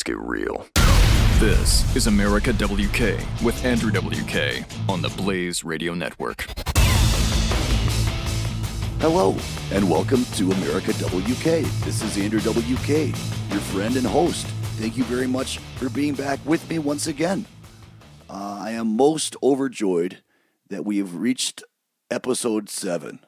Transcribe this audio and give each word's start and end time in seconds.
let's 0.00 0.04
get 0.04 0.18
real. 0.18 0.66
This 1.40 1.94
is 1.94 2.06
America 2.06 2.54
WK 2.54 3.20
with 3.44 3.62
Andrew 3.66 3.90
WK 3.90 4.64
on 4.88 5.02
the 5.02 5.12
Blaze 5.14 5.62
Radio 5.62 5.92
Network. 5.92 6.46
Hello, 9.00 9.36
and 9.72 9.90
welcome 9.90 10.24
to 10.36 10.52
America 10.52 10.92
WK. 10.94 11.66
This 11.84 12.02
is 12.02 12.16
Andrew 12.16 12.40
WK, 12.40 12.88
your 13.50 13.60
friend 13.60 13.96
and 13.96 14.06
host. 14.06 14.46
Thank 14.78 14.96
you 14.96 15.04
very 15.04 15.26
much 15.26 15.58
for 15.76 15.90
being 15.90 16.14
back 16.14 16.38
with 16.46 16.66
me 16.70 16.78
once 16.78 17.06
again. 17.06 17.44
Uh, 18.30 18.58
I 18.62 18.70
am 18.70 18.96
most 18.96 19.36
overjoyed 19.42 20.22
that 20.70 20.86
we 20.86 20.96
have 20.96 21.16
reached 21.16 21.62
episode 22.10 22.70
seven. 22.70 23.20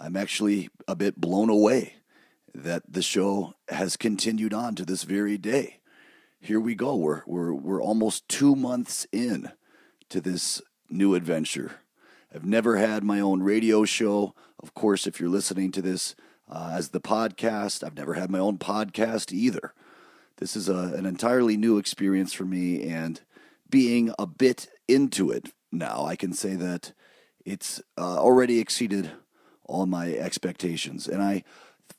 I'm 0.00 0.16
actually 0.16 0.70
a 0.88 0.96
bit 0.96 1.20
blown 1.20 1.50
away 1.50 1.97
that 2.62 2.82
the 2.88 3.02
show 3.02 3.54
has 3.68 3.96
continued 3.96 4.52
on 4.52 4.74
to 4.74 4.84
this 4.84 5.04
very 5.04 5.38
day. 5.38 5.80
Here 6.40 6.60
we 6.60 6.74
go. 6.74 6.96
We're, 6.96 7.22
we're, 7.26 7.52
we're 7.52 7.82
almost 7.82 8.28
two 8.28 8.54
months 8.54 9.06
in 9.12 9.50
to 10.08 10.20
this 10.20 10.62
new 10.88 11.14
adventure. 11.14 11.80
I've 12.34 12.44
never 12.44 12.76
had 12.76 13.02
my 13.02 13.20
own 13.20 13.42
radio 13.42 13.84
show. 13.84 14.34
Of 14.62 14.74
course, 14.74 15.06
if 15.06 15.18
you're 15.18 15.28
listening 15.28 15.72
to 15.72 15.82
this 15.82 16.14
uh, 16.50 16.70
as 16.74 16.90
the 16.90 17.00
podcast, 17.00 17.84
I've 17.84 17.96
never 17.96 18.14
had 18.14 18.30
my 18.30 18.38
own 18.38 18.58
podcast 18.58 19.32
either. 19.32 19.72
This 20.36 20.56
is 20.56 20.68
a, 20.68 20.94
an 20.96 21.06
entirely 21.06 21.56
new 21.56 21.78
experience 21.78 22.32
for 22.32 22.44
me, 22.44 22.82
and 22.88 23.20
being 23.68 24.12
a 24.18 24.26
bit 24.26 24.68
into 24.86 25.30
it 25.30 25.52
now, 25.72 26.04
I 26.06 26.16
can 26.16 26.32
say 26.32 26.54
that 26.54 26.92
it's 27.44 27.82
uh, 27.98 28.18
already 28.18 28.60
exceeded 28.60 29.10
all 29.64 29.86
my 29.86 30.12
expectations. 30.14 31.06
And 31.06 31.22
I 31.22 31.44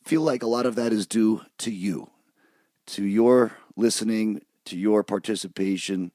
feel 0.03 0.21
like 0.21 0.43
a 0.43 0.47
lot 0.47 0.65
of 0.65 0.75
that 0.75 0.91
is 0.93 1.05
due 1.07 1.41
to 1.59 1.71
you, 1.71 2.09
to 2.87 3.03
your 3.03 3.53
listening, 3.75 4.41
to 4.65 4.77
your 4.77 5.03
participation, 5.03 6.11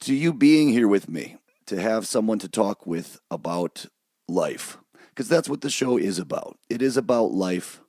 to 0.00 0.14
you 0.14 0.32
being 0.32 0.68
here 0.68 0.88
with 0.88 1.08
me, 1.08 1.36
to 1.66 1.80
have 1.80 2.06
someone 2.06 2.38
to 2.38 2.48
talk 2.48 2.86
with 2.86 3.20
about 3.30 3.86
life. 4.28 4.78
Because 5.08 5.28
that's 5.28 5.48
what 5.48 5.60
the 5.60 5.70
show 5.70 5.96
is 5.96 6.18
about. 6.18 6.58
It 6.68 6.82
is 6.82 6.96
about 6.96 7.32
life. 7.32 7.80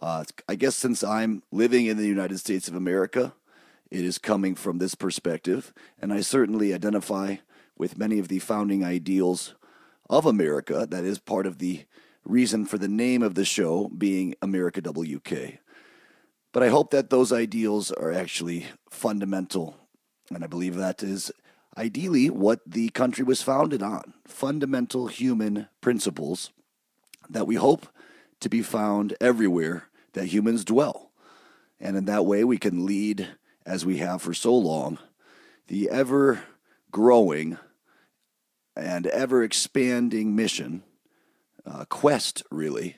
Uh, 0.00 0.24
I 0.48 0.56
guess 0.56 0.76
since 0.76 1.02
I'm 1.02 1.42
living 1.50 1.86
in 1.86 1.96
the 1.96 2.06
United 2.06 2.38
States 2.38 2.68
of 2.68 2.74
America, 2.74 3.32
it 3.90 4.04
is 4.04 4.18
coming 4.18 4.54
from 4.54 4.78
this 4.78 4.94
perspective. 4.94 5.72
And 6.00 6.12
I 6.12 6.20
certainly 6.20 6.74
identify 6.74 7.36
with 7.78 7.98
many 7.98 8.18
of 8.18 8.28
the 8.28 8.40
founding 8.40 8.84
ideals 8.84 9.54
of 10.10 10.26
America. 10.26 10.86
That 10.88 11.04
is 11.04 11.18
part 11.18 11.46
of 11.46 11.58
the 11.58 11.84
reason 12.26 12.66
for 12.66 12.78
the 12.78 12.88
name 12.88 13.22
of 13.22 13.34
the 13.34 13.44
show 13.44 13.88
being 13.88 14.34
America 14.42 14.80
WK. 14.80 15.60
But 16.52 16.62
I 16.62 16.68
hope 16.68 16.90
that 16.90 17.10
those 17.10 17.32
ideals 17.32 17.90
are 17.92 18.12
actually 18.12 18.66
fundamental. 18.90 19.76
And 20.34 20.42
I 20.42 20.46
believe 20.46 20.74
that 20.74 21.02
is 21.02 21.30
ideally 21.76 22.30
what 22.30 22.60
the 22.66 22.88
country 22.90 23.24
was 23.24 23.42
founded 23.42 23.82
on 23.82 24.14
fundamental 24.26 25.06
human 25.06 25.68
principles 25.80 26.50
that 27.28 27.46
we 27.46 27.56
hope 27.56 27.86
to 28.40 28.48
be 28.48 28.62
found 28.62 29.14
everywhere 29.20 29.88
that 30.14 30.26
humans 30.26 30.64
dwell. 30.64 31.10
And 31.78 31.96
in 31.96 32.06
that 32.06 32.24
way, 32.24 32.42
we 32.44 32.58
can 32.58 32.86
lead, 32.86 33.28
as 33.64 33.84
we 33.84 33.98
have 33.98 34.22
for 34.22 34.32
so 34.32 34.56
long, 34.56 34.98
the 35.68 35.90
ever 35.90 36.40
growing 36.90 37.58
and 38.74 39.06
ever 39.06 39.42
expanding 39.42 40.34
mission 40.34 40.82
uh, 41.66 41.84
quest, 41.86 42.42
really, 42.50 42.96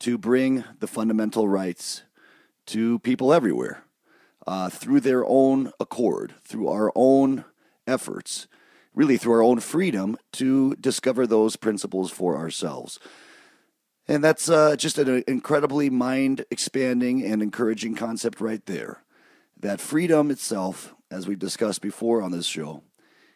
to 0.00 0.16
bring 0.18 0.64
the 0.78 0.86
fundamental 0.86 1.48
rights 1.48 2.02
to 2.66 2.98
people 3.00 3.32
everywhere 3.32 3.84
uh, 4.46 4.68
through 4.68 5.00
their 5.00 5.24
own 5.26 5.72
accord, 5.80 6.34
through 6.44 6.68
our 6.68 6.92
own 6.94 7.44
efforts, 7.86 8.46
really 8.94 9.16
through 9.16 9.34
our 9.34 9.42
own 9.42 9.60
freedom 9.60 10.16
to 10.32 10.74
discover 10.76 11.26
those 11.26 11.56
principles 11.56 12.10
for 12.10 12.36
ourselves. 12.36 12.98
And 14.08 14.22
that's 14.22 14.48
uh, 14.48 14.76
just 14.76 14.98
an 14.98 15.24
incredibly 15.26 15.90
mind 15.90 16.44
expanding 16.50 17.24
and 17.24 17.42
encouraging 17.42 17.96
concept 17.96 18.40
right 18.40 18.64
there. 18.66 19.02
That 19.58 19.80
freedom 19.80 20.30
itself, 20.30 20.94
as 21.10 21.26
we've 21.26 21.38
discussed 21.38 21.82
before 21.82 22.22
on 22.22 22.30
this 22.30 22.46
show, 22.46 22.82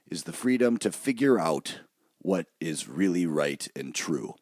is 0.09 0.25
the 0.25 0.33
freedom 0.33 0.77
to 0.79 0.93
figure 0.93 1.39
out 1.39 1.81
what 2.21 2.47
is 2.61 2.89
really 2.89 3.27
right 3.27 3.67
and 3.75 3.95
true. 3.95 4.35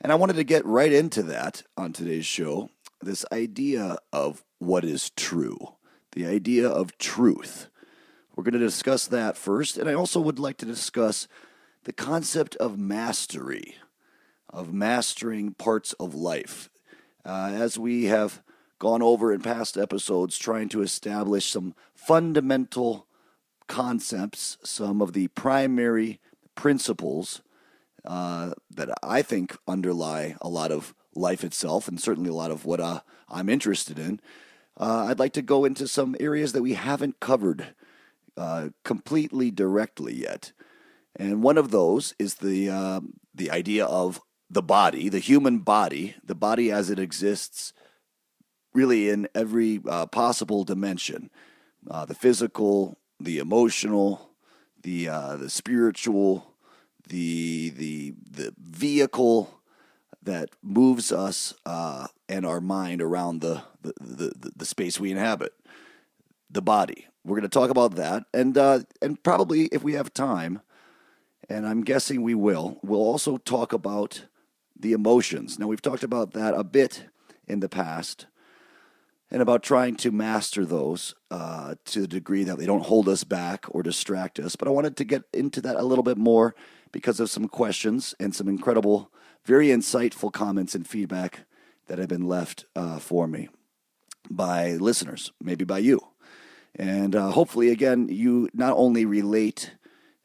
And 0.00 0.12
I 0.12 0.16
wanted 0.16 0.36
to 0.36 0.44
get 0.44 0.64
right 0.64 0.92
into 0.92 1.22
that 1.24 1.62
on 1.76 1.92
today's 1.92 2.26
show 2.26 2.70
this 3.00 3.24
idea 3.30 3.96
of 4.12 4.42
what 4.58 4.84
is 4.84 5.10
true, 5.10 5.74
the 6.12 6.26
idea 6.26 6.68
of 6.68 6.96
truth. 6.98 7.68
We're 8.34 8.44
going 8.44 8.54
to 8.54 8.58
discuss 8.58 9.06
that 9.06 9.36
first, 9.36 9.76
and 9.76 9.88
I 9.88 9.94
also 9.94 10.20
would 10.20 10.38
like 10.38 10.56
to 10.58 10.66
discuss 10.66 11.28
the 11.84 11.92
concept 11.92 12.56
of 12.56 12.78
mastery, 12.78 13.76
of 14.48 14.72
mastering 14.72 15.52
parts 15.52 15.92
of 15.94 16.14
life. 16.14 16.70
Uh, 17.24 17.52
as 17.54 17.78
we 17.78 18.04
have 18.04 18.42
gone 18.78 19.02
over 19.02 19.32
in 19.32 19.40
past 19.40 19.76
episodes, 19.76 20.36
trying 20.36 20.68
to 20.70 20.82
establish 20.82 21.50
some 21.50 21.74
fundamental 21.94 23.06
concepts, 23.68 24.58
some 24.62 25.00
of 25.00 25.12
the 25.12 25.28
primary 25.28 26.20
principles 26.54 27.42
uh, 28.04 28.52
that 28.70 28.90
I 29.02 29.22
think 29.22 29.56
underlie 29.66 30.36
a 30.40 30.48
lot 30.48 30.70
of 30.70 30.94
life 31.14 31.44
itself 31.44 31.88
and 31.88 32.00
certainly 32.00 32.30
a 32.30 32.34
lot 32.34 32.50
of 32.50 32.64
what 32.64 32.80
uh, 32.80 33.00
I'm 33.28 33.48
interested 33.48 33.98
in. 33.98 34.20
Uh, 34.78 35.06
I'd 35.08 35.18
like 35.18 35.32
to 35.34 35.42
go 35.42 35.64
into 35.64 35.86
some 35.86 36.16
areas 36.18 36.52
that 36.52 36.62
we 36.62 36.74
haven't 36.74 37.20
covered 37.20 37.74
uh, 38.36 38.70
completely 38.84 39.50
directly 39.50 40.14
yet. 40.14 40.52
And 41.16 41.42
one 41.42 41.56
of 41.56 41.70
those 41.70 42.14
is 42.18 42.36
the, 42.36 42.68
uh, 42.68 43.00
the 43.34 43.50
idea 43.50 43.84
of 43.86 44.20
the 44.50 44.62
body, 44.62 45.08
the 45.08 45.20
human 45.20 45.60
body, 45.60 46.16
the 46.24 46.34
body 46.34 46.72
as 46.72 46.90
it 46.90 46.98
exists 46.98 47.72
really 48.74 49.08
in 49.08 49.28
every 49.34 49.80
uh, 49.88 50.06
possible 50.06 50.64
dimension 50.64 51.30
the 52.06 52.14
physical, 52.14 52.98
the 53.20 53.38
emotional, 53.38 54.33
the, 54.84 55.06
the 55.40 55.50
spiritual, 55.50 56.54
the 57.08 57.70
the 57.70 58.14
the 58.30 58.54
vehicle 58.58 59.60
that 60.24 60.50
moves 60.62 61.12
us 61.12 61.54
uh, 61.66 62.06
and 62.28 62.46
our 62.46 62.60
mind 62.60 63.02
around 63.02 63.40
the, 63.40 63.62
the, 63.82 63.92
the, 64.00 64.52
the, 64.56 64.64
space 64.64 64.98
we 64.98 65.10
inhabit, 65.10 65.52
the 66.50 66.62
body. 66.62 67.06
We're 67.24 67.36
going 67.36 67.42
to 67.42 67.48
talk 67.48 67.70
about 67.70 67.96
that, 67.96 68.24
and 68.32 68.56
uh, 68.56 68.80
and 69.00 69.22
probably 69.22 69.66
if 69.66 69.82
we 69.82 69.94
have 69.94 70.12
time, 70.12 70.60
and 71.48 71.66
I'm 71.66 71.82
guessing 71.82 72.22
we 72.22 72.34
will, 72.34 72.78
we'll 72.82 73.00
also 73.00 73.38
talk 73.38 73.72
about 73.72 74.24
the 74.78 74.92
emotions. 74.92 75.58
Now 75.58 75.66
we've 75.66 75.82
talked 75.82 76.04
about 76.04 76.32
that 76.32 76.54
a 76.54 76.64
bit 76.64 77.04
in 77.46 77.60
the 77.60 77.68
past, 77.68 78.26
and 79.34 79.42
about 79.42 79.64
trying 79.64 79.96
to 79.96 80.12
master 80.12 80.64
those 80.64 81.12
uh, 81.32 81.74
to 81.84 82.02
the 82.02 82.06
degree 82.06 82.44
that 82.44 82.56
they 82.56 82.66
don't 82.66 82.84
hold 82.84 83.08
us 83.08 83.24
back 83.24 83.64
or 83.68 83.82
distract 83.82 84.38
us. 84.38 84.54
But 84.54 84.68
I 84.68 84.70
wanted 84.70 84.96
to 84.98 85.04
get 85.04 85.24
into 85.32 85.60
that 85.62 85.74
a 85.74 85.82
little 85.82 86.04
bit 86.04 86.16
more 86.16 86.54
because 86.92 87.18
of 87.18 87.28
some 87.28 87.48
questions 87.48 88.14
and 88.20 88.32
some 88.32 88.46
incredible, 88.46 89.10
very 89.44 89.70
insightful 89.70 90.32
comments 90.32 90.76
and 90.76 90.86
feedback 90.86 91.46
that 91.88 91.98
have 91.98 92.06
been 92.06 92.28
left 92.28 92.66
uh, 92.76 93.00
for 93.00 93.26
me 93.26 93.48
by 94.30 94.74
listeners, 94.74 95.32
maybe 95.42 95.64
by 95.64 95.78
you. 95.78 96.00
And 96.76 97.16
uh, 97.16 97.32
hopefully, 97.32 97.70
again, 97.70 98.06
you 98.08 98.48
not 98.54 98.74
only 98.76 99.04
relate 99.04 99.72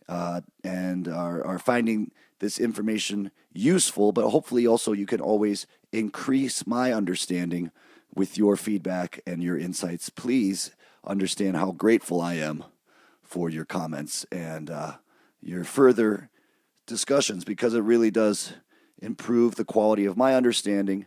uh, 0.07 0.41
and 0.63 1.07
are, 1.07 1.43
are 1.43 1.57
finding 1.57 2.11
this 2.37 2.59
information 2.59 3.31
useful, 3.53 4.11
but 4.11 4.29
hopefully 4.29 4.67
also 4.67 4.91
you 4.91 5.07
can 5.07 5.19
always 5.19 5.65
increase 5.91 6.67
my 6.67 6.93
understanding 6.93 7.71
with 8.13 8.37
your 8.37 8.55
feedback 8.55 9.21
and 9.25 9.43
your 9.43 9.57
insights. 9.57 10.09
Please 10.09 10.71
understand 11.03 11.57
how 11.57 11.71
grateful 11.71 12.21
I 12.21 12.35
am 12.35 12.63
for 13.23 13.49
your 13.49 13.65
comments 13.65 14.25
and 14.31 14.69
uh, 14.69 14.93
your 15.41 15.63
further 15.63 16.29
discussions 16.87 17.45
because 17.45 17.73
it 17.73 17.81
really 17.81 18.11
does 18.11 18.53
improve 19.01 19.55
the 19.55 19.65
quality 19.65 20.05
of 20.05 20.17
my 20.17 20.35
understanding. 20.35 21.05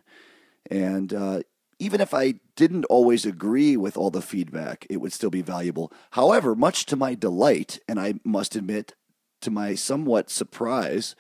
And 0.71 1.13
uh, 1.13 1.41
even 1.79 2.01
if 2.01 2.15
I 2.15 2.35
didn't 2.55 2.85
always 2.85 3.27
agree 3.27 3.77
with 3.77 3.97
all 3.97 4.11
the 4.11 4.23
feedback, 4.23 4.87
it 4.89 4.99
would 4.99 5.13
still 5.13 5.31
be 5.31 5.43
valuable. 5.43 5.93
However, 6.13 6.55
much 6.55 6.87
to 6.87 6.97
my 6.97 7.15
delight, 7.15 7.81
and 7.89 7.99
I 7.99 8.15
must 8.25 8.55
admit 8.55 8.95
to 9.41 9.51
my 9.51 9.75
somewhat 9.75 10.31
surprise, 10.31 11.17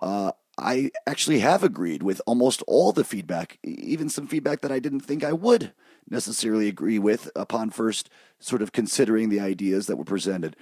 uh, 0.00 0.32
I 0.62 0.90
actually 1.06 1.40
have 1.40 1.62
agreed 1.62 2.02
with 2.02 2.22
almost 2.26 2.62
all 2.66 2.92
the 2.92 3.04
feedback, 3.04 3.58
even 3.62 4.08
some 4.08 4.26
feedback 4.26 4.60
that 4.60 4.72
I 4.72 4.78
didn't 4.78 5.00
think 5.00 5.24
I 5.24 5.32
would 5.32 5.72
necessarily 6.08 6.68
agree 6.68 6.98
with 6.98 7.30
upon 7.34 7.70
first 7.70 8.08
sort 8.38 8.62
of 8.62 8.72
considering 8.72 9.28
the 9.28 9.40
ideas 9.40 9.86
that 9.86 9.96
were 9.96 10.04
presented. 10.04 10.56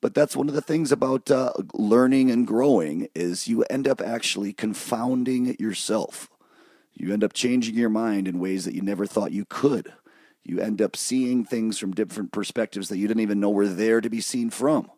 But 0.00 0.14
that's 0.14 0.36
one 0.36 0.48
of 0.48 0.54
the 0.54 0.62
things 0.62 0.92
about 0.92 1.30
uh, 1.30 1.52
learning 1.74 2.30
and 2.30 2.46
growing 2.46 3.08
is 3.14 3.48
you 3.48 3.64
end 3.64 3.86
up 3.86 4.00
actually 4.00 4.52
confounding 4.52 5.56
yourself. 5.58 6.28
You 6.94 7.12
end 7.12 7.24
up 7.24 7.32
changing 7.32 7.74
your 7.74 7.90
mind 7.90 8.26
in 8.28 8.38
ways 8.38 8.64
that 8.64 8.74
you 8.74 8.82
never 8.82 9.06
thought 9.06 9.32
you 9.32 9.44
could. 9.44 9.92
You 10.42 10.60
end 10.60 10.80
up 10.80 10.96
seeing 10.96 11.44
things 11.44 11.78
from 11.78 11.92
different 11.92 12.32
perspectives 12.32 12.88
that 12.88 12.98
you 12.98 13.06
didn't 13.08 13.22
even 13.22 13.40
know 13.40 13.50
were 13.50 13.68
there 13.68 14.00
to 14.00 14.10
be 14.10 14.20
seen 14.20 14.50
from. 14.50 14.90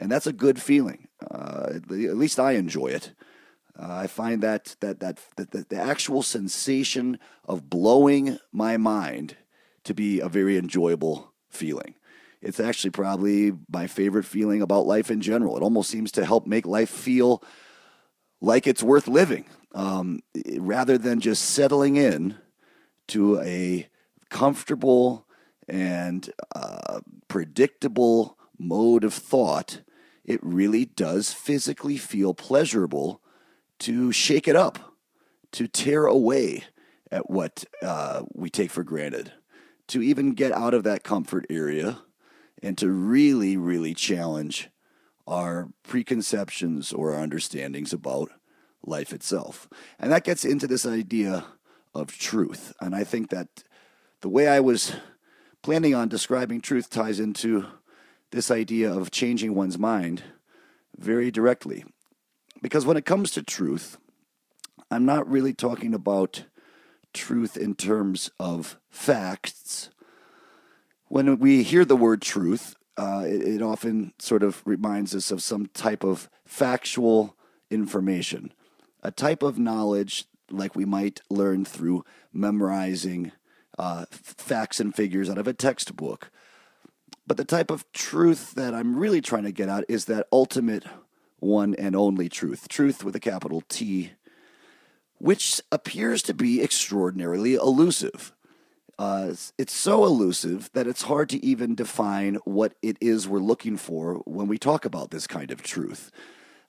And 0.00 0.10
that's 0.10 0.26
a 0.26 0.32
good 0.32 0.60
feeling. 0.60 1.08
Uh, 1.30 1.74
at 1.74 1.90
least 1.90 2.40
I 2.40 2.52
enjoy 2.52 2.88
it. 2.88 3.12
Uh, 3.78 3.94
I 3.94 4.06
find 4.06 4.42
that 4.42 4.76
that, 4.80 5.00
that 5.00 5.20
that 5.36 5.68
the 5.68 5.76
actual 5.76 6.22
sensation 6.22 7.18
of 7.44 7.68
blowing 7.68 8.38
my 8.52 8.76
mind 8.76 9.36
to 9.84 9.94
be 9.94 10.20
a 10.20 10.28
very 10.28 10.56
enjoyable 10.56 11.32
feeling. 11.50 11.94
It's 12.40 12.60
actually 12.60 12.90
probably 12.90 13.52
my 13.70 13.86
favorite 13.86 14.24
feeling 14.24 14.62
about 14.62 14.86
life 14.86 15.10
in 15.10 15.20
general. 15.20 15.56
It 15.56 15.62
almost 15.62 15.90
seems 15.90 16.12
to 16.12 16.24
help 16.24 16.46
make 16.46 16.66
life 16.66 16.90
feel 16.90 17.42
like 18.40 18.66
it's 18.66 18.82
worth 18.82 19.08
living, 19.08 19.46
um, 19.74 20.20
rather 20.58 20.98
than 20.98 21.20
just 21.20 21.42
settling 21.42 21.96
in 21.96 22.36
to 23.08 23.40
a 23.40 23.88
comfortable 24.28 25.26
and 25.68 26.30
uh, 26.54 27.00
predictable 27.28 28.38
mode 28.58 29.04
of 29.04 29.14
thought. 29.14 29.80
It 30.24 30.40
really 30.42 30.84
does 30.84 31.32
physically 31.32 31.96
feel 31.96 32.34
pleasurable 32.34 33.22
to 33.80 34.12
shake 34.12 34.48
it 34.48 34.56
up, 34.56 34.96
to 35.52 35.68
tear 35.68 36.06
away 36.06 36.64
at 37.10 37.30
what 37.30 37.64
uh, 37.82 38.22
we 38.34 38.50
take 38.50 38.70
for 38.70 38.82
granted, 38.82 39.32
to 39.88 40.02
even 40.02 40.32
get 40.32 40.52
out 40.52 40.74
of 40.74 40.84
that 40.84 41.04
comfort 41.04 41.46
area 41.48 42.00
and 42.62 42.76
to 42.78 42.90
really, 42.90 43.56
really 43.56 43.94
challenge 43.94 44.70
our 45.26 45.68
preconceptions 45.82 46.92
or 46.92 47.14
our 47.14 47.22
understandings 47.22 47.92
about 47.92 48.30
life 48.84 49.12
itself. 49.12 49.68
And 49.98 50.12
that 50.12 50.24
gets 50.24 50.44
into 50.44 50.66
this 50.66 50.86
idea 50.86 51.44
of 51.94 52.16
truth. 52.16 52.72
And 52.80 52.94
I 52.94 53.04
think 53.04 53.30
that 53.30 53.48
the 54.20 54.28
way 54.28 54.48
I 54.48 54.60
was 54.60 54.94
planning 55.62 55.94
on 55.94 56.08
describing 56.08 56.60
truth 56.60 56.88
ties 56.90 57.18
into 57.18 57.66
this 58.30 58.50
idea 58.50 58.92
of 58.92 59.10
changing 59.10 59.54
one's 59.54 59.78
mind 59.78 60.22
very 60.96 61.30
directly. 61.30 61.84
Because 62.62 62.86
when 62.86 62.96
it 62.96 63.04
comes 63.04 63.30
to 63.32 63.42
truth, 63.42 63.98
I'm 64.90 65.04
not 65.04 65.28
really 65.28 65.52
talking 65.52 65.94
about 65.94 66.44
truth 67.12 67.56
in 67.56 67.74
terms 67.74 68.30
of 68.38 68.78
facts. 68.90 69.90
When 71.08 71.38
we 71.38 71.62
hear 71.62 71.84
the 71.84 71.96
word 71.96 72.22
truth, 72.22 72.74
uh, 72.96 73.24
it, 73.26 73.42
it 73.42 73.62
often 73.62 74.12
sort 74.18 74.42
of 74.42 74.62
reminds 74.66 75.14
us 75.14 75.30
of 75.30 75.42
some 75.42 75.66
type 75.66 76.04
of 76.04 76.30
factual 76.44 77.36
information, 77.70 78.52
a 79.02 79.10
type 79.10 79.42
of 79.42 79.58
knowledge 79.58 80.24
like 80.50 80.76
we 80.76 80.84
might 80.84 81.20
learn 81.28 81.64
through 81.64 82.04
memorizing 82.32 83.32
uh, 83.78 84.06
facts 84.10 84.80
and 84.80 84.94
figures 84.94 85.28
out 85.28 85.38
of 85.38 85.48
a 85.48 85.52
textbook. 85.52 86.30
But 87.26 87.36
the 87.36 87.44
type 87.44 87.70
of 87.70 87.90
truth 87.92 88.54
that 88.54 88.72
I'm 88.74 88.96
really 88.96 89.20
trying 89.20 89.42
to 89.42 89.52
get 89.52 89.68
at 89.68 89.84
is 89.88 90.04
that 90.04 90.28
ultimate 90.32 90.84
one 91.38 91.74
and 91.74 91.94
only 91.94 92.28
truth, 92.28 92.68
truth 92.68 93.04
with 93.04 93.14
a 93.16 93.20
capital 93.20 93.62
T, 93.68 94.12
which 95.18 95.60
appears 95.70 96.22
to 96.22 96.34
be 96.34 96.62
extraordinarily 96.62 97.54
elusive. 97.54 98.32
Uh, 98.98 99.34
it's 99.58 99.74
so 99.74 100.04
elusive 100.04 100.70
that 100.72 100.86
it's 100.86 101.02
hard 101.02 101.28
to 101.28 101.44
even 101.44 101.74
define 101.74 102.36
what 102.44 102.74
it 102.82 102.96
is 103.00 103.28
we're 103.28 103.38
looking 103.38 103.76
for 103.76 104.22
when 104.24 104.48
we 104.48 104.56
talk 104.56 104.84
about 104.84 105.10
this 105.10 105.26
kind 105.26 105.50
of 105.50 105.62
truth. 105.62 106.10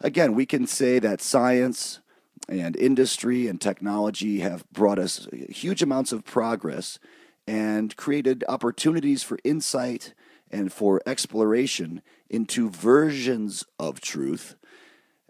Again, 0.01 0.35
we 0.35 0.45
can 0.45 0.67
say 0.67 0.99
that 0.99 1.21
science 1.21 2.01
and 2.49 2.75
industry 2.75 3.47
and 3.47 3.59
technology 3.59 4.39
have 4.39 4.69
brought 4.71 4.99
us 4.99 5.27
huge 5.49 5.81
amounts 5.81 6.11
of 6.11 6.25
progress 6.25 6.99
and 7.47 7.95
created 7.95 8.43
opportunities 8.49 9.23
for 9.23 9.39
insight 9.43 10.13
and 10.51 10.71
for 10.71 11.01
exploration 11.05 12.01
into 12.29 12.69
versions 12.69 13.63
of 13.79 14.01
truth, 14.01 14.55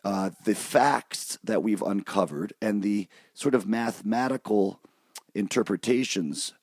uh, 0.07 0.29
the 0.45 0.55
facts 0.55 1.37
that 1.43 1.61
we've 1.61 1.81
uncovered, 1.81 2.53
and 2.61 2.81
the 2.81 3.09
sort 3.33 3.53
of 3.53 3.67
mathematical 3.67 4.79
interpretations 5.35 6.53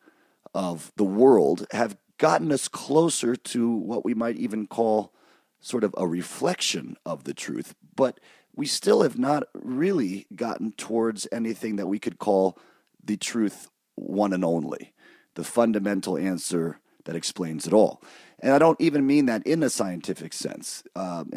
of 0.54 0.90
the 0.96 1.04
world 1.04 1.66
have 1.70 1.98
gotten 2.16 2.50
us 2.50 2.68
closer 2.68 3.36
to 3.36 3.70
what 3.70 4.02
we 4.02 4.14
might 4.14 4.36
even 4.36 4.66
call 4.66 5.12
sort 5.60 5.84
of 5.84 5.94
a 5.98 6.06
reflection 6.06 6.96
of 7.04 7.24
the 7.24 7.34
truth. 7.34 7.74
But 7.94 8.18
we 8.56 8.64
still 8.64 9.02
have 9.02 9.18
not 9.18 9.42
really 9.52 10.26
gotten 10.34 10.72
towards 10.72 11.28
anything 11.30 11.76
that 11.76 11.86
we 11.86 11.98
could 11.98 12.18
call 12.18 12.58
the 13.04 13.18
truth 13.18 13.68
one 13.94 14.32
and 14.32 14.42
only, 14.42 14.94
the 15.34 15.44
fundamental 15.44 16.16
answer 16.16 16.80
that 17.04 17.14
explains 17.14 17.66
it 17.66 17.74
all. 17.74 18.02
And 18.40 18.52
I 18.52 18.58
don't 18.58 18.80
even 18.80 19.06
mean 19.06 19.26
that 19.26 19.46
in 19.46 19.62
a 19.62 19.70
scientific 19.70 20.32
sense. 20.32 20.82
Um, 20.94 21.30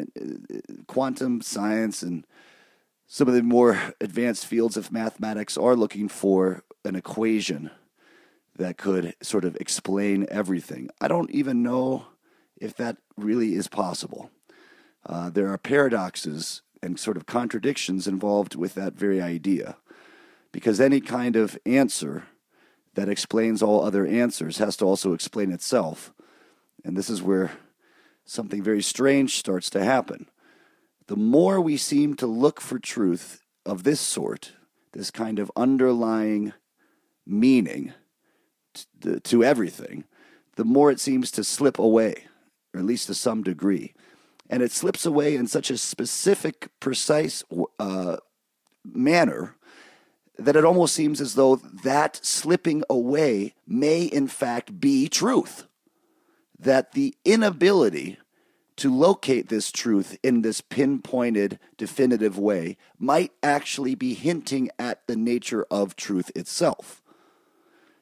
quantum 0.86 1.40
science 1.40 2.02
and 2.02 2.26
some 3.06 3.28
of 3.28 3.34
the 3.34 3.42
more 3.42 3.94
advanced 4.00 4.46
fields 4.46 4.76
of 4.76 4.92
mathematics 4.92 5.56
are 5.56 5.74
looking 5.74 6.08
for 6.08 6.64
an 6.84 6.96
equation 6.96 7.70
that 8.56 8.76
could 8.76 9.14
sort 9.22 9.44
of 9.44 9.56
explain 9.56 10.26
everything. 10.30 10.90
I 11.00 11.08
don't 11.08 11.30
even 11.30 11.62
know 11.62 12.06
if 12.56 12.74
that 12.76 12.98
really 13.16 13.54
is 13.54 13.68
possible. 13.68 14.30
Uh, 15.06 15.30
there 15.30 15.48
are 15.48 15.58
paradoxes 15.58 16.62
and 16.82 16.98
sort 16.98 17.16
of 17.16 17.26
contradictions 17.26 18.06
involved 18.06 18.54
with 18.54 18.74
that 18.74 18.94
very 18.94 19.20
idea. 19.20 19.76
Because 20.52 20.80
any 20.80 21.00
kind 21.00 21.36
of 21.36 21.58
answer 21.64 22.24
that 22.94 23.08
explains 23.08 23.62
all 23.62 23.84
other 23.84 24.06
answers 24.06 24.58
has 24.58 24.76
to 24.78 24.84
also 24.84 25.12
explain 25.12 25.52
itself. 25.52 26.12
And 26.84 26.96
this 26.96 27.10
is 27.10 27.22
where 27.22 27.52
something 28.24 28.62
very 28.62 28.82
strange 28.82 29.36
starts 29.36 29.70
to 29.70 29.84
happen. 29.84 30.28
The 31.06 31.16
more 31.16 31.60
we 31.60 31.76
seem 31.76 32.14
to 32.16 32.26
look 32.26 32.60
for 32.60 32.78
truth 32.78 33.42
of 33.64 33.84
this 33.84 34.00
sort, 34.00 34.52
this 34.92 35.10
kind 35.10 35.38
of 35.38 35.50
underlying 35.56 36.52
meaning 37.26 37.92
to, 39.00 39.20
to 39.20 39.44
everything, 39.44 40.04
the 40.56 40.64
more 40.64 40.90
it 40.90 41.00
seems 41.00 41.30
to 41.32 41.44
slip 41.44 41.78
away, 41.78 42.26
or 42.74 42.80
at 42.80 42.86
least 42.86 43.06
to 43.06 43.14
some 43.14 43.42
degree 43.42 43.94
and 44.50 44.62
it 44.62 44.72
slips 44.72 45.04
away 45.04 45.34
in 45.34 45.46
such 45.46 45.70
a 45.70 45.78
specific, 45.78 46.68
precise 46.80 47.44
uh, 47.78 48.16
manner 48.84 49.56
that 50.38 50.56
it 50.56 50.64
almost 50.64 50.94
seems 50.94 51.20
as 51.20 51.34
though 51.34 51.56
that 51.56 52.20
slipping 52.24 52.82
away 52.88 53.54
may, 53.66 54.04
in 54.04 54.28
fact, 54.28 54.80
be 54.80 55.08
truth. 55.08 55.66
That 56.58 56.92
the 56.92 57.14
inability 57.24 58.18
to 58.76 58.94
locate 58.94 59.48
this 59.48 59.72
truth 59.72 60.16
in 60.22 60.42
this 60.42 60.60
pinpointed, 60.60 61.58
definitive 61.76 62.38
way 62.38 62.76
might 62.98 63.32
actually 63.42 63.94
be 63.96 64.14
hinting 64.14 64.70
at 64.78 65.06
the 65.06 65.16
nature 65.16 65.66
of 65.70 65.96
truth 65.96 66.30
itself. 66.36 67.02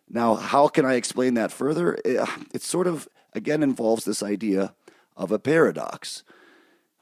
Now, 0.08 0.34
how 0.34 0.68
can 0.68 0.84
I 0.84 0.94
explain 0.94 1.34
that 1.34 1.50
further? 1.50 1.98
It 2.04 2.62
sort 2.62 2.86
of, 2.86 3.08
again, 3.32 3.62
involves 3.62 4.04
this 4.04 4.22
idea 4.22 4.74
of 5.16 5.32
a 5.32 5.38
paradox. 5.38 6.22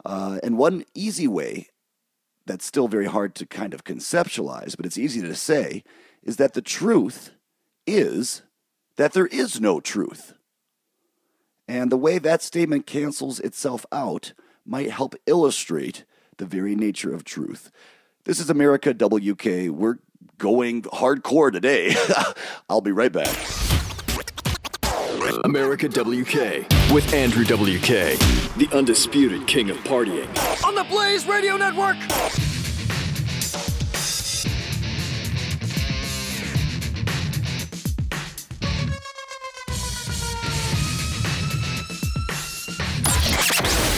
Uh, 0.04 0.38
and 0.42 0.56
one 0.56 0.84
easy 0.94 1.26
way 1.26 1.68
that's 2.46 2.64
still 2.64 2.88
very 2.88 3.06
hard 3.06 3.34
to 3.34 3.46
kind 3.46 3.74
of 3.74 3.84
conceptualize, 3.84 4.76
but 4.76 4.86
it's 4.86 4.98
easy 4.98 5.20
to 5.20 5.34
say, 5.34 5.82
is 6.22 6.36
that 6.36 6.54
the 6.54 6.62
truth 6.62 7.32
is 7.86 8.42
that 8.96 9.12
there 9.14 9.26
is 9.26 9.60
no 9.60 9.80
truth. 9.80 10.34
And 11.66 11.90
the 11.90 11.96
way 11.96 12.18
that 12.18 12.42
statement 12.42 12.86
cancels 12.86 13.40
itself 13.40 13.86
out 13.90 14.32
might 14.66 14.90
help 14.90 15.14
illustrate 15.26 16.04
the 16.36 16.46
very 16.46 16.74
nature 16.74 17.14
of 17.14 17.24
truth. 17.24 17.70
This 18.24 18.40
is 18.40 18.50
America 18.50 18.92
WK. 18.92 19.70
We're 19.70 19.98
going 20.38 20.82
hardcore 20.82 21.52
today. 21.52 21.94
I'll 22.68 22.80
be 22.80 22.92
right 22.92 23.12
back. 23.12 23.34
America 25.44 25.88
WK 25.88 26.68
with 26.92 27.12
Andrew 27.14 27.44
WK, 27.44 28.18
the 28.56 28.68
undisputed 28.72 29.46
king 29.46 29.70
of 29.70 29.76
partying. 29.78 30.28
On 30.64 30.74
the 30.74 30.84
Blaze 30.84 31.26
Radio 31.26 31.56
Network! 31.56 31.96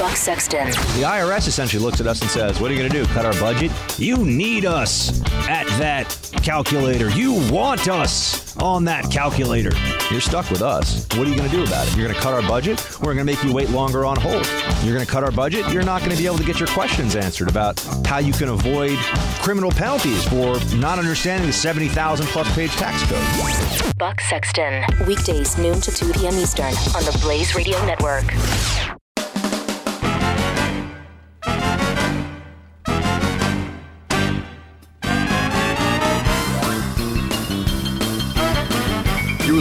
Buck 0.07 0.17
Sexton. 0.17 0.67
The 0.69 1.03
IRS 1.03 1.49
essentially 1.49 1.83
looks 1.83 2.01
at 2.01 2.07
us 2.07 2.21
and 2.21 2.31
says, 2.31 2.61
What 2.61 2.71
are 2.71 2.75
you 2.75 2.79
going 2.79 2.93
to 2.93 2.97
do? 2.97 3.13
Cut 3.13 3.27
our 3.27 3.33
budget? 3.41 3.73
You 3.99 4.17
need 4.19 4.65
us 4.65 5.21
at 5.49 5.67
that 5.81 6.17
calculator. 6.45 7.11
You 7.11 7.33
want 7.53 7.89
us 7.89 8.57
on 8.59 8.85
that 8.85 9.11
calculator. 9.11 9.73
You're 10.09 10.21
stuck 10.21 10.49
with 10.49 10.63
us. 10.63 11.05
What 11.17 11.27
are 11.27 11.31
you 11.31 11.37
going 11.37 11.51
to 11.51 11.57
do 11.57 11.65
about 11.65 11.89
it? 11.89 11.97
You're 11.97 12.07
going 12.07 12.15
to 12.15 12.23
cut 12.23 12.35
our 12.35 12.49
budget? 12.49 12.89
We're 13.01 13.15
going 13.15 13.17
to 13.17 13.25
make 13.25 13.43
you 13.43 13.53
wait 13.53 13.71
longer 13.71 14.05
on 14.05 14.17
hold. 14.17 14.47
You're 14.85 14.95
going 14.95 15.05
to 15.05 15.11
cut 15.11 15.25
our 15.25 15.33
budget? 15.33 15.69
You're 15.73 15.83
not 15.83 16.03
going 16.03 16.13
to 16.13 16.17
be 16.17 16.27
able 16.27 16.39
to 16.39 16.45
get 16.45 16.61
your 16.61 16.69
questions 16.69 17.17
answered 17.17 17.49
about 17.49 17.81
how 18.07 18.19
you 18.19 18.33
can 18.33 18.51
avoid 18.51 18.97
criminal 19.43 19.73
penalties 19.73 20.23
for 20.29 20.57
not 20.77 21.01
understanding 21.01 21.49
the 21.49 21.53
70,000 21.53 22.27
plus 22.29 22.55
page 22.55 22.71
tax 22.77 23.03
code. 23.11 23.99
Buck 23.99 24.21
Sexton, 24.21 24.85
weekdays 25.05 25.59
noon 25.59 25.81
to 25.81 25.91
2 25.91 26.13
p.m. 26.13 26.35
Eastern 26.35 26.67
on 26.95 27.03
the 27.03 27.19
Blaze 27.21 27.57
Radio 27.57 27.85
Network. 27.85 28.25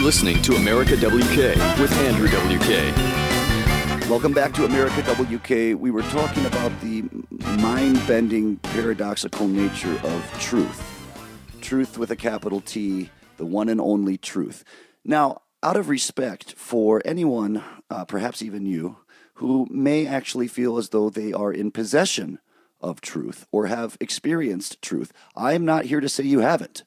Listening 0.06 0.40
to 0.40 0.54
America 0.54 0.94
WK 0.94 1.56
with 1.80 1.92
Andrew 1.94 2.28
WK. 2.28 4.08
Welcome 4.08 4.32
back 4.32 4.54
to 4.54 4.64
America 4.64 5.02
WK. 5.02 5.76
We 5.76 5.90
were 5.90 6.02
talking 6.02 6.46
about 6.46 6.70
the 6.80 7.02
mind 7.58 8.00
bending, 8.06 8.58
paradoxical 8.58 9.48
nature 9.48 9.98
of 10.04 10.38
truth. 10.38 10.80
Truth 11.60 11.98
with 11.98 12.12
a 12.12 12.14
capital 12.14 12.60
T, 12.60 13.10
the 13.36 13.46
one 13.46 13.68
and 13.68 13.80
only 13.80 14.16
truth. 14.16 14.62
Now, 15.04 15.42
out 15.60 15.76
of 15.76 15.88
respect 15.88 16.52
for 16.52 17.02
anyone, 17.04 17.64
uh, 17.90 18.04
perhaps 18.04 18.42
even 18.42 18.64
you, 18.64 18.98
who 19.34 19.66
may 19.72 20.06
actually 20.06 20.46
feel 20.46 20.78
as 20.78 20.90
though 20.90 21.10
they 21.10 21.32
are 21.32 21.52
in 21.52 21.72
possession 21.72 22.38
of 22.80 23.00
truth 23.00 23.44
or 23.50 23.66
have 23.66 23.96
experienced 24.00 24.80
truth, 24.80 25.12
I 25.34 25.54
am 25.54 25.64
not 25.64 25.86
here 25.86 25.98
to 25.98 26.08
say 26.08 26.22
you 26.22 26.38
haven't. 26.38 26.84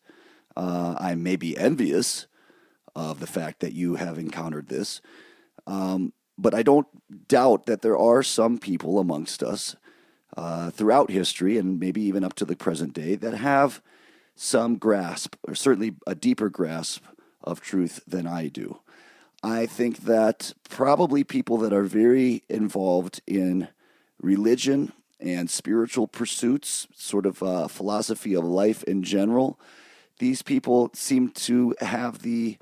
Uh, 0.56 0.96
I 0.98 1.16
may 1.16 1.36
be 1.36 1.58
envious 1.58 2.28
of 2.96 3.19
the 3.19 3.27
fact 3.27 3.60
that 3.60 3.74
you 3.74 3.96
have 3.96 4.17
encountered 4.17 4.67
this. 4.67 5.01
Um, 5.67 6.13
but 6.38 6.53
I 6.53 6.63
don't 6.63 6.88
doubt 7.27 7.65
that 7.65 7.81
there 7.81 7.98
are 7.98 8.24
some 8.24 8.58
people 8.58 9.00
amongst 9.00 9.43
us 9.43 9.75
uh, 10.38 10.72
throughout 10.72 11.12
history 11.12 11.58
and 11.58 11.79
maybe 11.79 12.01
even 12.01 12.24
up 12.24 12.34
to 12.36 12.46
the 12.46 12.55
present 12.55 12.93
day 12.93 13.15
that 13.15 13.34
have 13.34 13.81
some 14.36 14.77
grasp, 14.77 15.36
or 15.43 15.53
certainly 15.53 15.96
a 16.08 16.15
deeper 16.15 16.50
grasp 16.50 17.03
of 17.43 17.60
truth 17.60 18.01
than 18.08 18.25
I 18.25 18.48
do. 18.48 18.79
I 19.43 19.65
think 19.65 20.00
that 20.00 20.53
probably 20.69 21.24
people 21.24 21.58
that 21.58 21.74
are 21.74 21.84
very 21.84 22.43
involved 22.50 23.22
in 23.27 23.67
religion 24.22 24.93
and 25.19 25.50
spiritual 25.50 26.08
pursuits, 26.08 26.88
sort 26.96 27.25
of 27.25 27.43
uh, 27.43 27.67
philosophy 27.67 28.34
of 28.34 28.46
life 28.46 28.84
in 28.84 29.03
general, 29.03 29.60
these 30.19 30.41
people 30.41 30.89
seem 30.93 31.29
to 31.29 31.75
have 31.79 32.19
the 32.22 32.58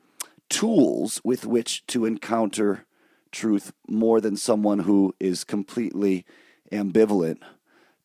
tools 0.50 1.22
with 1.24 1.46
which 1.46 1.86
to 1.88 2.06
encounter 2.06 2.86
truth 3.32 3.74
more 3.88 4.22
than 4.22 4.38
someone 4.38 4.80
who 4.80 5.14
is 5.20 5.44
completely 5.44 6.26
ambivalent 6.72 7.40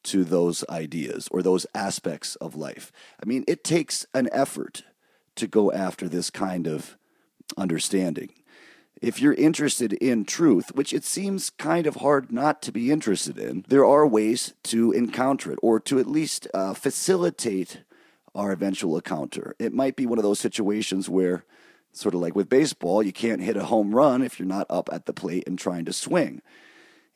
to 0.05 0.25
those 0.25 0.65
ideas 0.69 1.29
or 1.31 1.43
those 1.43 1.67
aspects 1.75 2.35
of 2.37 2.57
life. 2.57 2.93
I 3.23 3.27
mean, 3.27 3.45
it 3.47 3.63
takes 3.63 4.07
an 4.15 4.29
effort 4.33 4.83
to 5.37 5.47
go 5.47 5.73
after 5.73 6.09
this 6.09 6.31
kind 6.31 6.67
of 6.67 6.97
understanding. 7.57 8.31
If 9.01 9.21
you're 9.21 9.35
interested 9.35 9.93
in 9.95 10.25
truth, 10.25 10.75
which 10.75 10.93
it 10.93 11.05
seems 11.05 11.51
kind 11.51 11.87
of 11.87 11.97
hard 11.97 12.31
not 12.31 12.63
to 12.63 12.73
be 12.73 12.91
interested 12.91 13.39
in, 13.39 13.65
there 13.69 13.85
are 13.85 14.07
ways 14.07 14.55
to 14.65 14.93
encounter 14.93 15.53
it 15.53 15.59
or 15.63 15.81
to 15.81 15.99
at 15.99 16.07
least 16.07 16.47
uh, 16.55 16.75
facilitate 16.75 17.83
our 18.35 18.53
eventual 18.53 18.97
encounter. 18.97 19.55
It 19.59 19.75
might 19.75 19.97
be 19.97 20.07
one 20.07 20.19
of 20.19 20.23
those 20.23 20.41
situations 20.41 21.09
where 21.09 21.45
Sort 21.93 22.15
of 22.15 22.21
like 22.21 22.35
with 22.35 22.49
baseball, 22.49 23.03
you 23.03 23.13
can't 23.13 23.43
hit 23.43 23.57
a 23.57 23.65
home 23.65 23.95
run 23.95 24.23
if 24.23 24.39
you're 24.39 24.49
not 24.49 24.67
up 24.71 24.89
at 24.93 25.07
the 25.07 25.13
plate 25.13 25.45
and 25.47 25.59
trying 25.59 25.85
to 25.85 25.93
swing. 25.93 26.41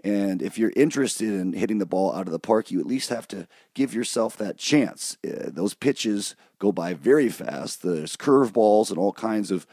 And 0.05 0.43
if 0.43 0.59
you're 0.59 0.73
interested 0.77 1.29
in 1.29 1.55
hitting 1.55 1.79
the 1.79 1.87
ball 1.87 2.15
out 2.15 2.27
of 2.27 2.33
the 2.33 2.39
park, 2.39 2.71
you 2.71 2.79
at 2.79 2.87
least 2.87 3.09
have 3.09 3.27
to 3.29 3.49
give 3.75 3.95
yourself 3.95 4.37
that 4.37 4.59
chance. 4.59 5.17
Uh, 5.27 5.49
those 5.49 5.75
pitches 5.75 6.37
go 6.59 6.71
by 6.71 6.95
very 6.95 7.29
fast. 7.29 7.83
There's 7.83 8.17
curveballs 8.17 8.91
and 8.91 8.99
all 8.99 9.13
kinds 9.13 9.51
of 9.51 9.67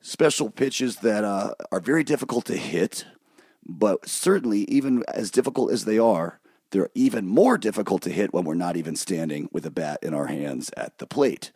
special 0.00 0.50
pitches 0.50 0.96
that 0.96 1.24
uh, 1.24 1.54
are 1.72 1.80
very 1.80 2.04
difficult 2.04 2.44
to 2.46 2.56
hit. 2.56 3.06
But 3.66 4.08
certainly, 4.08 4.60
even 4.68 5.04
as 5.08 5.30
difficult 5.30 5.72
as 5.72 5.84
they 5.84 5.98
are, 5.98 6.40
they're 6.70 6.90
even 6.94 7.26
more 7.26 7.56
difficult 7.56 8.02
to 8.02 8.10
hit 8.10 8.32
when 8.32 8.44
we're 8.44 8.54
not 8.54 8.76
even 8.76 8.96
standing 8.96 9.48
with 9.52 9.64
a 9.64 9.70
bat 9.70 9.98
in 10.02 10.14
our 10.14 10.26
hands 10.26 10.70
at 10.76 10.98
the 10.98 11.06
plate. 11.06 11.50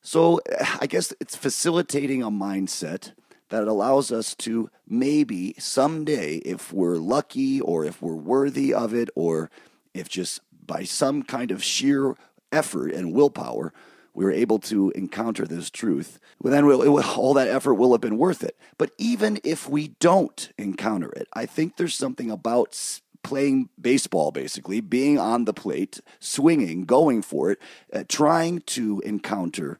So 0.00 0.40
I 0.80 0.86
guess 0.86 1.12
it's 1.20 1.36
facilitating 1.36 2.22
a 2.22 2.30
mindset 2.30 3.12
that 3.50 3.66
allows 3.66 4.12
us 4.12 4.34
to 4.36 4.70
maybe 4.88 5.54
someday, 5.58 6.36
if 6.36 6.72
we're 6.72 6.96
lucky 6.96 7.60
or 7.60 7.84
if 7.84 8.00
we're 8.00 8.14
worthy 8.14 8.72
of 8.72 8.94
it, 8.94 9.10
or 9.14 9.50
if 9.92 10.08
just 10.08 10.40
by 10.64 10.84
some 10.84 11.22
kind 11.24 11.50
of 11.50 11.62
sheer 11.62 12.14
effort 12.52 12.92
and 12.92 13.12
willpower, 13.12 13.72
we're 14.14 14.30
able 14.30 14.58
to 14.58 14.90
encounter 14.90 15.46
this 15.46 15.70
truth, 15.70 16.20
well, 16.40 16.52
then 16.52 16.66
we'll, 16.66 16.78
will, 16.92 17.04
all 17.16 17.34
that 17.34 17.48
effort 17.48 17.74
will 17.74 17.92
have 17.92 18.00
been 18.00 18.18
worth 18.18 18.42
it. 18.42 18.56
But 18.78 18.90
even 18.98 19.40
if 19.44 19.68
we 19.68 19.88
don't 20.00 20.50
encounter 20.58 21.10
it, 21.10 21.28
I 21.32 21.46
think 21.46 21.76
there's 21.76 21.94
something 21.94 22.30
about 22.30 23.00
playing 23.22 23.68
baseball, 23.80 24.30
basically, 24.30 24.80
being 24.80 25.18
on 25.18 25.44
the 25.44 25.52
plate, 25.52 26.00
swinging, 26.18 26.84
going 26.84 27.22
for 27.22 27.52
it, 27.52 27.58
uh, 27.92 28.04
trying 28.08 28.60
to 28.62 29.00
encounter 29.04 29.78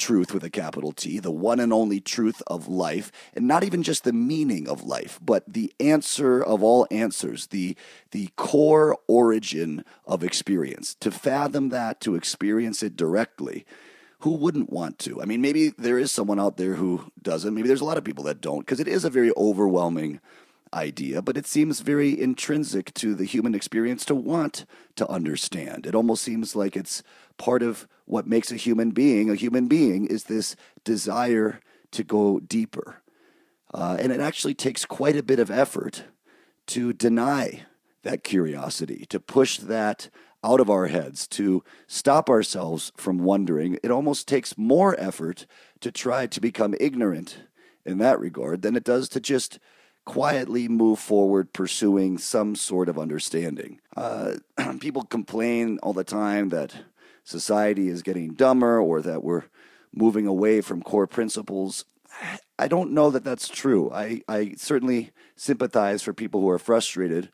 truth 0.00 0.34
with 0.34 0.42
a 0.42 0.50
capital 0.50 0.90
T, 0.90 1.20
the 1.20 1.30
one 1.30 1.60
and 1.60 1.72
only 1.72 2.00
truth 2.00 2.42
of 2.48 2.66
life, 2.66 3.12
and 3.34 3.46
not 3.46 3.62
even 3.62 3.84
just 3.84 4.02
the 4.02 4.12
meaning 4.12 4.66
of 4.68 4.82
life, 4.82 5.20
but 5.22 5.44
the 5.46 5.72
answer 5.78 6.42
of 6.42 6.62
all 6.62 6.88
answers, 6.90 7.48
the, 7.48 7.76
the 8.10 8.30
core 8.34 8.98
origin 9.06 9.84
of 10.06 10.24
experience. 10.24 10.96
To 10.96 11.10
fathom 11.10 11.68
that, 11.68 12.00
to 12.00 12.16
experience 12.16 12.82
it 12.82 12.96
directly, 12.96 13.64
who 14.20 14.32
wouldn't 14.32 14.70
want 14.70 14.98
to? 15.00 15.22
I 15.22 15.24
mean, 15.24 15.40
maybe 15.40 15.72
there 15.78 15.98
is 15.98 16.10
someone 16.10 16.40
out 16.40 16.56
there 16.56 16.74
who 16.74 17.10
doesn't. 17.22 17.54
Maybe 17.54 17.68
there's 17.68 17.80
a 17.80 17.86
lot 17.86 17.98
of 17.98 18.04
people 18.04 18.24
that 18.24 18.40
don't, 18.40 18.60
because 18.60 18.80
it 18.80 18.88
is 18.88 19.04
a 19.04 19.10
very 19.10 19.32
overwhelming 19.36 20.20
idea, 20.72 21.20
but 21.22 21.36
it 21.36 21.46
seems 21.46 21.80
very 21.80 22.18
intrinsic 22.20 22.94
to 22.94 23.14
the 23.14 23.24
human 23.24 23.54
experience 23.54 24.04
to 24.04 24.14
want 24.14 24.64
to 24.96 25.08
understand. 25.08 25.86
It 25.86 25.94
almost 25.94 26.22
seems 26.22 26.54
like 26.54 26.76
it's 26.76 27.02
part 27.38 27.62
of 27.62 27.88
what 28.04 28.26
makes 28.26 28.52
a 28.52 28.56
human 28.56 28.90
being 28.90 29.30
a 29.30 29.34
human 29.34 29.66
being 29.66 30.06
is 30.06 30.24
this 30.24 30.56
desire 30.84 31.60
to 31.92 32.04
go 32.04 32.40
deeper. 32.40 33.02
Uh, 33.72 33.96
and 34.00 34.12
it 34.12 34.20
actually 34.20 34.54
takes 34.54 34.84
quite 34.84 35.16
a 35.16 35.22
bit 35.22 35.38
of 35.38 35.50
effort 35.50 36.04
to 36.66 36.92
deny 36.92 37.62
that 38.02 38.24
curiosity, 38.24 39.04
to 39.08 39.20
push 39.20 39.58
that 39.58 40.08
out 40.42 40.60
of 40.60 40.70
our 40.70 40.86
heads, 40.86 41.26
to 41.28 41.62
stop 41.86 42.30
ourselves 42.30 42.92
from 42.96 43.18
wondering. 43.18 43.78
It 43.82 43.90
almost 43.90 44.26
takes 44.26 44.56
more 44.56 44.98
effort 44.98 45.46
to 45.80 45.92
try 45.92 46.26
to 46.26 46.40
become 46.40 46.74
ignorant 46.80 47.38
in 47.84 47.98
that 47.98 48.18
regard 48.18 48.62
than 48.62 48.76
it 48.76 48.84
does 48.84 49.08
to 49.10 49.20
just 49.20 49.58
quietly 50.04 50.68
move 50.68 50.98
forward 50.98 51.52
pursuing 51.52 52.18
some 52.18 52.54
sort 52.54 52.88
of 52.88 52.98
understanding. 52.98 53.80
Uh, 53.96 54.34
people 54.80 55.04
complain 55.04 55.78
all 55.82 55.92
the 55.92 56.04
time 56.04 56.48
that 56.48 56.74
society 57.24 57.88
is 57.88 58.02
getting 58.02 58.34
dumber 58.34 58.80
or 58.80 59.00
that 59.02 59.22
we're 59.22 59.44
moving 59.94 60.26
away 60.26 60.60
from 60.60 60.82
core 60.82 61.06
principles. 61.06 61.84
I 62.58 62.68
don't 62.68 62.92
know 62.92 63.10
that 63.10 63.24
that's 63.24 63.48
true. 63.48 63.90
I, 63.92 64.22
I 64.28 64.54
certainly 64.56 65.10
sympathize 65.36 66.02
for 66.02 66.12
people 66.12 66.40
who 66.40 66.50
are 66.50 66.58
frustrated 66.58 67.30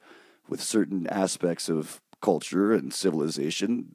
with 0.48 0.62
certain 0.62 1.06
aspects 1.08 1.68
of 1.68 2.00
culture 2.20 2.72
and 2.72 2.92
civilization. 2.92 3.94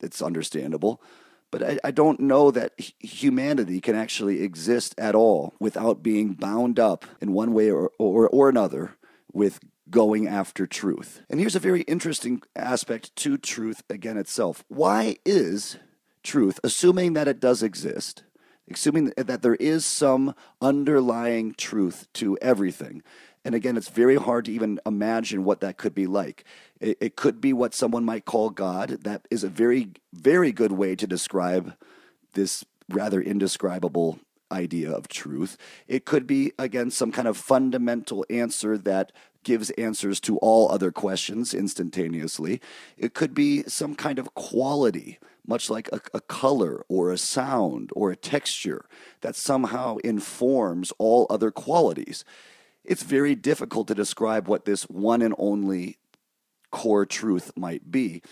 It's 0.00 0.22
understandable. 0.22 1.02
But 1.50 1.62
I, 1.62 1.78
I 1.84 1.90
don't 1.90 2.20
know 2.20 2.50
that 2.50 2.74
humanity 2.98 3.80
can 3.80 3.94
actually 3.94 4.42
exist 4.42 4.94
at 4.98 5.14
all 5.14 5.54
without 5.58 6.02
being 6.02 6.34
bound 6.34 6.78
up 6.78 7.06
in 7.20 7.32
one 7.32 7.54
way 7.54 7.70
or, 7.70 7.90
or, 7.98 8.28
or 8.28 8.48
another 8.48 8.96
with 9.32 9.60
going 9.90 10.28
after 10.28 10.66
truth. 10.66 11.22
And 11.30 11.40
here's 11.40 11.56
a 11.56 11.60
very 11.60 11.82
interesting 11.82 12.42
aspect 12.54 13.14
to 13.16 13.38
truth 13.38 13.82
again 13.88 14.18
itself. 14.18 14.64
Why 14.68 15.16
is 15.24 15.78
truth, 16.22 16.60
assuming 16.62 17.14
that 17.14 17.28
it 17.28 17.40
does 17.40 17.62
exist, 17.62 18.24
assuming 18.70 19.12
that 19.16 19.42
there 19.42 19.54
is 19.54 19.86
some 19.86 20.34
underlying 20.60 21.54
truth 21.54 22.06
to 22.14 22.36
everything, 22.42 23.02
and 23.44 23.54
again, 23.54 23.76
it's 23.76 23.88
very 23.88 24.16
hard 24.16 24.44
to 24.46 24.52
even 24.52 24.80
imagine 24.84 25.44
what 25.44 25.60
that 25.60 25.76
could 25.76 25.94
be 25.94 26.06
like. 26.06 26.44
It, 26.80 26.98
it, 27.00 27.16
could 27.16 27.40
be 27.40 27.52
what 27.52 27.74
someone 27.74 28.04
might 28.04 28.24
call 28.24 28.50
God. 28.50 29.02
That 29.02 29.26
is 29.30 29.44
a 29.44 29.48
very, 29.48 29.90
very 30.12 30.52
good 30.52 30.72
way 30.72 30.94
to 30.96 31.06
describe 31.06 31.74
this 32.34 32.64
rather 32.88 33.20
indescribable 33.20 34.18
idea 34.50 34.90
of 34.90 35.08
truth. 35.08 35.56
It 35.86 36.04
could 36.04 36.26
be, 36.26 36.52
again, 36.58 36.90
some 36.90 37.12
kind 37.12 37.28
of 37.28 37.36
fundamental 37.36 38.24
answer 38.30 38.78
that 38.78 39.12
gives 39.44 39.70
answers 39.70 40.20
to 40.20 40.36
all 40.38 40.70
other 40.70 40.90
questions 40.90 41.54
instantaneously. 41.54 42.60
It 42.96 43.14
could 43.14 43.34
be 43.34 43.62
some 43.64 43.94
kind 43.94 44.18
of 44.18 44.34
quality, 44.34 45.18
much 45.46 45.70
like 45.70 45.88
a, 45.92 46.00
a, 46.12 46.20
color 46.20 46.84
or 46.88 47.10
a 47.10 47.18
sound 47.18 47.90
or 47.94 48.10
a 48.10 48.16
texture 48.16 48.84
that 49.20 49.36
somehow 49.36 49.96
informs 49.98 50.92
all 50.98 51.26
other 51.30 51.50
qualities. 51.50 52.24
It's 52.88 53.02
very 53.02 53.34
difficult 53.34 53.86
to 53.88 53.94
describe 53.94 54.48
what 54.48 54.64
this 54.64 54.84
one 54.84 55.20
and 55.20 55.34
only 55.36 55.98
core 56.70 57.04
truth 57.04 57.52
might 57.54 57.90
be. 57.90 58.22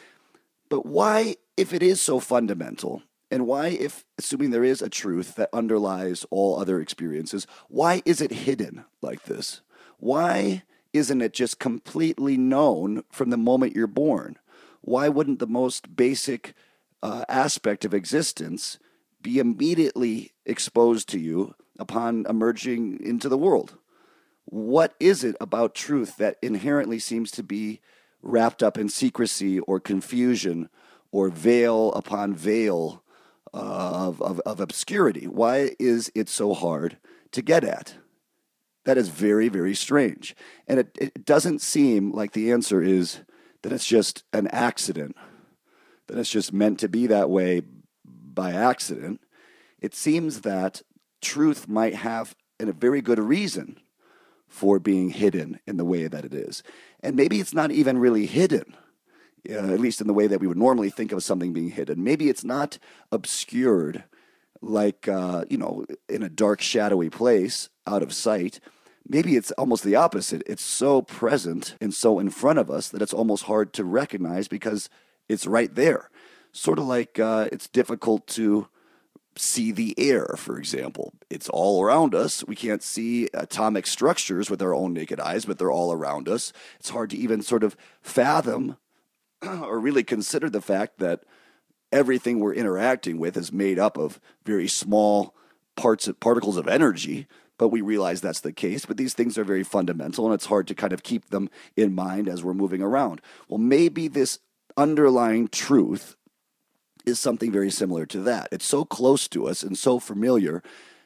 But 0.71 0.87
why, 0.87 1.37
if 1.59 1.75
it 1.75 1.83
is 1.83 2.01
so 2.01 2.21
fundamental, 2.21 3.03
and 3.31 3.47
why, 3.47 3.69
if 3.69 4.07
assuming 4.17 4.53
there 4.53 4.65
is 4.65 4.81
a 4.81 4.89
truth 4.89 5.35
that 5.35 5.51
underlies 5.53 6.25
all 6.31 6.59
other 6.59 6.81
experiences, 6.81 7.47
why 7.69 8.01
is 8.07 8.23
it 8.23 8.31
hidden 8.31 8.87
like 9.03 9.25
this? 9.25 9.61
Why 9.99 10.63
isn't 10.95 11.21
it 11.21 11.35
just 11.35 11.59
completely 11.59 12.39
known 12.39 13.05
from 13.13 13.29
the 13.29 13.37
moment 13.37 13.77
you're 13.77 13.87
born? 13.87 14.37
Why 14.81 15.11
wouldn't 15.11 15.39
the 15.39 15.47
most 15.47 15.95
basic 15.95 16.55
uh, 17.03 17.27
aspect 17.29 17.85
of 17.85 17.93
existence 17.93 18.79
be 19.21 19.39
immediately 19.39 20.33
exposed 20.47 21.11
to 21.11 21.19
you 21.19 21.55
upon 21.79 22.25
emerging 22.27 23.01
into 23.05 23.29
the 23.29 23.37
world? 23.37 23.77
What 24.47 24.95
is 25.01 25.25
it 25.25 25.37
about 25.41 25.75
truth 25.75 26.17
that 26.19 26.37
inherently 26.41 27.01
seems 27.01 27.31
to 27.33 27.43
be 27.43 27.81
wrapped 28.23 28.63
up 28.63 28.79
in 28.79 28.89
secrecy 28.89 29.59
or 29.61 29.81
confusion 29.81 30.69
or 31.11 31.29
veil 31.29 31.93
upon 31.93 32.33
veil 32.35 33.03
uh, 33.53 34.07
of, 34.09 34.23
of, 34.23 34.41
of 34.41 34.61
obscurity? 34.61 35.27
Why 35.27 35.73
is 35.81 36.13
it 36.15 36.29
so 36.29 36.55
hard 36.55 36.97
to 37.33 37.43
get 37.43 37.65
at? 37.65 37.97
That 38.85 38.97
is 38.97 39.09
very, 39.09 39.49
very 39.49 39.75
strange. 39.75 40.37
And 40.69 40.79
it, 40.79 40.97
it 41.01 41.25
doesn't 41.25 41.61
seem 41.61 42.13
like 42.13 42.33
the 42.33 42.53
answer 42.53 42.81
is 42.81 43.23
that 43.63 43.73
it's 43.73 43.87
just 43.87 44.23
an 44.33 44.47
accident, 44.49 45.17
that 46.07 46.19
it's 46.19 46.31
just 46.31 46.53
meant 46.53 46.79
to 46.81 46.89
be 46.89 47.09
that 47.09 47.29
way 47.29 47.63
by 48.05 48.53
accident. 48.53 49.21
It 49.81 49.93
seems 49.93 50.43
that 50.43 50.83
truth 51.21 51.67
might 51.67 51.97
have 51.97 52.37
a 52.61 52.73
very 52.73 53.01
good 53.01 53.19
reason 53.19 53.81
for 54.57 54.79
being 54.79 55.11
hidden 55.11 55.61
in 55.67 55.77
the 55.77 55.85
way 55.85 56.07
that 56.07 56.25
it 56.25 56.33
is. 56.33 56.63
And 57.01 57.15
maybe 57.15 57.41
it's 57.41 57.53
not 57.53 57.71
even 57.71 57.99
really 57.99 58.25
hidden, 58.25 58.75
uh, 59.51 59.53
at 59.53 59.81
least 59.81 60.01
in 60.01 60.07
the 60.07 60.15
way 60.15 60.27
that 60.27 60.41
we 60.41 60.47
would 60.47 60.57
normally 60.57 60.89
think 60.89 61.13
of 61.13 61.23
something 61.23 61.53
being 61.53 61.71
hidden. 61.71 62.03
Maybe 62.03 62.31
it's 62.31 62.45
not 62.45 62.79
obscured 63.13 64.05
like, 64.63 65.09
uh, 65.09 65.45
you 65.51 65.59
know, 65.59 65.85
in 66.09 66.23
a 66.23 66.31
dark, 66.31 66.63
shadowy 66.63 67.11
place 67.11 67.69
out 67.87 68.03
of 68.03 68.15
sight 68.15 68.61
maybe 69.09 69.37
it's 69.37 69.53
almost 69.53 69.85
the 69.85 69.95
opposite. 69.95 70.43
It's 70.47 70.65
so 70.65 71.03
present 71.03 71.77
and 71.81 71.95
so 71.95 72.19
in 72.19 72.31
front 72.31 72.59
of 72.59 72.71
us 72.71 72.89
that 72.89 73.03
it's 73.03 73.13
almost 73.13 73.45
hard 73.45 73.73
to 73.75 73.85
recognize 73.85 74.49
because 74.49 74.89
it's 75.29 75.47
right 75.47 75.73
there. 75.73 76.11
Sort 76.51 76.79
of 76.79 76.87
like 76.87 77.19
uh, 77.19 77.49
it's 77.53 77.69
difficult 77.69 78.27
to 78.29 78.67
see 79.37 79.73
the 79.73 79.95
air, 79.99 80.35
for 80.37 80.59
example. 80.59 81.13
It's 81.31 81.49
all 81.49 81.83
around 81.83 82.15
us. 82.15 82.45
We 82.47 82.57
can't 82.57 82.83
see 82.83 83.29
atomic 83.35 83.87
structures 83.87 84.51
with 84.51 84.63
our 84.63 84.75
own 84.75 84.93
naked 84.93 85.21
eyes, 85.21 85.45
but 85.45 85.59
they're 85.59 85.71
all 85.71 85.93
around 85.93 86.29
us. 86.29 86.53
It's 86.79 86.91
hard 86.91 87.11
to 87.11 87.17
even 87.17 87.43
sort 87.43 87.63
of 87.63 87.77
fathom 88.01 88.77
or 89.43 89.79
really 89.79 90.05
consider 90.05 90.49
the 90.49 90.61
fact 90.61 90.99
that 90.99 91.25
everything 91.93 92.41
we're 92.41 92.55
interacting 92.55 93.19
with 93.19 93.37
is 93.37 93.53
made 93.53 93.79
up 93.79 93.97
of 93.97 94.21
very 94.45 94.69
small 94.69 95.35
parts 95.77 96.09
of 96.09 96.19
particles 96.21 96.57
of 96.57 96.67
energy 96.67 97.27
but 97.59 97.69
we 97.69 97.81
realize 97.81 98.21
that's 98.21 98.41
the 98.41 98.53
case. 98.53 98.85
But 98.85 98.97
these 98.97 99.15
things 99.15 99.39
are 99.39 99.45
very 99.45 99.65
fundamental, 99.65 100.27
and 100.27 100.35
it's 100.35 100.47
hard 100.47 100.69
to 100.69 100.75
kind 100.75 100.93
of 100.93 101.03
keep 101.03 101.31
them 101.31 101.49
in 101.77 101.95
mind 101.95 102.29
as 102.29 102.45
we're 102.45 102.55
moving 102.55 102.83
around. 102.83 103.21
Well, 103.49 103.59
maybe 103.59 104.09
this 104.09 104.39
underlying 104.77 105.49
truth 105.49 106.17
is 107.07 107.21
something 107.21 107.53
very 107.53 107.71
similar 107.71 108.05
to 108.07 108.21
that. 108.21 108.49
It's 108.51 108.67
so 108.67 108.85
close 108.85 109.29
to 109.29 109.47
us 109.47 109.63
and 109.63 109.79
so 109.79 109.99
familiar 109.99 110.63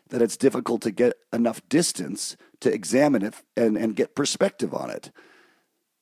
that 0.08 0.22
it's 0.22 0.36
difficult 0.36 0.82
to 0.82 0.90
get 0.90 1.12
enough 1.32 1.66
distance 1.68 2.36
to 2.60 2.72
examine 2.72 3.22
it 3.22 3.34
and, 3.56 3.76
and 3.76 3.94
get 3.94 4.16
perspective 4.16 4.74
on 4.74 4.90
it. 4.90 5.12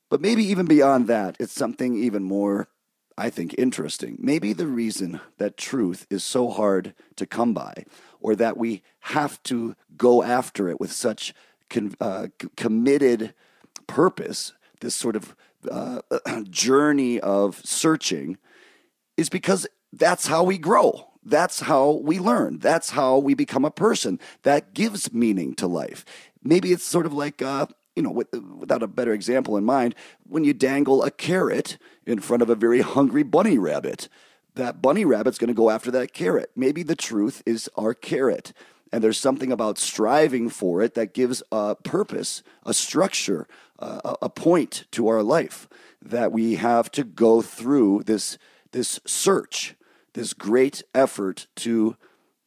But 0.09 0.21
maybe 0.23 0.43
even 0.45 0.67
beyond 0.67 1.07
that, 1.09 1.37
it's 1.39 1.53
something 1.53 1.95
even 2.03 2.23
more, 2.23 2.69
I 3.19 3.29
think, 3.29 3.55
interesting. 3.59 4.17
Maybe 4.19 4.53
the 4.53 4.67
reason 4.67 5.21
that 5.37 5.59
truth 5.59 6.07
is 6.09 6.25
so 6.25 6.49
hard 6.49 6.95
to 7.17 7.27
come 7.27 7.53
by 7.53 7.85
or 8.21 8.35
that 8.37 8.57
we 8.57 8.83
have 9.01 9.43
to 9.45 9.77
go 9.97 10.23
after 10.23 10.69
it 10.69 10.81
with 10.81 10.93
such 10.93 11.35
con- 11.69 11.95
uh, 12.01 12.29
committed 12.57 13.35
purpose, 13.87 14.53
this 14.81 14.95
sort 14.95 15.17
of 15.17 15.37
uh, 15.71 16.01
journey 16.51 17.21
of 17.21 17.61
searching, 17.65 18.39
is 19.17 19.29
because 19.29 19.67
that's 19.93 20.27
how 20.27 20.45
we 20.45 20.59
grow. 20.59 21.09
That's 21.25 21.61
how 21.61 21.91
we 22.03 22.19
learn. 22.19 22.59
That's 22.59 22.91
how 22.91 23.19
we 23.19 23.35
become 23.35 23.65
a 23.65 23.71
person. 23.71 24.19
That 24.43 24.75
gives 24.75 25.13
meaning 25.13 25.55
to 25.57 25.67
life. 25.67 26.05
Maybe 26.43 26.73
it's 26.73 26.85
sort 26.85 27.07
of 27.07 27.13
like, 27.13 27.43
uh, 27.43 27.67
you 27.95 28.03
know, 28.03 28.11
with, 28.11 28.29
without 28.33 28.83
a 28.83 28.87
better 28.87 29.13
example 29.13 29.57
in 29.57 29.65
mind, 29.65 29.95
when 30.25 30.45
you 30.45 30.55
dangle 30.55 31.03
a 31.03 31.11
carrot 31.11 31.77
in 32.07 32.21
front 32.21 32.43
of 32.43 32.49
a 32.49 32.55
very 32.55 32.81
hungry 32.81 33.23
bunny 33.23 33.59
rabbit 33.59 34.09
that 34.59 34.83
bunny 34.83 35.05
rabbit's 35.05 35.39
going 35.39 35.49
to 35.49 35.55
go 35.55 35.71
after 35.71 35.91
that 35.93 36.13
carrot. 36.13 36.51
Maybe 36.55 36.83
the 36.83 36.97
truth 36.97 37.43
is 37.47 37.71
our 37.77 37.95
carrot. 37.95 38.53
And 38.93 39.03
there's 39.03 39.19
something 39.19 39.51
about 39.51 39.79
striving 39.79 40.51
for 40.51 40.83
it 40.83 40.95
that 40.95 41.15
gives 41.15 41.43
a 41.51 41.77
purpose, 41.77 42.43
a 42.67 42.75
structure, 42.75 43.47
a, 43.79 44.17
a 44.23 44.29
point 44.29 44.85
to 44.93 45.09
our 45.09 45.23
life 45.23 45.69
that 46.03 46.33
we 46.33 46.57
have 46.57 46.91
to 46.93 47.05
go 47.05 47.41
through 47.41 48.03
this, 48.05 48.39
this 48.73 49.01
search, 49.07 49.75
this 50.19 50.35
great 50.35 50.83
effort 50.95 51.47
to 51.55 51.97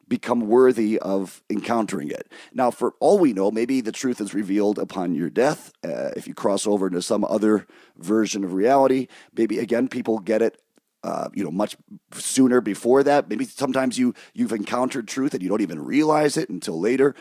become 0.06 0.40
worthy 0.40 0.98
of 0.98 1.42
encountering 1.48 2.10
it. 2.10 2.30
Now, 2.52 2.70
for 2.70 2.92
all 3.00 3.18
we 3.18 3.32
know, 3.32 3.50
maybe 3.50 3.80
the 3.80 3.92
truth 3.92 4.20
is 4.20 4.34
revealed 4.34 4.78
upon 4.78 5.14
your 5.14 5.30
death. 5.30 5.72
Uh, 5.82 6.10
if 6.14 6.28
you 6.28 6.34
cross 6.34 6.66
over 6.66 6.86
into 6.86 7.00
some 7.00 7.24
other 7.24 7.66
version 7.96 8.44
of 8.44 8.52
reality, 8.52 9.08
maybe 9.34 9.58
again, 9.58 9.88
people 9.88 10.18
get 10.18 10.42
it 10.42 10.60
uh, 11.02 11.28
you 11.34 11.42
know, 11.42 11.50
much 11.50 11.76
sooner 12.12 12.60
before 12.60 13.02
that. 13.02 13.28
Maybe 13.28 13.44
sometimes 13.44 13.98
you 13.98 14.14
you've 14.34 14.52
encountered 14.52 15.08
truth 15.08 15.34
and 15.34 15.42
you 15.42 15.48
don't 15.48 15.62
even 15.62 15.84
realize 15.84 16.36
it 16.36 16.48
until 16.48 16.78
later. 16.78 17.16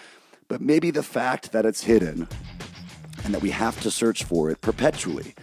But 0.48 0.62
maybe 0.62 0.92
the 0.92 1.02
fact 1.02 1.52
that 1.54 1.66
it's 1.66 1.84
hidden 1.84 2.28
and 3.24 3.34
that 3.34 3.42
we 3.42 3.52
have 3.52 3.80
to 3.82 3.90
search 3.90 4.24
for 4.26 4.52
it 4.52 4.62
perpetually 4.62 5.34